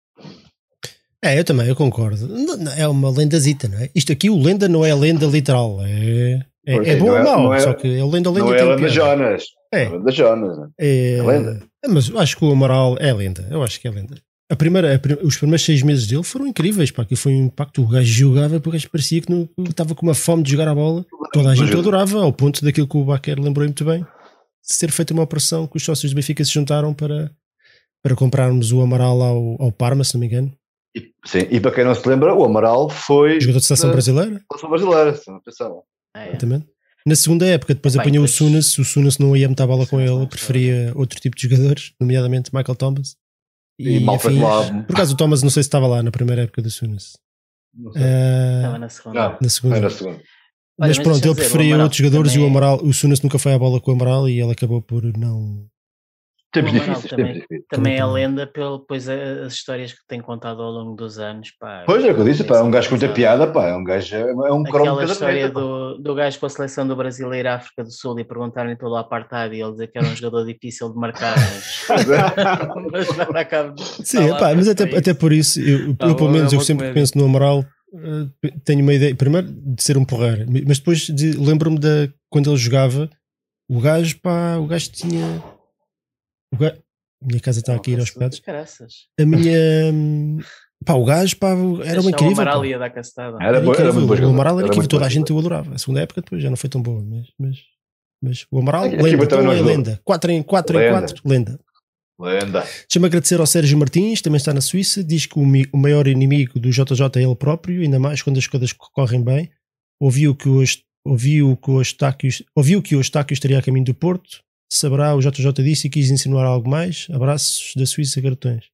[1.23, 2.29] É, eu também, eu concordo.
[2.77, 3.91] É uma lendazita, não é?
[3.95, 5.79] Isto aqui, o lenda não é lenda literal.
[5.83, 8.31] É, é, é é, bom não ou é- mau, não é- só que é lenda
[8.31, 8.89] lenda Não é Lenda.
[8.89, 9.45] Jonas.
[9.73, 9.89] É.
[9.89, 10.59] Lenda Jonas.
[10.59, 10.69] né?
[10.79, 11.62] É, É lenda.
[11.85, 13.47] é, mas acho que o Amaral é lenda.
[13.51, 14.14] Eu acho que é lenda.
[14.49, 16.93] A primeira, a os primeiros seis meses dele foram incríveis.
[16.93, 17.83] Pá, que foi um impacto.
[17.83, 20.53] O gajo jogava porque o gajo parecia que não- que estava com uma fome de
[20.53, 21.05] jogar a bola.
[21.33, 24.07] Toda a gente o adorava, ao ponto daquilo que o Baquer lembrou muito bem,
[24.75, 27.31] ser feita uma operação que os sócios do Benfica se juntaram para,
[28.03, 30.53] para comprarmos o Amaral ao, ao Parma, se não me engano.
[30.97, 34.41] E, sim, e para quem não se lembra, o Amaral foi Jogador de seleção brasileira,
[34.51, 35.83] seleção brasileira, se não pensavam.
[36.14, 36.29] Ah, é.
[36.31, 36.67] exatamente.
[37.07, 38.79] Na segunda época, depois Bem, apanhou pois- o Sunas.
[38.79, 42.75] O Sunas não ia muita bola com ele, preferia outro tipo de jogadores, nomeadamente Michael
[42.77, 43.17] Thomas.
[43.79, 44.41] E, mal afins.
[44.41, 44.83] lá.
[44.85, 47.12] Por acaso o Thomas não sei se estava lá na primeira época do Sunas.
[47.75, 48.03] Não sei.
[48.03, 49.21] Ah, Estava na segunda.
[49.21, 49.81] Não, na foi segunda.
[49.81, 50.21] na segunda.
[50.79, 53.39] Mas mas pronto, ele dizer, preferia outros jogadores e o também- Amaral, o Sunas nunca
[53.39, 55.64] foi à bola com o Amaral e ele acabou por não.
[56.53, 57.66] Tempos O Amaral difíceis, também- tempos difíceis.
[57.68, 58.12] Também é Também.
[58.14, 61.51] lenda pelo, pois, as histórias que tem contado ao longo dos anos.
[61.61, 63.66] Pá, Pois é, o que eu disse, pá, é um gajo com muita piada, pá,
[63.68, 65.61] é um gajo, é um cromo Aquela história pá.
[65.61, 68.97] do, do gajo com a seleção do Brasileiro à África do Sul e perguntarem pelo
[68.97, 71.35] apartheid e ele dizer que era um jogador difícil de marcar,
[71.91, 72.07] mas,
[73.09, 76.16] mas nada acaba de Sim, epá, mas até, até por isso, eu, Tá eu, bom,
[76.16, 77.64] pelo é menos eu sempre que penso no Amaral,
[78.64, 82.57] tenho uma ideia, primeiro de ser um porreiro, mas depois de- lembro-me da quando ele
[82.57, 83.09] jogava,
[83.68, 85.42] o gajo, pá, o gajo tinha.
[86.53, 86.76] O gajo,
[87.22, 88.40] a minha casa está aqui a ir aos pedaços.
[88.40, 88.92] Caraças.
[89.18, 89.57] A minha.
[90.84, 91.49] Pá, o gajo, pá,
[91.84, 92.32] era uma incrível.
[92.34, 93.36] Amaral ia dar castada.
[93.40, 93.92] Era, era incrível.
[93.94, 95.74] muito bom o Amaral era era incrível, toda a gente o adorava.
[95.74, 97.59] A segunda época depois já não foi tão boa, mas, mas,
[98.22, 100.01] mas o Amaral, Aqui- lenda, aqui também é lenda.
[100.05, 100.99] 4 em 4 em Lenda.
[101.01, 101.61] 4, lenda.
[102.19, 102.61] Lenda.
[102.61, 105.05] Deixa-me agradecer ao Sérgio Martins, também está na Suíça.
[105.05, 108.47] Diz que o, o maior inimigo do JJ é ele próprio, ainda mais quando as
[108.47, 109.51] coisas correm bem.
[110.01, 110.49] Ouviu que
[111.05, 115.21] ouviu que o Eustáquio, ouviu que o Eustáquio estaria a caminho do Porto saberá, o
[115.21, 117.07] JJ disse e quis insinuar algo mais.
[117.11, 118.67] Abraços da Suíça cartões.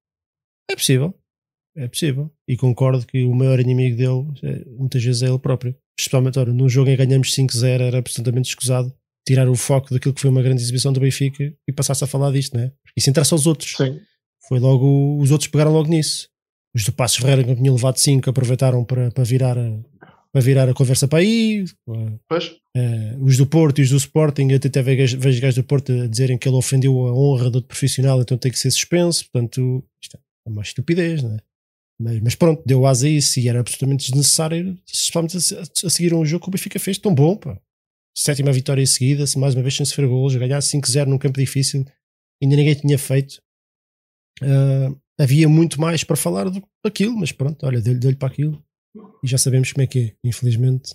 [0.70, 1.14] É possível.
[1.76, 2.30] É possível.
[2.46, 5.74] E concordo que o maior inimigo dele é, muitas vezes é ele próprio.
[5.98, 8.92] Especialmente, ora, num jogo em que ganhamos 5-0 era absolutamente escusado
[9.26, 12.32] tirar o foco daquilo que foi uma grande exibição do Benfica e passasse a falar
[12.32, 12.72] disto, não é?
[12.96, 13.76] Isso interessa aos outros.
[13.76, 14.00] Sim.
[14.48, 16.28] Foi logo, os outros pegaram logo nisso.
[16.74, 19.78] Os do Passos Ferreira que tinham levado 5 aproveitaram para, para, virar a,
[20.32, 21.64] para virar a conversa para aí.
[22.28, 22.56] Pois.
[22.74, 25.92] Eh, os do Porto e os do Sporting, eu até vejo vejo gajos do Porto
[25.92, 29.24] a dizerem que ele ofendeu a honra do outro profissional, então tem que ser suspenso.
[29.30, 31.38] Portanto, isto é uma estupidez, não é?
[32.00, 36.14] Mas, mas pronto, deu asa a isso e era absolutamente desnecessário, especialmente a, a seguir
[36.14, 37.58] um jogo que o Benfica fez tão bom, pá.
[38.16, 41.86] Sétima vitória seguida, mais uma vez sem sofrer golos, ganhar 5-0 num campo difícil,
[42.42, 43.40] ainda ninguém tinha feito.
[44.42, 48.62] Uh, havia muito mais para falar do, daquilo, mas pronto, olha, deu-lhe deu para aquilo
[49.22, 50.94] e já sabemos como é que é, infelizmente.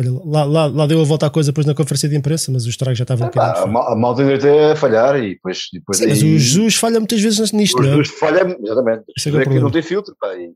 [0.00, 2.62] Olha, lá, lá, lá deu a volta a coisa depois na conferência de imprensa, mas
[2.62, 5.34] os estragos já estavam um Ah, a, mal- a malta ainda tem a falhar e
[5.34, 5.62] depois.
[5.72, 7.90] depois Sim, mas aí- o Jesus falha muitas vezes nisto, o não é?
[7.96, 9.04] Jesus falha, exatamente.
[9.16, 10.52] Esse é que é o é que não tem filtro, pá, e,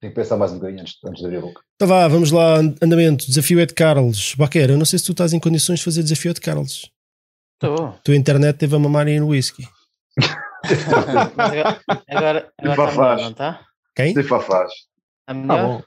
[0.00, 1.60] tem que pensar mais um bocadinho antes, antes de abrir a boca.
[1.76, 3.26] Então vá, vamos lá, andamento.
[3.26, 4.34] Desafio é de Carlos.
[4.36, 6.90] Baquer, eu não sei se tu estás em condições de fazer desafio é de Carlos.
[7.62, 7.98] Estou.
[8.04, 9.66] Tua internet teve a mamar aí no whisky.
[11.38, 12.96] Agora, agora, agora está Faz.
[12.96, 13.60] melhor, não está?
[13.94, 14.14] Quem?
[14.14, 14.70] Sem fafás.
[14.72, 14.86] Está
[15.26, 15.66] Tá melhor?
[15.66, 15.82] bom.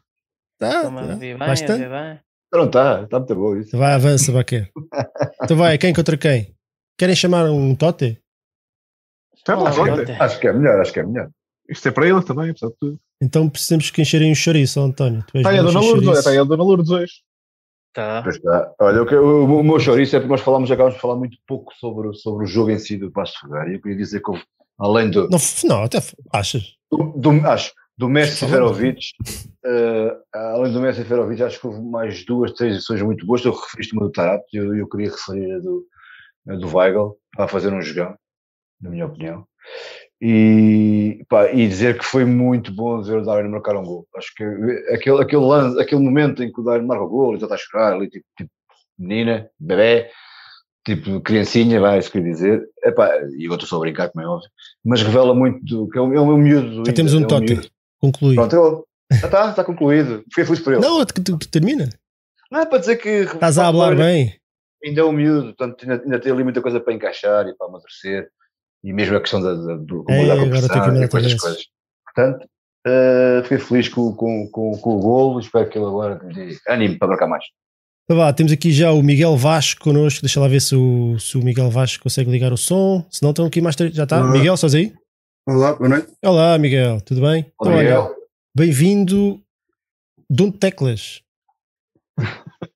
[0.57, 1.15] Tá, tá.
[1.15, 1.87] bem, Bastante.
[1.89, 2.19] bem.
[2.53, 3.67] Não está, está muito bom isso.
[3.69, 4.69] Então vai, avança, Baquer.
[5.43, 6.55] Então vai, quem contra quem?
[6.97, 8.21] Querem chamar um Tote?
[9.43, 9.55] Tá.
[9.57, 10.11] Conte.
[10.13, 11.29] Acho que é melhor, acho que é melhor.
[11.69, 12.99] Isto é para ele também, apesar de tudo.
[13.21, 15.23] Então precisamos que encherem o chouriço, António.
[15.27, 16.19] Tu és Está aí a Dona de Lourdes, chouriço.
[16.19, 17.13] está aí a Dona Lourdes hoje.
[17.95, 18.21] Tá.
[18.23, 18.73] Pois está.
[18.81, 21.37] Olha, o, que- o, o meu chouriço é porque nós falamos, acabamos de falar muito
[21.47, 23.71] pouco sobre, sobre o jogo em si do Pasto Ferreira.
[23.71, 24.43] E eu queria dizer que houve,
[24.77, 25.99] além do, Não, não, até
[26.33, 26.73] achas?
[26.91, 28.35] do, do- acho, do Messi.
[28.35, 28.99] Seferovic,
[29.65, 33.43] eh, além do Messi Seferovic, acho que houve mais duas, três edições muito boas.
[33.45, 35.85] Eu referiste uma do Tarap e eu, eu queria referir a do,
[36.49, 38.13] a do Weigl, para fazer um jogão,
[38.81, 39.47] na minha opinião.
[40.21, 44.07] E, pá, e dizer que foi muito bom ver o Darwin marcar um gol.
[44.15, 44.43] Acho que
[44.93, 47.55] aquele, aquele, lance, aquele momento em que o Darwin marca o gol, ele já está
[47.55, 48.49] a chorar ali, tipo, tipo
[48.97, 50.09] menina, bebê,
[50.85, 52.69] tipo criancinha, vai, isso que eu queria dizer.
[52.83, 54.49] Epá, e eu estou só a brincar, como é óbvio,
[54.83, 56.69] mas revela muito do, que é um, é um miúdo.
[56.69, 57.67] do Já temos um é miúdo.
[57.99, 58.35] Conclui.
[58.35, 60.23] Pronto, eu, já está, está concluído.
[60.29, 60.81] Fiquei feliz por ele.
[60.81, 61.89] Não, Não, que tu- que termina.
[62.53, 63.09] é para dizer que.
[63.09, 64.35] Estás a falar bem.
[64.83, 67.67] Ainda é um miúdo, portanto ainda, ainda tem ali muita coisa para encaixar e para
[67.67, 68.29] amadurecer.
[68.85, 71.41] E mesmo a questão da, da, do como É, lidar com a pressão e vezes.
[71.41, 71.65] coisas.
[72.05, 72.47] Portanto,
[72.85, 75.39] eh, fiquei feliz com, com, com, com o golo.
[75.39, 77.43] Espero que ele agora me dê ânimo para marcar mais.
[78.03, 80.21] Então vá, temos aqui já o Miguel Vasco connosco.
[80.21, 83.03] Deixa lá ver se o, se o Miguel Vasco consegue ligar o som.
[83.09, 83.91] Se não, estão aqui mais três.
[83.95, 84.21] Já está?
[84.21, 84.31] Olá.
[84.31, 84.93] Miguel, estás aí?
[85.47, 86.13] Olá, boa noite.
[86.23, 87.51] Olá, Miguel, tudo bem?
[87.57, 88.15] Olá, Então, olha, Miguel.
[88.55, 89.41] Bem-vindo,
[90.29, 91.23] Dom Teclas.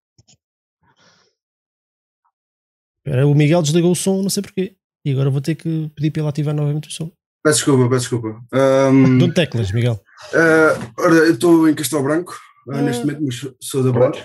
[3.06, 4.76] Espera, o Miguel desligou o som, não sei porquê.
[5.06, 7.12] E agora vou ter que pedir para ele ativar novamente o som.
[7.44, 8.42] Peço desculpa, peço desculpa.
[8.52, 10.00] Ahm, Dom Teclas, Miguel.
[10.34, 12.38] ah, ora, eu estou em Castelo Branco
[12.70, 12.82] ah, Ah.
[12.82, 14.18] neste momento, mas sou- da Branco.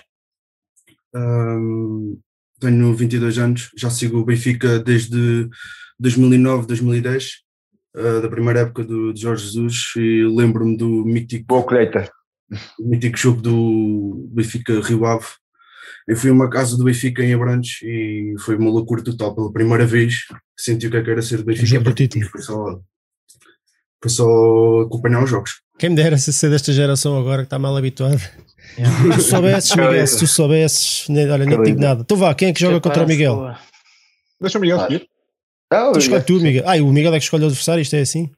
[1.14, 2.16] Ahm,
[2.61, 5.49] tenho 22 anos, já sigo o Benfica desde
[5.99, 7.43] 2009, 2010,
[7.97, 12.11] ah, da primeira época do, de Jorge Jesus, e lembro-me do mítico, Boa colheita.
[12.81, 15.27] o mítico jogo do Benfica Rio Ave.
[16.07, 19.34] Eu fui a uma casa do Benfica em Abrantes e foi uma loucura total.
[19.34, 20.26] Pela primeira vez
[20.57, 21.94] senti o que é que era ser do Benfica.
[21.94, 22.28] título.
[22.28, 22.80] Foi só,
[24.02, 25.62] foi só acompanhar os jogos.
[25.78, 28.18] Quem me dera se ser desta geração agora que está mal habituado.
[28.18, 32.02] Se tu soubesses, Miguel, se tu soubesses, nem, olha, nem digo nada.
[32.02, 33.55] Então vá, quem é que joga contra o Miguel?
[34.40, 35.07] Deixa o Miguel Ah, escolher.
[35.72, 36.42] Não, Tu escolhe tu, que.
[36.44, 36.64] Miguel.
[36.68, 38.30] Ah, e o Miguel é que escolhe o adversário, isto é assim?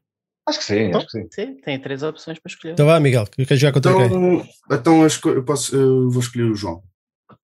[0.49, 1.27] Acho que sim, acho que sim.
[1.33, 2.75] Sim, tem três opções para escolher.
[2.75, 4.07] Então vá, Miguel, que queres jogar contra quem?
[4.07, 6.83] Então, então eu, esco- eu posso, eu vou escolher o João.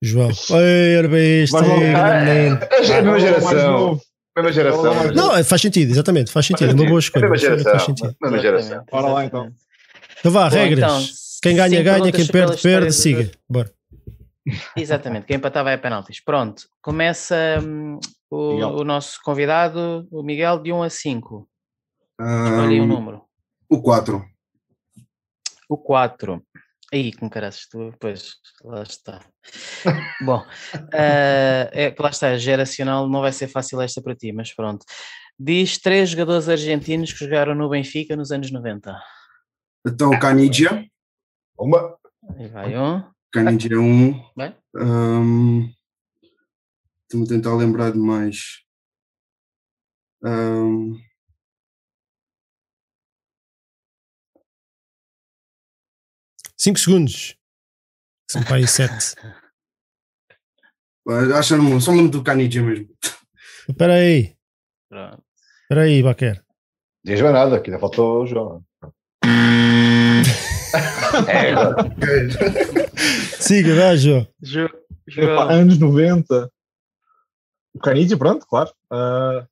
[0.02, 0.28] João.
[0.50, 2.58] Oi, era bem Ah, menino.
[2.60, 4.00] É a mesma geração.
[4.36, 5.12] Mesma geração.
[5.14, 6.70] Não, é, faz sentido, exatamente, faz sentido.
[6.70, 7.26] É uma boa escolha.
[7.26, 7.86] É mesma Faz geração.
[7.86, 8.16] sentido.
[8.20, 8.84] Mesma geração.
[8.90, 9.56] Bora lá, exatamente.
[10.18, 10.78] Então vá, Bom, regras.
[10.78, 11.02] então,
[11.42, 12.12] quem ganha, ganha.
[12.12, 12.92] Quem perde, perde.
[12.92, 13.30] Siga.
[13.48, 13.70] Bora.
[14.76, 16.18] Exatamente, quem empatar vai a penaltis.
[16.24, 21.48] Pronto, começa hum, o, o nosso convidado, o Miguel, de 1 a 5.
[22.20, 23.22] Escolhe um Ahm, número.
[23.70, 24.24] o 4.
[25.68, 26.42] O 4.
[26.92, 29.24] Aí, com caraças, tu, pois, lá está.
[30.20, 34.84] Bom, uh, é, lá está, geracional, não vai ser fácil esta para ti, mas pronto.
[35.38, 38.94] Diz três jogadores argentinos que jogaram no Benfica nos anos 90.
[39.86, 40.86] Então, Canidia.
[41.58, 41.96] Uma.
[42.36, 43.02] Aí vai um.
[43.32, 44.12] Canidia um.
[44.36, 44.54] Bem?
[44.76, 45.72] Um,
[47.12, 48.62] Estou-me a tentar lembrar de mais.
[50.22, 50.98] Um,
[56.62, 57.36] 5 segundos.
[58.30, 59.16] São para aí 7.
[61.36, 62.88] Acha-me, só me do Canidia mesmo.
[63.68, 64.36] Espera aí.
[65.62, 66.40] Espera aí, Baquer.
[67.04, 68.64] Diz mais nada, que ainda faltou o João.
[71.26, 71.52] é,
[73.40, 74.24] Siga, dá, João.
[74.40, 74.68] Jo,
[75.08, 75.32] João.
[75.32, 76.48] Epa, anos 90.
[77.74, 78.72] O Canidia, pronto, claro.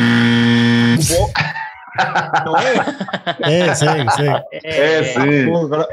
[0.00, 1.59] Uh...
[2.44, 2.74] Não é?
[3.42, 4.44] É, segue, segue.
[4.52, 5.46] é sim.
[5.46, 5.88] Bom, agora,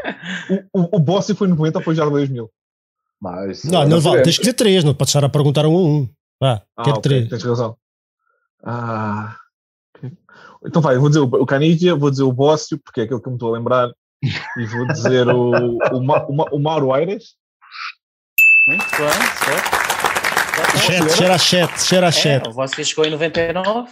[0.49, 2.49] o, o, o Bossi foi 90 ou foi já 2000?
[3.19, 5.79] Mas, Não, não vale, tens que dizer três, não podes estar a perguntar um a
[5.81, 6.09] um.
[6.39, 7.29] Vá, Ah, quero ok, três.
[7.29, 7.75] tens razão.
[8.63, 9.35] Ah,
[9.95, 10.11] ok.
[10.65, 13.19] Então vai, eu vou dizer o, o Canidia, vou dizer o Bócio, porque é aquele
[13.19, 13.89] que eu me estou a lembrar,
[14.21, 17.35] e vou dizer o, o, Ma- o, Ma- o Mauro Aires.
[18.67, 19.09] muito bem,
[19.45, 19.77] certo.
[20.77, 22.45] Chat, cheira a chat, cheira a chat.
[22.45, 23.89] É, o vosso chegou em 99.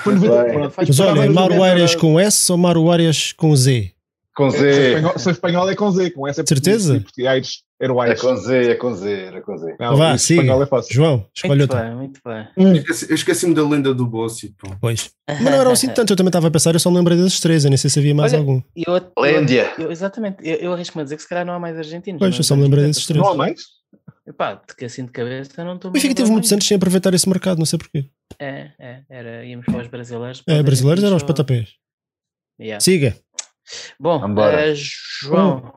[0.00, 0.52] Foi 90, Bem.
[0.52, 0.74] pronto.
[0.76, 3.92] Mas olha, Estava Mauro 90, Arias com S ou Mauro Arias com Z?
[4.34, 4.68] Com Z.
[4.68, 6.92] espanhol, se espanhol é com Z, com S é Certeza?
[7.00, 9.76] português, e Aires era o É com Z, é com Z, era com Z.
[9.80, 10.94] Não, Vá, espanhol é fácil.
[10.94, 11.86] João, escolhe Muito outra.
[11.88, 12.46] bem, muito bem.
[12.58, 14.68] Hum, Eu esqueci-me da lenda do Bossi, pô.
[14.78, 15.10] Pois.
[15.26, 17.40] Mas não eram assim tantos, eu também estava a pensar, eu só me lembrei desses
[17.40, 18.60] três, eu nem sei se havia mais Olha, algum.
[18.76, 19.72] E eu, eu, Lândia.
[19.78, 22.18] eu- exatamente, eu, eu arrisco-me a dizer que se calhar não há mais argentinos.
[22.18, 23.24] Pois, eu só me lembrei tenho desses três.
[23.24, 23.62] Não há mais?
[24.26, 27.14] Epá, de que assim de cabeça não estou O Benfica teve muitos anos sem aproveitar
[27.14, 28.10] esse mercado, não sei porquê.
[28.38, 30.42] É, é, era, íamos para os brasileiros.
[30.48, 31.74] É, brasileiros eram os só- patapés.
[32.60, 32.80] Yeah.
[32.80, 33.16] Siga.
[34.00, 35.72] Bom, eh, João,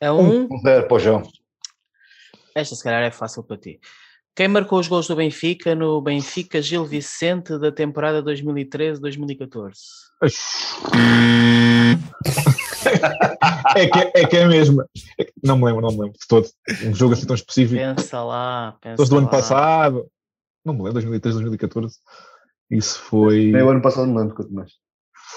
[0.00, 0.44] é um.
[0.50, 1.22] Um zero para o João.
[2.54, 3.80] Esta se calhar é fácil para ti.
[4.34, 9.72] Quem marcou os gols do Benfica no Benfica Gil Vicente da temporada 2013-2014?
[13.76, 14.82] É que é, é que é mesmo.
[15.18, 16.46] É que- não me lembro, não me lembro de todo.
[16.84, 17.80] Um jogo assim tão específico.
[17.80, 19.30] Pensa lá, pensa Todos do ano lá.
[19.30, 20.06] passado.
[20.64, 21.96] Não me lembro, 2013, 2014.
[22.70, 24.72] Isso foi, Nem o ano passado me lembro, quanto mais.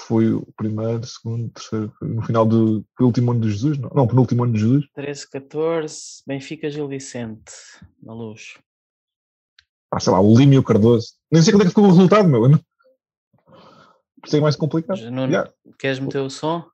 [0.06, 1.92] foi o primeiro, segundo, terceiro.
[2.00, 3.78] No final do último ano de Jesus?
[3.78, 4.86] Não, não penúltimo ano de Jesus.
[4.96, 7.52] 13-14, Benfica Gil Vicente,
[8.02, 8.54] na luz.
[9.92, 11.08] Ah, sei lá, o Lima e o Cardoso.
[11.30, 12.42] Nem sei quando é que ficou o resultado, meu.
[12.44, 12.58] Eu não-
[14.20, 14.98] Por isso é mais complicado.
[15.10, 15.50] Nuno, Yeah.
[15.78, 16.64] queres meter o som?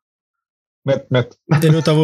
[0.86, 1.36] Mete, mete.
[1.62, 2.00] Eu não estava.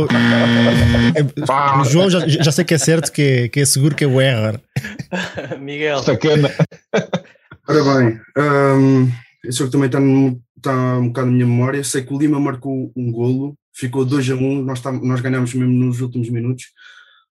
[1.14, 1.22] É,
[1.80, 4.06] o João já, já sei que é certo, que é, que é seguro que é
[4.06, 4.60] o error.
[5.60, 6.50] Miguel, Sacana.
[7.68, 9.10] Ora bem, hum,
[9.44, 9.98] esse jogo também está,
[10.56, 11.84] está um bocado na minha memória.
[11.84, 15.52] Sei que o Lima marcou um golo, ficou 2 a 1, nós, tá- nós ganhámos
[15.54, 16.64] mesmo nos últimos minutos.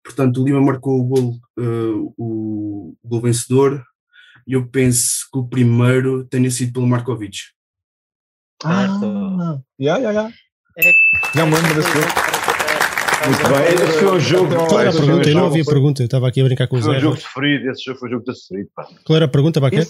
[0.07, 3.83] Portanto, o Lima marcou o golo, eh, o gol vencedor.
[4.47, 7.37] E eu penso que o primeiro tenha sido pelo Markovic.
[8.63, 8.87] Ah,
[9.77, 10.29] já, já, já.
[10.77, 10.93] É-
[11.35, 11.89] Já me lembro desse.
[13.27, 14.55] Muito bem, esse foi o jogo.
[14.55, 15.29] Qual era a o pergunta?
[15.29, 17.17] Eu não ouvi a pergunta, eu estava aqui a brincar com os Foi um jogo
[17.17, 18.87] sofrido, esse jogo foi um jogo de sofrido, pá.
[19.05, 19.85] Qual era a pergunta, Baquer?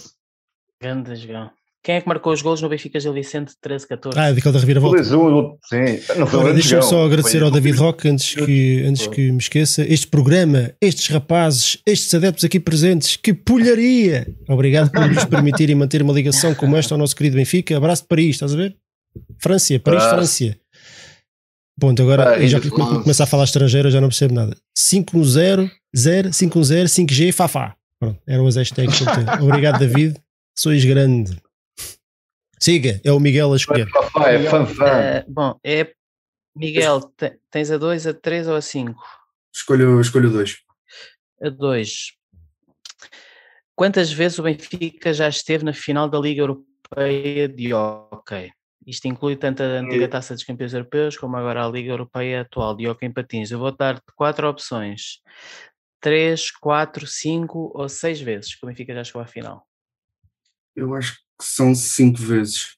[0.81, 1.51] Grande jogão.
[1.87, 4.11] Quem é que marcou os golos no Benfica Gil Vicente 13-14?
[4.17, 4.97] Ah, daquele da Reviravolta.
[4.97, 6.19] 2 1 sim.
[6.19, 9.37] Não foi Ora, grande deixa-me só agradecer ao David Roque antes que, antes que me
[9.37, 9.85] esqueça.
[9.87, 14.27] Este programa, estes rapazes, estes adeptos aqui presentes, que pulharia!
[14.49, 17.77] Obrigado por nos permitirem manter uma ligação como esta ao nosso querido Benfica.
[17.77, 18.75] Abraço de Paris, estás a ver?
[19.41, 20.37] França, Paris, Abraço.
[20.39, 20.57] França.
[21.79, 22.77] Ponto, agora Paris, já France.
[22.77, 24.57] vou começar a falar estrangeiro, eu já não percebo nada.
[24.77, 27.77] 510, 0, 510, 5G, Fafá.
[27.97, 28.97] Pronto, eram as hashtags.
[28.97, 29.43] que eu tenho.
[29.45, 30.17] Obrigado, David.
[30.53, 31.46] Sois grande.
[32.59, 33.87] Siga, é o Miguel a escolher.
[33.89, 34.85] Fafá, é fanfã.
[34.85, 35.91] Eh, bom, é
[36.55, 39.01] Miguel, te- tens a 2, a 3 ou a 5?
[39.53, 40.57] Escolho, escolho dois.
[41.41, 42.13] A 2.
[43.75, 48.51] Quantas vezes o Benfica já esteve na final da Liga Europeia de Hockey?
[48.85, 52.75] Isto inclui tanto a antiga Taça dos Campeões Europeus como agora a Liga Europeia atual
[52.75, 53.51] de Hockey em Patins.
[53.51, 55.19] Eu vou dar-te quatro opções.
[56.01, 59.63] 3, 4, 5 ou 6 vezes que o Benfica já chegou à final.
[60.77, 62.77] Eu acho que são cinco vezes.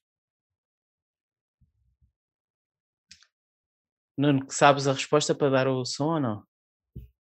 [4.18, 6.44] Nuno, que sabes a resposta para dar o som ou não?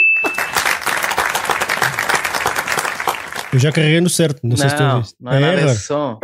[3.53, 5.17] Eu já carreguei no certo, não, sei se tu não, ouviste.
[5.19, 5.71] não é nada error.
[5.71, 6.21] esse som.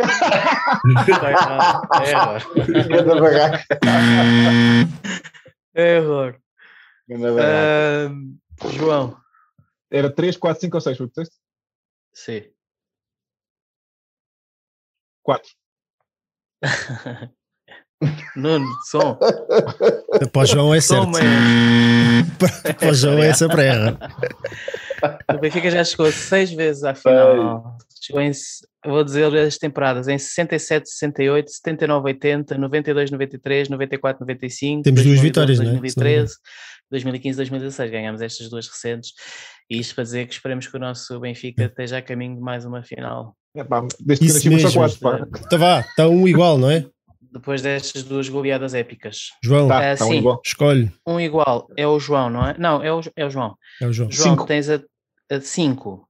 [5.73, 6.39] É error.
[7.09, 7.41] É error.
[8.07, 8.37] Ahm,
[8.77, 9.17] João.
[9.89, 11.41] Era 3, 4, 5 ou 6, foi o que disseste?
[12.13, 12.52] Sim.
[15.23, 15.49] 4.
[18.35, 19.17] Nuno, som.
[20.31, 21.17] Para o João é certo.
[21.17, 22.73] É.
[22.73, 23.97] Para o João é essa para errar.
[25.33, 27.77] O Benfica já chegou seis vezes à final.
[28.01, 28.31] Chegou em,
[28.85, 34.83] vou dizer as temporadas, em 67, 68, 79, 80, 92, 93, 94, 95.
[34.83, 35.79] Temos duas 2012, vitórias, não é?
[35.79, 36.33] 2013,
[36.91, 37.91] 2015, 2016.
[37.91, 39.13] Ganhamos estas duas recentes.
[39.69, 42.65] E isto para dizer que esperemos que o nosso Benfica esteja a caminho de mais
[42.65, 43.35] uma final.
[43.55, 44.73] É, pá, desde que Isso.
[44.73, 45.27] 4, pá.
[45.45, 46.85] Então vá, está um igual, não é?
[47.31, 49.29] Depois destas duas goleadas épicas.
[49.43, 50.17] João, Tá, Ah, tá um sim.
[50.17, 50.41] igual.
[50.45, 50.91] escolhe.
[51.05, 52.55] Um igual é o João, não é?
[52.57, 53.57] Não, é o, é o João.
[53.81, 54.11] É o João.
[54.11, 54.45] João, Cinco.
[54.45, 54.81] tens a
[55.41, 56.07] 5.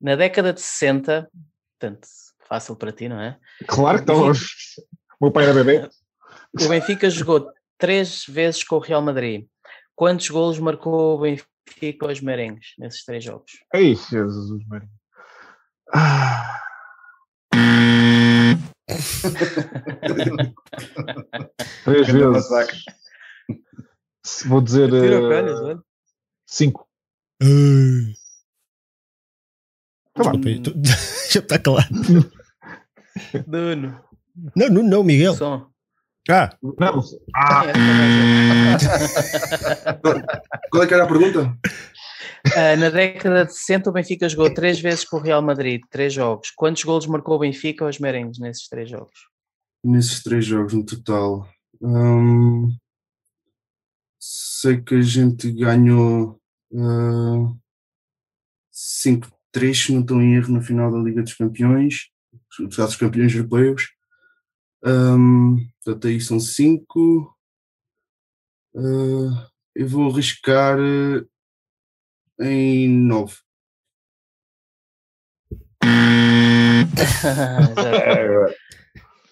[0.00, 1.28] Na década de 60,
[1.78, 2.08] portanto,
[2.48, 3.36] fácil para ti, não é?
[3.66, 4.30] Claro que estão.
[5.20, 5.88] O meu pai era bebê.
[6.58, 9.46] O Benfica jogou três vezes com o Real Madrid.
[9.94, 13.52] Quantos golos marcou o Benfica aos merengues nesses três jogos?
[13.74, 14.90] Ei, Jesus, Marinho.
[15.94, 16.60] Ah.
[21.84, 22.46] Três vezes.
[24.46, 25.78] Vou dizer olha.
[26.46, 26.86] cinco.
[27.42, 28.14] Ai,
[30.14, 30.74] Tá desculpa aí, tu-
[31.32, 31.88] Já está calado.
[33.46, 34.04] Nuno,
[34.56, 35.34] Não, não, não, Miguel.
[35.34, 35.68] som.
[36.28, 36.92] Ah, Não, vai
[40.70, 41.56] Qual é que era a pergunta?
[42.56, 46.12] Ah, na década de 60, o Benfica jogou três vezes com o Real Madrid, três
[46.12, 46.50] jogos.
[46.50, 49.28] Quantos golos marcou o Benfica aos merengues nesses três jogos?
[49.84, 51.48] Nesses três jogos no total.
[51.80, 52.74] Hum,
[54.18, 56.40] sei que a gente ganhou
[56.74, 57.54] ah,
[58.72, 62.10] 5-3, se não estou em erro, na final da Liga dos Campeões,
[62.58, 63.88] dos campeões europeus.
[64.84, 67.36] Hum, portanto, aí são 5.
[69.74, 71.24] eu vou arriscar eh,
[72.40, 73.34] em 9.
[77.76, 78.54] Já-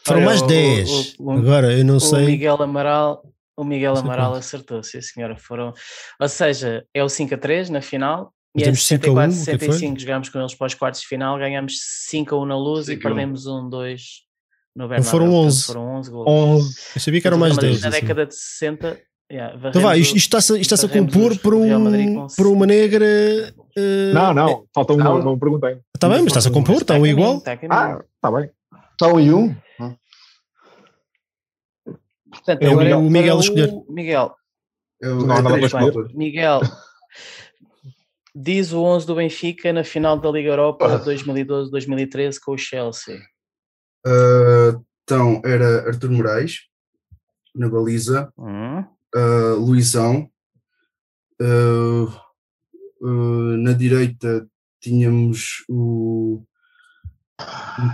[0.07, 1.15] foram mais o- 10.
[1.19, 2.27] o- o- Agora, eu não o sei.
[2.27, 3.23] Miguel Amaral,
[3.57, 5.37] o Miguel Amaral acertou, sim senhora.
[5.37, 5.73] Foram,
[6.21, 8.33] ou seja, é o 5 a 3 na final.
[8.57, 9.75] E E em temos 5 a 1, 64, o que é que foi?
[9.75, 11.75] 65 jogámos com eles para os quartos de final, ganhámos
[12.09, 13.15] 5 a 1 na luz e 5 a 1.
[13.15, 14.03] perdemos 1 2
[14.75, 15.11] no Bernabéu.
[15.11, 15.67] foram portanto, 11.
[15.67, 16.27] Foram 11 gols.
[16.29, 16.77] 11.
[16.97, 17.81] Eu sabia que eram mais Mas 10.
[17.83, 18.01] Na assim.
[18.01, 21.35] década de 60, yeah, Então vá, isto, está-se está-se a compor
[21.79, 23.05] Madrid um, uma negra.
[23.77, 25.23] eh, Não, não, falta uma, Não.
[25.23, 25.79] não perguntei.
[25.95, 27.37] Está bem, mas está-se a compor, Está a caminho, igual.
[27.39, 27.59] está a.
[27.71, 28.51] Ah, está bem.
[29.01, 29.55] Só e um?
[32.31, 33.73] Portanto, é o agora Miguel- o Miguel para escolher.
[33.89, 34.35] Miguel,
[35.03, 36.15] É o, Não, é não escolher.
[36.15, 36.61] Miguel,
[38.35, 43.19] diz o 11 do Benfica na final da Liga Europa 2012-2013 com o Chelsea.
[44.07, 46.61] Ah, então, era Artur Moraes,
[47.55, 48.31] na baliza.
[48.39, 48.85] Hum,
[49.15, 50.31] uh, Luizão.
[51.41, 52.07] Uh,
[53.01, 54.49] uh, na direita
[54.81, 56.45] tínhamos o,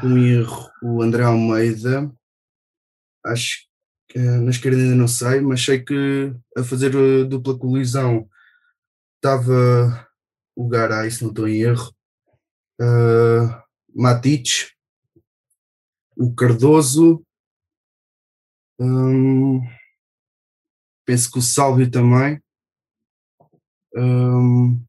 [0.02, 2.10] em erro, o André Almeida.
[3.24, 3.66] Acho
[4.08, 7.70] que na esquerda ainda não sei, mas sei que a fazer a dupla com o
[7.70, 8.28] Luizão
[9.16, 10.08] estava
[10.54, 11.92] o Garay, se não estou em erro.
[12.80, 13.64] Uh,
[16.16, 17.24] o Cardoso.
[18.78, 19.60] hum,
[21.04, 22.40] penso que o Sálvio também.
[23.96, 24.82] Hum,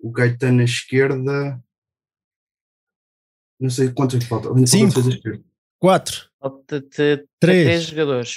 [0.00, 1.60] o Gaetano na esquerda.
[3.58, 4.54] Não sei quantos faltam.
[4.66, 4.94] Cinco.
[4.94, 5.44] defesa esquerda.
[5.80, 6.88] 4, Falta-te
[7.38, 7.66] Três.
[7.66, 8.34] três jogadores.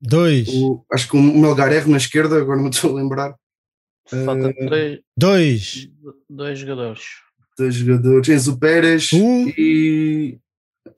[0.00, 3.36] 2, O- acho que o Melgar na esquerda, agora não estou a lembrar.
[4.08, 5.88] Falta Uh, dois, 2,
[6.28, 7.04] dois jogadores.
[7.56, 8.28] dois jogadores.
[8.28, 9.48] Enzo Pérez Um.
[9.56, 10.40] e.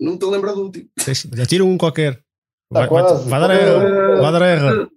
[0.00, 0.88] Não me estou a lembrar do último.
[1.34, 2.23] já tira um qualquer.
[2.74, 3.28] Vai, vai, quase.
[3.28, 4.20] vai dar erro.
[4.22, 4.90] Vai dar erro.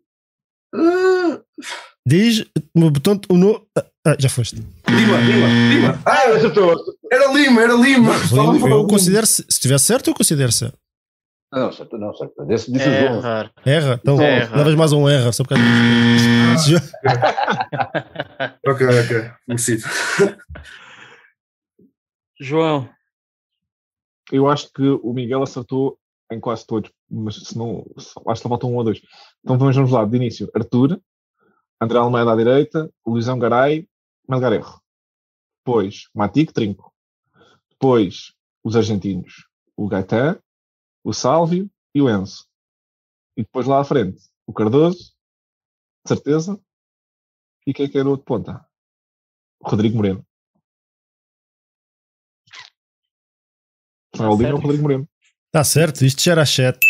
[2.06, 3.20] Diz botão.
[3.30, 3.68] O no...
[4.06, 4.56] ah, já foste.
[4.90, 6.02] Lima, Lima, Lima.
[6.06, 6.76] Ah, acertou.
[7.12, 8.16] Era Lima, era Lima.
[8.16, 9.28] Estava a Eu, considero.
[9.28, 10.78] Se estiver certo, eu considero certo.
[11.54, 12.45] Ah, Não, certo, não, certo.
[12.45, 13.22] Desse, disse É os 11.
[13.24, 13.52] raro.
[13.66, 13.99] Erra.
[14.02, 14.58] Então Erra.
[14.58, 15.32] levas mais um erra.
[15.32, 15.64] Só por causa
[16.66, 16.91] disso.
[18.68, 19.32] Ok, ok.
[19.48, 19.84] Merecido.
[22.40, 22.90] João,
[24.32, 25.98] Eu acho que o Miguel acertou
[26.32, 29.01] em quase todos, mas se não, acho que só faltam um ou dois.
[29.43, 30.49] Então vamos, vamos lá, de início.
[30.53, 31.01] Arthur,
[31.81, 33.88] André Almeida à direita, Luizão Garay,
[34.27, 34.81] Melgar Erro.
[35.59, 36.93] Depois, Matic, Trinco.
[37.69, 40.41] Depois, os argentinos, o Gaetan,
[41.03, 42.45] o Sálvio e o Enzo.
[43.38, 45.13] E depois lá à frente, o Cardoso,
[46.03, 46.59] de certeza.
[47.65, 48.65] E quem é que era o outro ponta?
[49.59, 50.25] O Rodrigo Moreno.
[54.17, 54.61] Não é o Lima, é o certo.
[54.63, 55.09] Rodrigo Moreno.
[55.47, 56.86] Está certo, isto já era 7.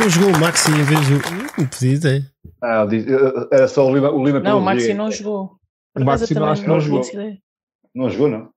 [0.00, 1.14] Não jogou o Maxi em vez do.
[1.16, 2.32] Hum, podia ter.
[2.62, 3.06] Ah, diz-
[3.50, 4.10] era só o Lima.
[4.10, 5.56] O Lima que Não, o não Maxi não jogou.
[5.96, 7.02] O Maxi não, acho que não jogou.
[7.94, 8.48] Não jogou, não.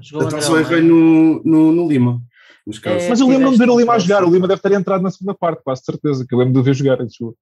[0.00, 2.20] Jogou Então só errei no, no, no Lima.
[2.66, 3.04] Nos casos.
[3.04, 4.24] É, Mas eu lembro-me de ver o Lima a jogar.
[4.24, 6.24] O Lima deve ter entrado na segunda parte, quase certeza.
[6.26, 7.00] Que eu lembro de o ver jogar.
[7.00, 7.36] antes de jogar.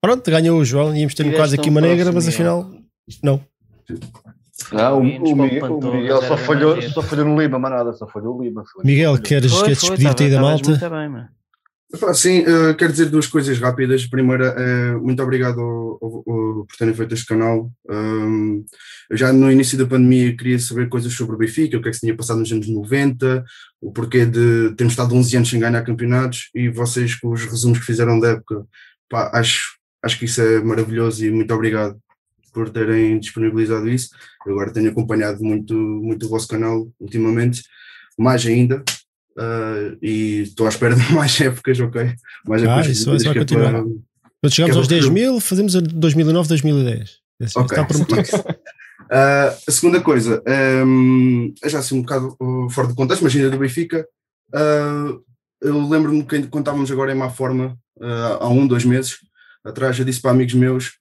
[0.00, 0.94] Pronto, ganhou o João.
[0.94, 2.70] Íamos ter quase aqui um uma negra, mas afinal.
[3.22, 3.40] Não.
[4.72, 5.02] Não, o, o
[5.36, 8.64] Miguel, o Miguel só, falhou, só falhou no Lima, mas nada, só falhou o Lima.
[8.82, 10.70] Miguel, queres, queres despedir-te aí da estavas malta?
[10.70, 11.28] Muito bem, mano.
[12.14, 14.06] Sim, eh, quero dizer duas coisas rápidas.
[14.06, 17.70] Primeira, eh, muito obrigado ao- ao- ao- por terem feito este canal.
[19.08, 21.90] Eu já no início da pandemia queria saber coisas sobre o Benfica, o que é
[21.90, 23.44] que se tinha passado nos anos 90,
[23.80, 27.78] o porquê de termos estado 11 anos sem ganhar campeonatos e vocês com os resumos
[27.78, 28.64] que fizeram da época,
[29.08, 31.96] pá, acho, acho que isso é maravilhoso e muito obrigado
[32.52, 34.10] por terem disponibilizado isso.
[34.46, 37.62] Eu agora tenho acompanhado muito, muito o vosso canal ultimamente,
[38.18, 38.82] mais ainda,
[39.38, 42.14] uh, e estou à espera de mais épocas, ok?
[42.46, 43.70] Mais Ah, épocas isso isso vai é continuar.
[43.72, 47.18] para- Quando chegamos é aos para- 10 mil, fazemos a 2009, 2010.
[47.40, 47.76] Esse Ok.
[49.10, 50.42] Ah, a segunda coisa,
[50.84, 54.06] um, já assim um bocado uh, fora do contexto, mas ainda do Benfica.
[54.54, 55.14] ah,
[55.62, 59.18] eu lembro-me que quando estávamos agora em má forma, ah, há um, dois meses
[59.64, 60.94] atrás, eu disse para amigos meus: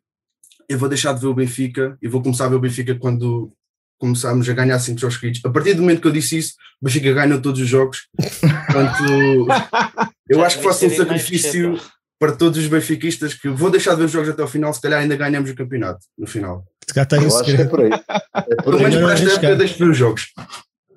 [0.70, 3.52] eu vou deixar de ver o Benfica e vou começar a ver o Benfica quando
[3.98, 5.42] começarmos a ganhar 5 jogos seguidos.
[5.46, 8.08] A partir do momento que eu disse isso, o Benfica ganhou todos os jogos.
[8.18, 9.04] Portanto,
[10.30, 11.80] eu acho que faço um sacrifício
[12.20, 14.82] para todos os benfiquistas que vou deixar de ver os jogos até ao final, se
[14.82, 16.66] calhar ainda ganhamos o campeonato no final.
[17.10, 17.90] Tem Eu esse acho que é por aí.
[18.36, 20.28] É por Pelo menos para esta época eu deixo de ver os jogos.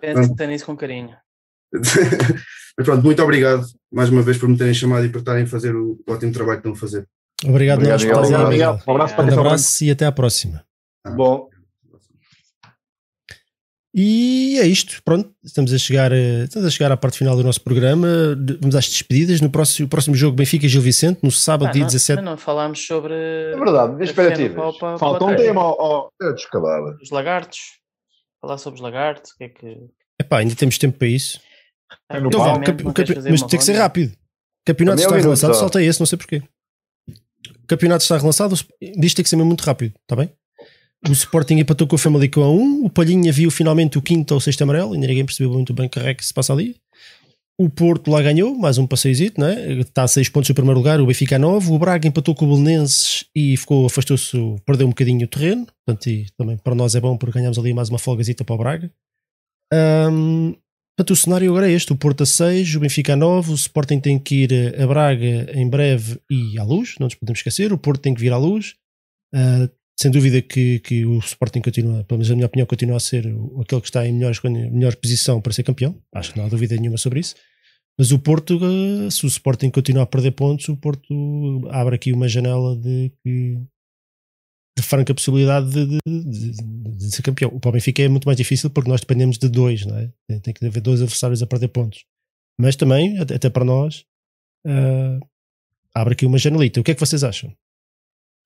[0.00, 1.16] Pensa nisso com carinho.
[1.72, 5.46] Mas pronto, muito obrigado mais uma vez por me terem chamado e por estarem a
[5.46, 7.06] fazer o ótimo trabalho que estão a fazer.
[7.44, 8.80] Obrigado, Obrigado, nós, Obrigado, Miguel.
[8.86, 10.64] Um abraço para Um abraço e até à próxima.
[11.16, 11.48] Bom,
[14.00, 17.42] E é isto, pronto, estamos a chegar, eh, estamos a, chegar à parte final do
[17.42, 18.06] nosso programa.
[18.60, 19.40] Vamos às despedidas.
[19.40, 22.16] No próximo, próximo jogo, Benfica e Gil Vicente, no sábado, Ah, dia não, 17.
[22.22, 23.12] mas não falámos sobre.
[23.12, 24.76] é verdade, expectativas.
[24.78, 26.08] Falta um tema, ó, ó.
[26.20, 26.96] Eu descalava.
[27.02, 27.58] Os lagartos.
[28.40, 29.32] Falar sobre os lagartos.
[29.32, 29.76] O que é que.
[30.20, 31.40] Epá, ainda temos tempo para isso.
[32.08, 32.92] É Então, vá, o campe- o
[33.30, 34.12] mas tem que ser rápido.
[34.12, 35.60] O campeonato é está relançado, só.
[35.60, 36.40] saltei esse, não sei porquê.
[37.10, 40.30] O campeonato está relançado, diz que tem que ser mesmo muito rápido, está bem?
[41.06, 44.40] O Sporting empatou com o Famalicão a 1, o Palhinha viu finalmente o quinto ou
[44.40, 46.76] sexto amarelo, ainda ninguém percebeu muito bem o que é que se passa ali.
[47.60, 49.80] O Porto lá ganhou, mais um passeizito, né?
[49.80, 52.44] está a 6 pontos no primeiro lugar, o Benfica a 9, o Braga empatou com
[52.46, 56.94] o Belenenses e ficou, afastou-se, perdeu um bocadinho o terreno, portanto, e também para nós
[56.94, 58.92] é bom porque ganhamos ali mais uma folgazita para o Braga.
[59.72, 60.54] Ahm,
[60.98, 63.54] Portanto, o cenário agora é este: o Porto a 6, o Benfica a 9, o
[63.54, 67.72] Sporting tem que ir a Braga em breve e à luz, não nos podemos esquecer.
[67.72, 68.74] O Porto tem que vir à luz.
[69.32, 69.68] Ah,
[70.00, 73.26] sem dúvida que, que o Sporting continua, pelo menos a minha opinião, continua a ser
[73.60, 76.00] aquele que está em melhor, melhor posição para ser campeão.
[76.14, 77.34] Acho que não há dúvida nenhuma sobre isso.
[77.98, 82.12] Mas o Porto, ah, se o Sporting continuar a perder pontos, o Porto abre aqui
[82.12, 83.12] uma janela de
[84.78, 87.50] de franca possibilidade de, de- de- ser campeão.
[87.52, 90.12] O Benfica é muito mais difícil porque nós dependemos de dois, não é?
[90.28, 92.04] Tem, tem que haver dois adversários a perder pontos.
[92.60, 94.04] Mas também, até, para nós,
[94.64, 95.18] ah,
[95.92, 96.80] abre aqui uma janelita.
[96.80, 97.52] O que é que vocês acham?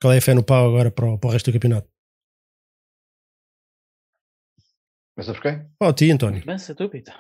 [0.03, 1.89] Qual é a fé no pau agora para o, para o resto do campeonato?
[5.17, 5.65] Mas sabes quem?
[5.81, 6.45] Oh, ti, António.
[6.45, 7.15] Bem, se dúvida.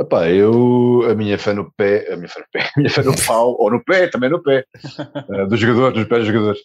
[0.00, 3.02] Epá, eu, a minha fé no pé, a minha fé no pé, a minha fé
[3.02, 6.60] no pau, ou no pé, também no pé, eh, dos jogadores, dos pés dos jogadores,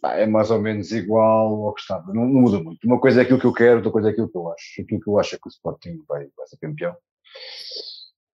[0.00, 2.86] pá, é mais ou menos igual ao que estava, não, não muda muito.
[2.86, 4.82] Uma coisa é aquilo que eu quero, outra coisa é aquilo que eu acho.
[4.82, 6.96] Aquilo que eu acho é que o Sporting vai, vai ser campeão.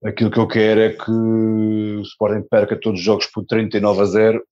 [0.04, 4.04] Aquilo que eu quero é que o Sporting perca todos os jogos por 39 a
[4.04, 4.44] 0,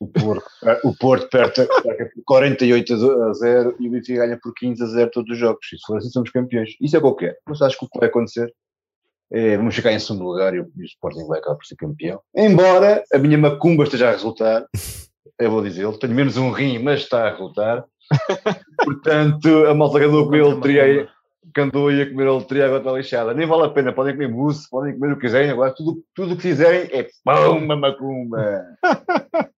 [0.00, 4.82] o Porto, eh, o Porto por 48 a 0 e o Benfica ganha por 15
[4.82, 5.66] a 0 todos os jogos.
[5.72, 6.76] E se for assim, somos campeões.
[6.80, 7.36] Isso é o que eu quero.
[7.48, 8.52] Mas acho que o que vai acontecer
[9.30, 12.20] é vamos ficar em segundo lugar e o, Sporting vai acabar por ser campeão.
[12.34, 14.66] Embora a minha macumba esteja a resultar,
[15.38, 17.84] eu vou dizê-lo, tenho menos um rim, mas está a resultar.
[18.84, 21.08] Portanto, a malta que andou com ele teria
[21.54, 23.34] que andou aí a comer a loteria agora está lixada.
[23.34, 26.34] Nem vale a pena, podem comer mousse, podem comer o que quiserem, agora tudo tudo
[26.34, 28.64] o que fizerem é pão, macumba.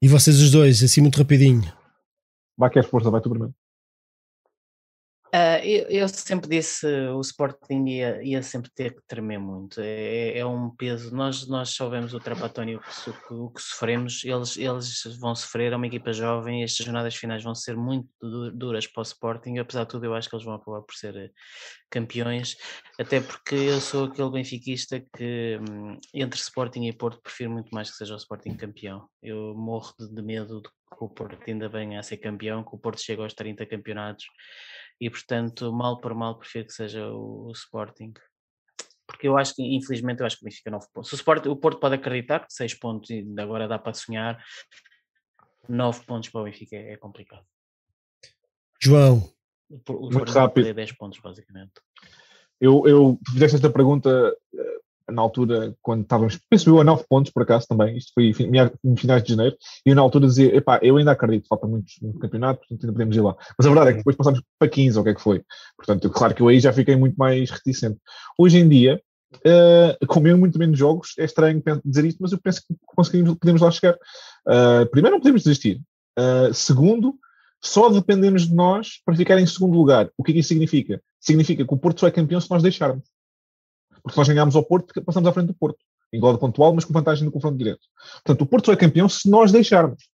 [0.00, 1.62] E vocês os dois, assim muito rapidinho.
[2.56, 3.54] Vai que és força, vai tu primeiro.
[5.40, 9.80] Ah, eu, eu sempre disse o Sporting ia, ia sempre ter que tremer muito.
[9.80, 11.14] É, é um peso.
[11.14, 14.24] Nós, nós soubemos o Trapatónio que, o que sofremos.
[14.24, 15.72] Eles, eles vão sofrer.
[15.72, 16.64] É uma equipa jovem.
[16.64, 19.58] Estas jornadas finais vão ser muito du- duras para o Sporting.
[19.58, 21.30] Apesar de tudo, eu acho que eles vão acabar por ser eh,
[21.88, 22.56] campeões.
[22.98, 27.88] Até porque eu sou aquele benfiquista que hum, entre Sporting e Porto prefiro muito mais
[27.92, 29.08] que seja o Sporting campeão.
[29.22, 32.74] Eu morro de, de medo de que o Porto ainda venha a ser campeão, que
[32.74, 34.26] o Porto chegue aos 30 campeonatos
[35.00, 38.12] e portanto, mal por mal, prefiro que seja o, o Sporting.
[39.06, 41.08] Porque eu acho que, infelizmente, eu acho que o Benfica 9 pontos.
[41.08, 44.42] Se o, Sport, o Porto pode acreditar que 6 pontos e agora dá para sonhar,
[45.68, 47.44] 9 pontos para o Benfica é, é complicado.
[48.80, 49.22] João,
[49.70, 50.54] O, o Muito Sporting vai rápido.
[50.64, 51.72] perder 10 pontos, basicamente.
[52.60, 54.78] Eu, eu fizeste esta pergunta eh,
[55.10, 58.32] na altura, quando estávamos, penso eu, a 9 pontos por acaso também, isto foi
[58.84, 61.94] em finais de janeiro, e eu na altura dizia, epá, eu ainda acredito, falta muitos
[62.00, 63.36] muito campeonato, portanto ainda podemos ir lá.
[63.56, 65.42] Mas a verdade é que depois passámos para 15, ou o que é que foi.
[65.76, 67.98] Portanto, claro que eu aí já fiquei muito mais reticente.
[68.38, 69.00] Hoje em dia,
[69.36, 73.60] uh, com muito menos jogos, é estranho dizer isto, mas eu penso que conseguimos, podemos
[73.60, 73.94] lá chegar.
[73.94, 75.80] Uh, primeiro, não podemos desistir.
[76.18, 77.14] Uh, segundo,
[77.62, 80.10] só dependemos de nós para ficar em segundo lugar.
[80.16, 81.00] O que é que isso significa?
[81.20, 83.04] Significa que o Porto só é campeão se nós deixarmos.
[84.02, 85.78] Porque nós ganharmos ao Porto, passamos à frente do Porto.
[86.12, 87.86] Igual pontual, mas com vantagem no confronto direto.
[88.24, 90.08] Portanto, o Porto só é campeão se nós deixarmos.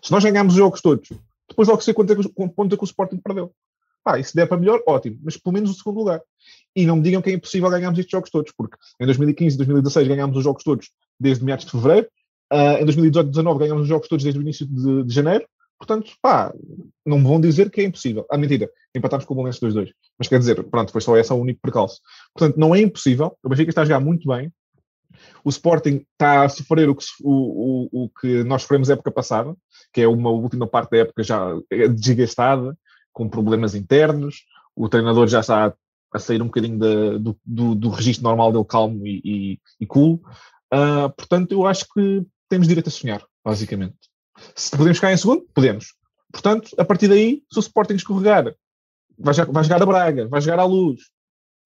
[0.00, 1.08] Se nós ganharmos os jogos todos
[1.52, 3.52] depois logo sei quanto é que, quanto é que o Sporting perdeu.
[4.02, 6.20] Pá, e se der para melhor, ótimo, mas pelo menos o segundo lugar.
[6.74, 9.58] E não me digam que é impossível ganharmos estes jogos todos, porque em 2015 e
[9.58, 10.90] 2016 ganhámos os jogos todos
[11.20, 12.08] desde meados de fevereiro,
[12.52, 15.46] uh, em 2018 e 2019 ganhámos os jogos todos desde o início de, de, janeiro,
[15.82, 16.54] portanto, pá,
[17.04, 18.24] não vão dizer que é impossível.
[18.30, 19.90] Ah, mentira, empatámos com o Bolonense 2-2.
[20.16, 22.00] Mas quer dizer, pronto, foi só esse o único percalço.
[22.32, 24.52] Portanto, não é impossível, o Benfica está a jogar muito bem,
[25.44, 29.54] o Sporting está a sofrer o que, o, o, o que nós sofremos época passada,
[29.92, 31.48] que é uma última parte da época já
[31.94, 32.78] desgastada,
[33.12, 34.44] com problemas internos,
[34.74, 35.74] o treinador já está
[36.14, 40.22] a sair um bocadinho do, do, do, registro normal dele, calmo e, e, e cool.
[40.72, 44.11] Uh, portanto, eu acho que temos direito a sonhar, basicamente.
[44.54, 45.94] Se podemos ficar em segundo, podemos.
[46.32, 48.54] Portanto, a partir daí, se o Sporting escorregar,
[49.18, 51.02] vai, vai jogar a Braga, vai jogar à Luz,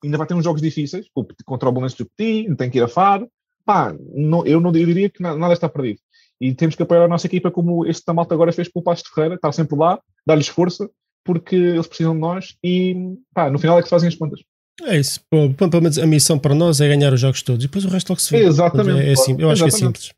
[0.05, 1.07] ainda vai ter uns jogos difíceis,
[1.45, 3.31] contra o Bolonense do Petit, tem que ir a Faro.
[3.65, 6.01] Pá, não, eu não eu diria que nada está perdido.
[6.41, 9.37] E temos que apoiar a nossa equipa como este Tamalta agora fez pelo Pasto Ferreira,
[9.37, 10.89] estar sempre lá, dar-lhes força,
[11.25, 12.95] porque eles precisam de nós e
[13.35, 14.41] pá, no final é que se fazem as contas.
[14.83, 15.21] É isso.
[15.33, 17.89] Bom, pelo menos a missão para nós é ganhar os jogos todos e depois o
[17.89, 18.45] resto logo se vê.
[18.45, 19.01] Exatamente.
[19.01, 19.43] É, é.
[19.43, 20.13] Eu acho que é simples.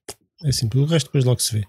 [0.44, 0.84] É simples.
[0.84, 1.64] O resto depois logo se vê.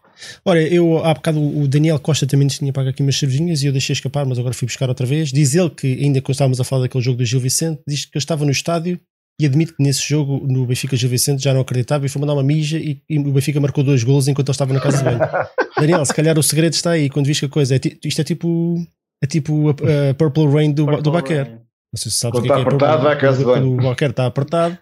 [0.45, 3.65] Ora, eu há bocado o Daniel Costa também nos tinha pago aqui umas cervejinhas e
[3.65, 5.31] eu deixei escapar, mas agora fui buscar outra vez.
[5.31, 8.15] Diz ele que, ainda quando estávamos a falar daquele jogo do Gil Vicente, diz que
[8.15, 8.99] eu estava no estádio
[9.39, 12.33] e admite que nesse jogo no Benfica Gil Vicente já não acreditava e foi mandar
[12.33, 15.03] uma mija e, e, o Benfica marcou dois golos enquanto ele estava na casa de
[15.03, 15.19] banho.
[15.79, 18.23] Daniel, se calhar o segredo está aí quando viste que a coisa é, isto é
[18.23, 18.85] tipo
[19.23, 21.45] é tipo a, a Purple Rain do, Purple do Baquer.
[21.45, 21.59] Rain.
[21.91, 24.11] Não sei se sabes o que, é, que é apertado, vai casa Quando o Baquer
[24.11, 24.77] está apertado,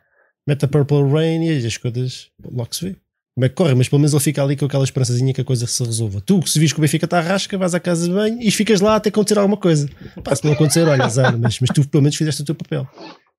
[0.45, 2.95] mete a Purple Rain e as coisas logo se vê.
[3.37, 3.75] Como é que corre?
[3.75, 6.19] Mas pelo menos ele fica ali com aquela esperançazinha que a coisa se resolva.
[6.21, 8.49] Tu, se vis que o Benfica está à rasca, vais à casa de banho e
[8.49, 9.87] ficas lá até acontecer alguma coisa.
[10.23, 12.87] Pá, se não acontecer, olha, azar, mas, mas tu pelo menos fizeste o teu papel.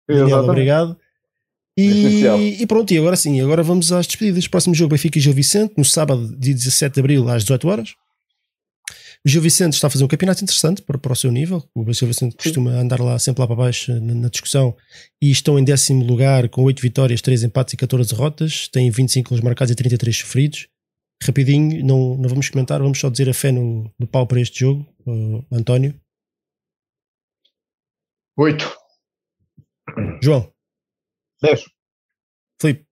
[0.09, 0.97] Daniel, obrigado.
[1.77, 4.47] E, e, pronto, e agora sim, agora vamos às despedidas.
[4.47, 7.95] Próximo jogo Benfica e Gil Vicente, no sábado, dia 17 de Abril, às 18 horas.
[9.29, 11.63] O Gil Vicente está a fazer um campeonato interessante para, para o seu nível.
[11.75, 14.75] O Gil Vicente costuma andar lá sempre lá para baixo na, na, discussão
[15.21, 18.69] e estão em décimo lugar com 8 vitórias, 3 empates e 14 derrotas.
[18.69, 20.67] Têm 25 gols marcados e 33 sofridos.
[21.23, 24.61] Rapidinho, não, não vamos comentar, vamos só dizer a fé no, no pau para este
[24.61, 24.87] jogo.
[25.07, 26.01] Uh, António.
[28.35, 28.65] 8.
[30.23, 30.51] João.
[31.43, 31.65] 10.
[32.59, 32.87] Filipe.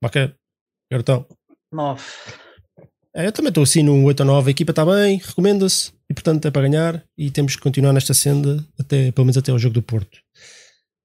[0.00, 0.34] Baquer.
[0.90, 1.28] Garotão.
[1.70, 2.02] 9.
[3.14, 6.14] É, eu também estou assim num 8 ou 9, a equipa está bem, recomenda-se e
[6.14, 9.58] portanto é para ganhar e temos que continuar nesta senda até, pelo menos até ao
[9.58, 10.18] jogo do Porto.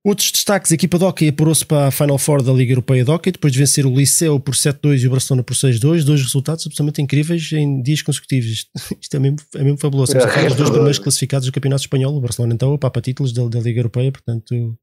[0.05, 3.11] Outros destaques, a equipa de hockey apurou-se para a Final Four da Liga Europeia de
[3.11, 6.65] Hockey depois de vencer o Liceu por 7-2 e o Barcelona por 6-2, dois resultados
[6.65, 8.67] absolutamente incríveis em dias consecutivos.
[9.01, 10.13] Isto é mesmo, é mesmo fabuloso.
[10.13, 13.01] Estamos a falar dos dois primeiros classificados do Campeonato Espanhol, o Barcelona então o Papa
[13.01, 14.77] Títulos da, da Liga Europeia, portanto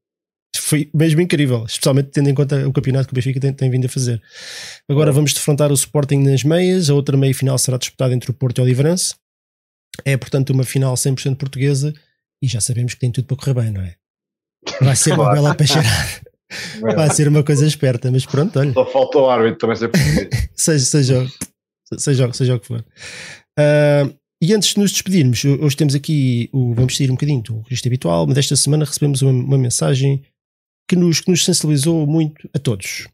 [0.61, 3.87] foi mesmo incrível, especialmente tendo em conta o campeonato que o Benfica tem, tem vindo
[3.87, 4.23] a fazer.
[4.89, 8.35] Agora vamos defrontar o Sporting nas meias, a outra meia final será disputada entre o
[8.35, 9.15] Porto e o Oliveirense.
[10.05, 11.93] É, portanto, uma final 100% portuguesa
[12.43, 13.95] e já sabemos que tem tudo para correr bem, não é?
[14.81, 16.21] Vai ser uma bela peixeirada.
[16.81, 18.73] Vai ser uma coisa esperta, mas pronto, olha.
[18.73, 19.91] Só falta o árbitro também ser
[20.55, 21.27] seja, seja,
[21.99, 22.85] seja, seja o que for.
[23.59, 26.75] Uh, e antes de nos despedirmos, hoje temos aqui o.
[26.75, 30.23] Vamos sair um bocadinho do registro habitual, mas esta semana recebemos uma, uma mensagem
[30.89, 33.07] que nos, que nos sensibilizou muito a todos.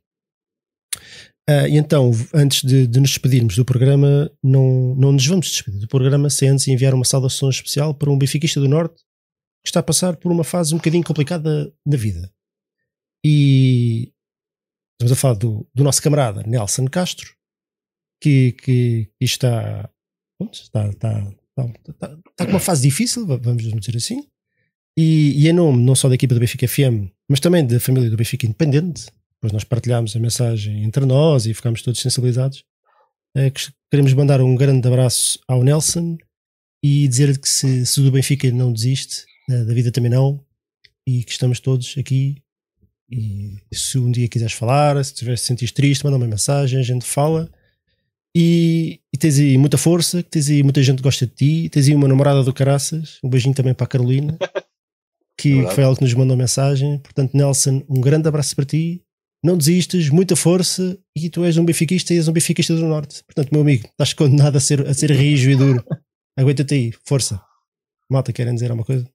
[1.49, 5.81] Uh, e então, antes de, de, nos despedirmos do programa, não, não nos vamos despedir
[5.81, 9.03] do programa sem antes enviar uma saudação especial para um benfiquista do Norte
[9.63, 12.33] que está a passar por uma fase um bocadinho complicada na vida.
[13.25, 14.13] E
[14.95, 17.35] estamos a falar do, do nosso camarada Nelson Castro,
[18.23, 19.91] que, que, que está,
[20.41, 24.30] está, está, está, está, com uma fase difícil, vamos dizer assim,
[24.97, 28.11] e, e em nome não só da equipa do Benfica FM, mas também da família
[28.11, 32.65] do Benfica Independente, depois nós partilhámos a mensagem entre nós e ficámos todos sensibilizados.
[33.37, 33.51] É,
[33.91, 36.19] queremos mandar um grande abraço ao Nelson
[36.83, 40.45] e dizer-lhe que se, se do Benfica não desiste, eh, da vida também não,
[41.07, 42.43] e que estamos todos aqui.
[43.11, 47.05] E se um dia quiseres falar, se tiveres sentido triste, manda uma mensagem, a gente
[47.05, 47.51] fala.
[48.37, 51.89] E, e, tens aí muita força, tens aí muita gente que gosta de ti, tens
[51.89, 54.39] aí uma namorada do Caraças, um beijinho também para a Carolina.
[55.41, 56.99] que, que foi ela que nos mandou mensagem.
[56.99, 59.03] Portanto, Nelson, um grande abraço para ti.
[59.43, 63.25] Não desistas, muita força e tu és um benfiquista e és um benfiquista do Norte.
[63.25, 65.83] Portanto, meu amigo, estás condenado a ser, a ser rijo e duro.
[66.39, 67.43] Aguenta-te aí, força.
[68.11, 69.09] Malta, querem dizer alguma coisa?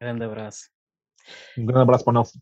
[0.00, 0.70] Grande abraço.
[1.58, 2.38] Um grande abraço para o Nelson.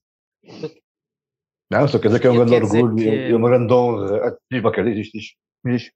[1.70, 3.02] Não, só quer dizer que é um grande orgulho que...
[3.02, 4.38] e uma grande honra.
[4.50, 5.34] Diz, Bacar, diz, diz,
[5.64, 5.90] diz.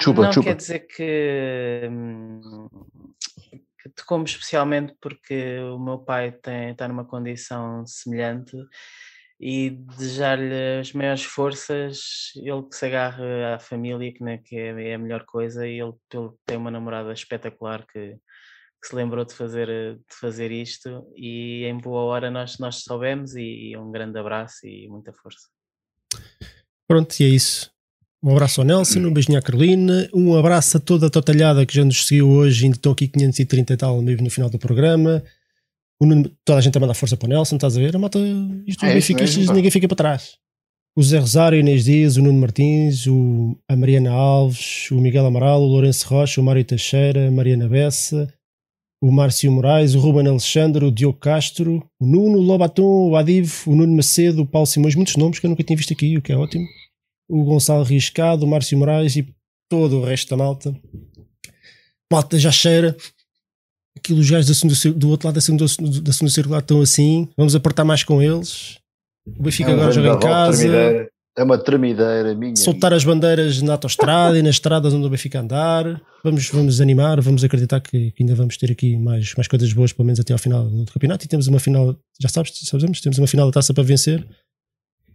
[0.00, 0.48] Chupa, não chupa.
[0.48, 1.90] quer dizer que
[3.82, 8.56] que tocou-me especialmente porque o meu pai tem, está numa condição semelhante
[9.40, 14.90] e desejar-lhe as maiores forças, ele que se agarre à família, que, né, que é,
[14.90, 18.18] é, a melhor coisa, e ele, ele tem uma namorada espetacular que
[18.80, 23.36] que se lembrou de fazer, de fazer isto e em boa hora nós, nós soubemos
[23.36, 25.48] e, e um grande abraço e muita força.
[26.88, 27.70] Pronto, e é isso.
[28.22, 31.74] Um abraço ao Nelson, um beijinho à Carolina, um abraço a toda a totalhada que
[31.74, 35.22] já nos seguiu hoje, ainda estão aqui 530 e tal mesmo no final do programa.
[36.02, 37.94] Nuno, toda a gente a mandar força para o Nelson, estás a ver?
[37.94, 38.18] A malta,
[38.66, 39.54] isto É fica, mesmo, pá.
[39.54, 40.32] ninguém fica para trás.
[40.96, 45.24] O Zé Rosário, o Inês Dias, o Nuno Martins, o, a Mariana Alves, o Miguel
[45.24, 48.32] Amaral, o Lourenço Rocha, o Mário Teixeira, a Mariana Bessa,
[49.02, 53.50] o Márcio Moraes, o Ruben Alexandre, o Diogo Castro, o Nuno, o Lobaton, o Adiv,
[53.66, 56.22] o Nuno Macedo, o Paulo Simões, muitos nomes que eu nunca tinha visto aqui, o
[56.22, 56.66] que é ótimo.
[57.30, 59.26] O Gonçalo Riscado, o Márcio Moraes e
[59.70, 60.74] todo o resto da malta.
[62.12, 62.96] Malta já cheira.
[63.96, 65.64] Aquilo, os gajos cir- do outro lado da segunda,
[66.02, 67.28] da segunda circular estão assim.
[67.36, 68.78] Vamos apertar mais com eles.
[69.26, 70.58] O Benfica É agora joga em casa.
[70.58, 71.10] tremideira.
[71.38, 72.56] É uma tremideira minha.
[72.56, 76.00] Soltar as bandeiras na autostrada e nas estradas onde o Benfica andar.
[76.24, 79.92] Vamos, vamos animar, vamos acreditar que, que ainda vamos ter aqui mais, mais coisas boas,
[79.92, 81.24] pelo menos até ao final do campeonato.
[81.24, 84.26] E temos uma final, já sabes, sabemos, temos uma final da taça para vencer.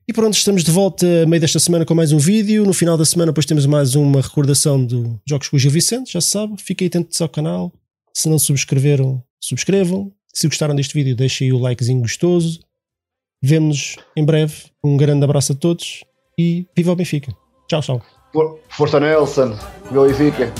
[0.07, 2.63] E pronto, estamos de volta a meio desta semana com mais um vídeo.
[2.63, 6.13] No final da semana, depois temos mais uma recordação do Jogos com o Gil Vicente,
[6.13, 6.61] já se sabe.
[6.61, 7.73] Fiquem atentos ao canal.
[8.13, 10.11] Se não subscreveram, subscrevam.
[10.33, 12.59] Se gostaram deste vídeo, deixem o likezinho gostoso.
[13.41, 14.53] Vemo-nos em breve.
[14.83, 16.03] Um grande abraço a todos
[16.37, 17.35] e viva o Benfica.
[17.67, 18.01] Tchau, tchau.
[18.31, 19.57] For- Força Nelson,
[19.91, 20.53] meu e fica.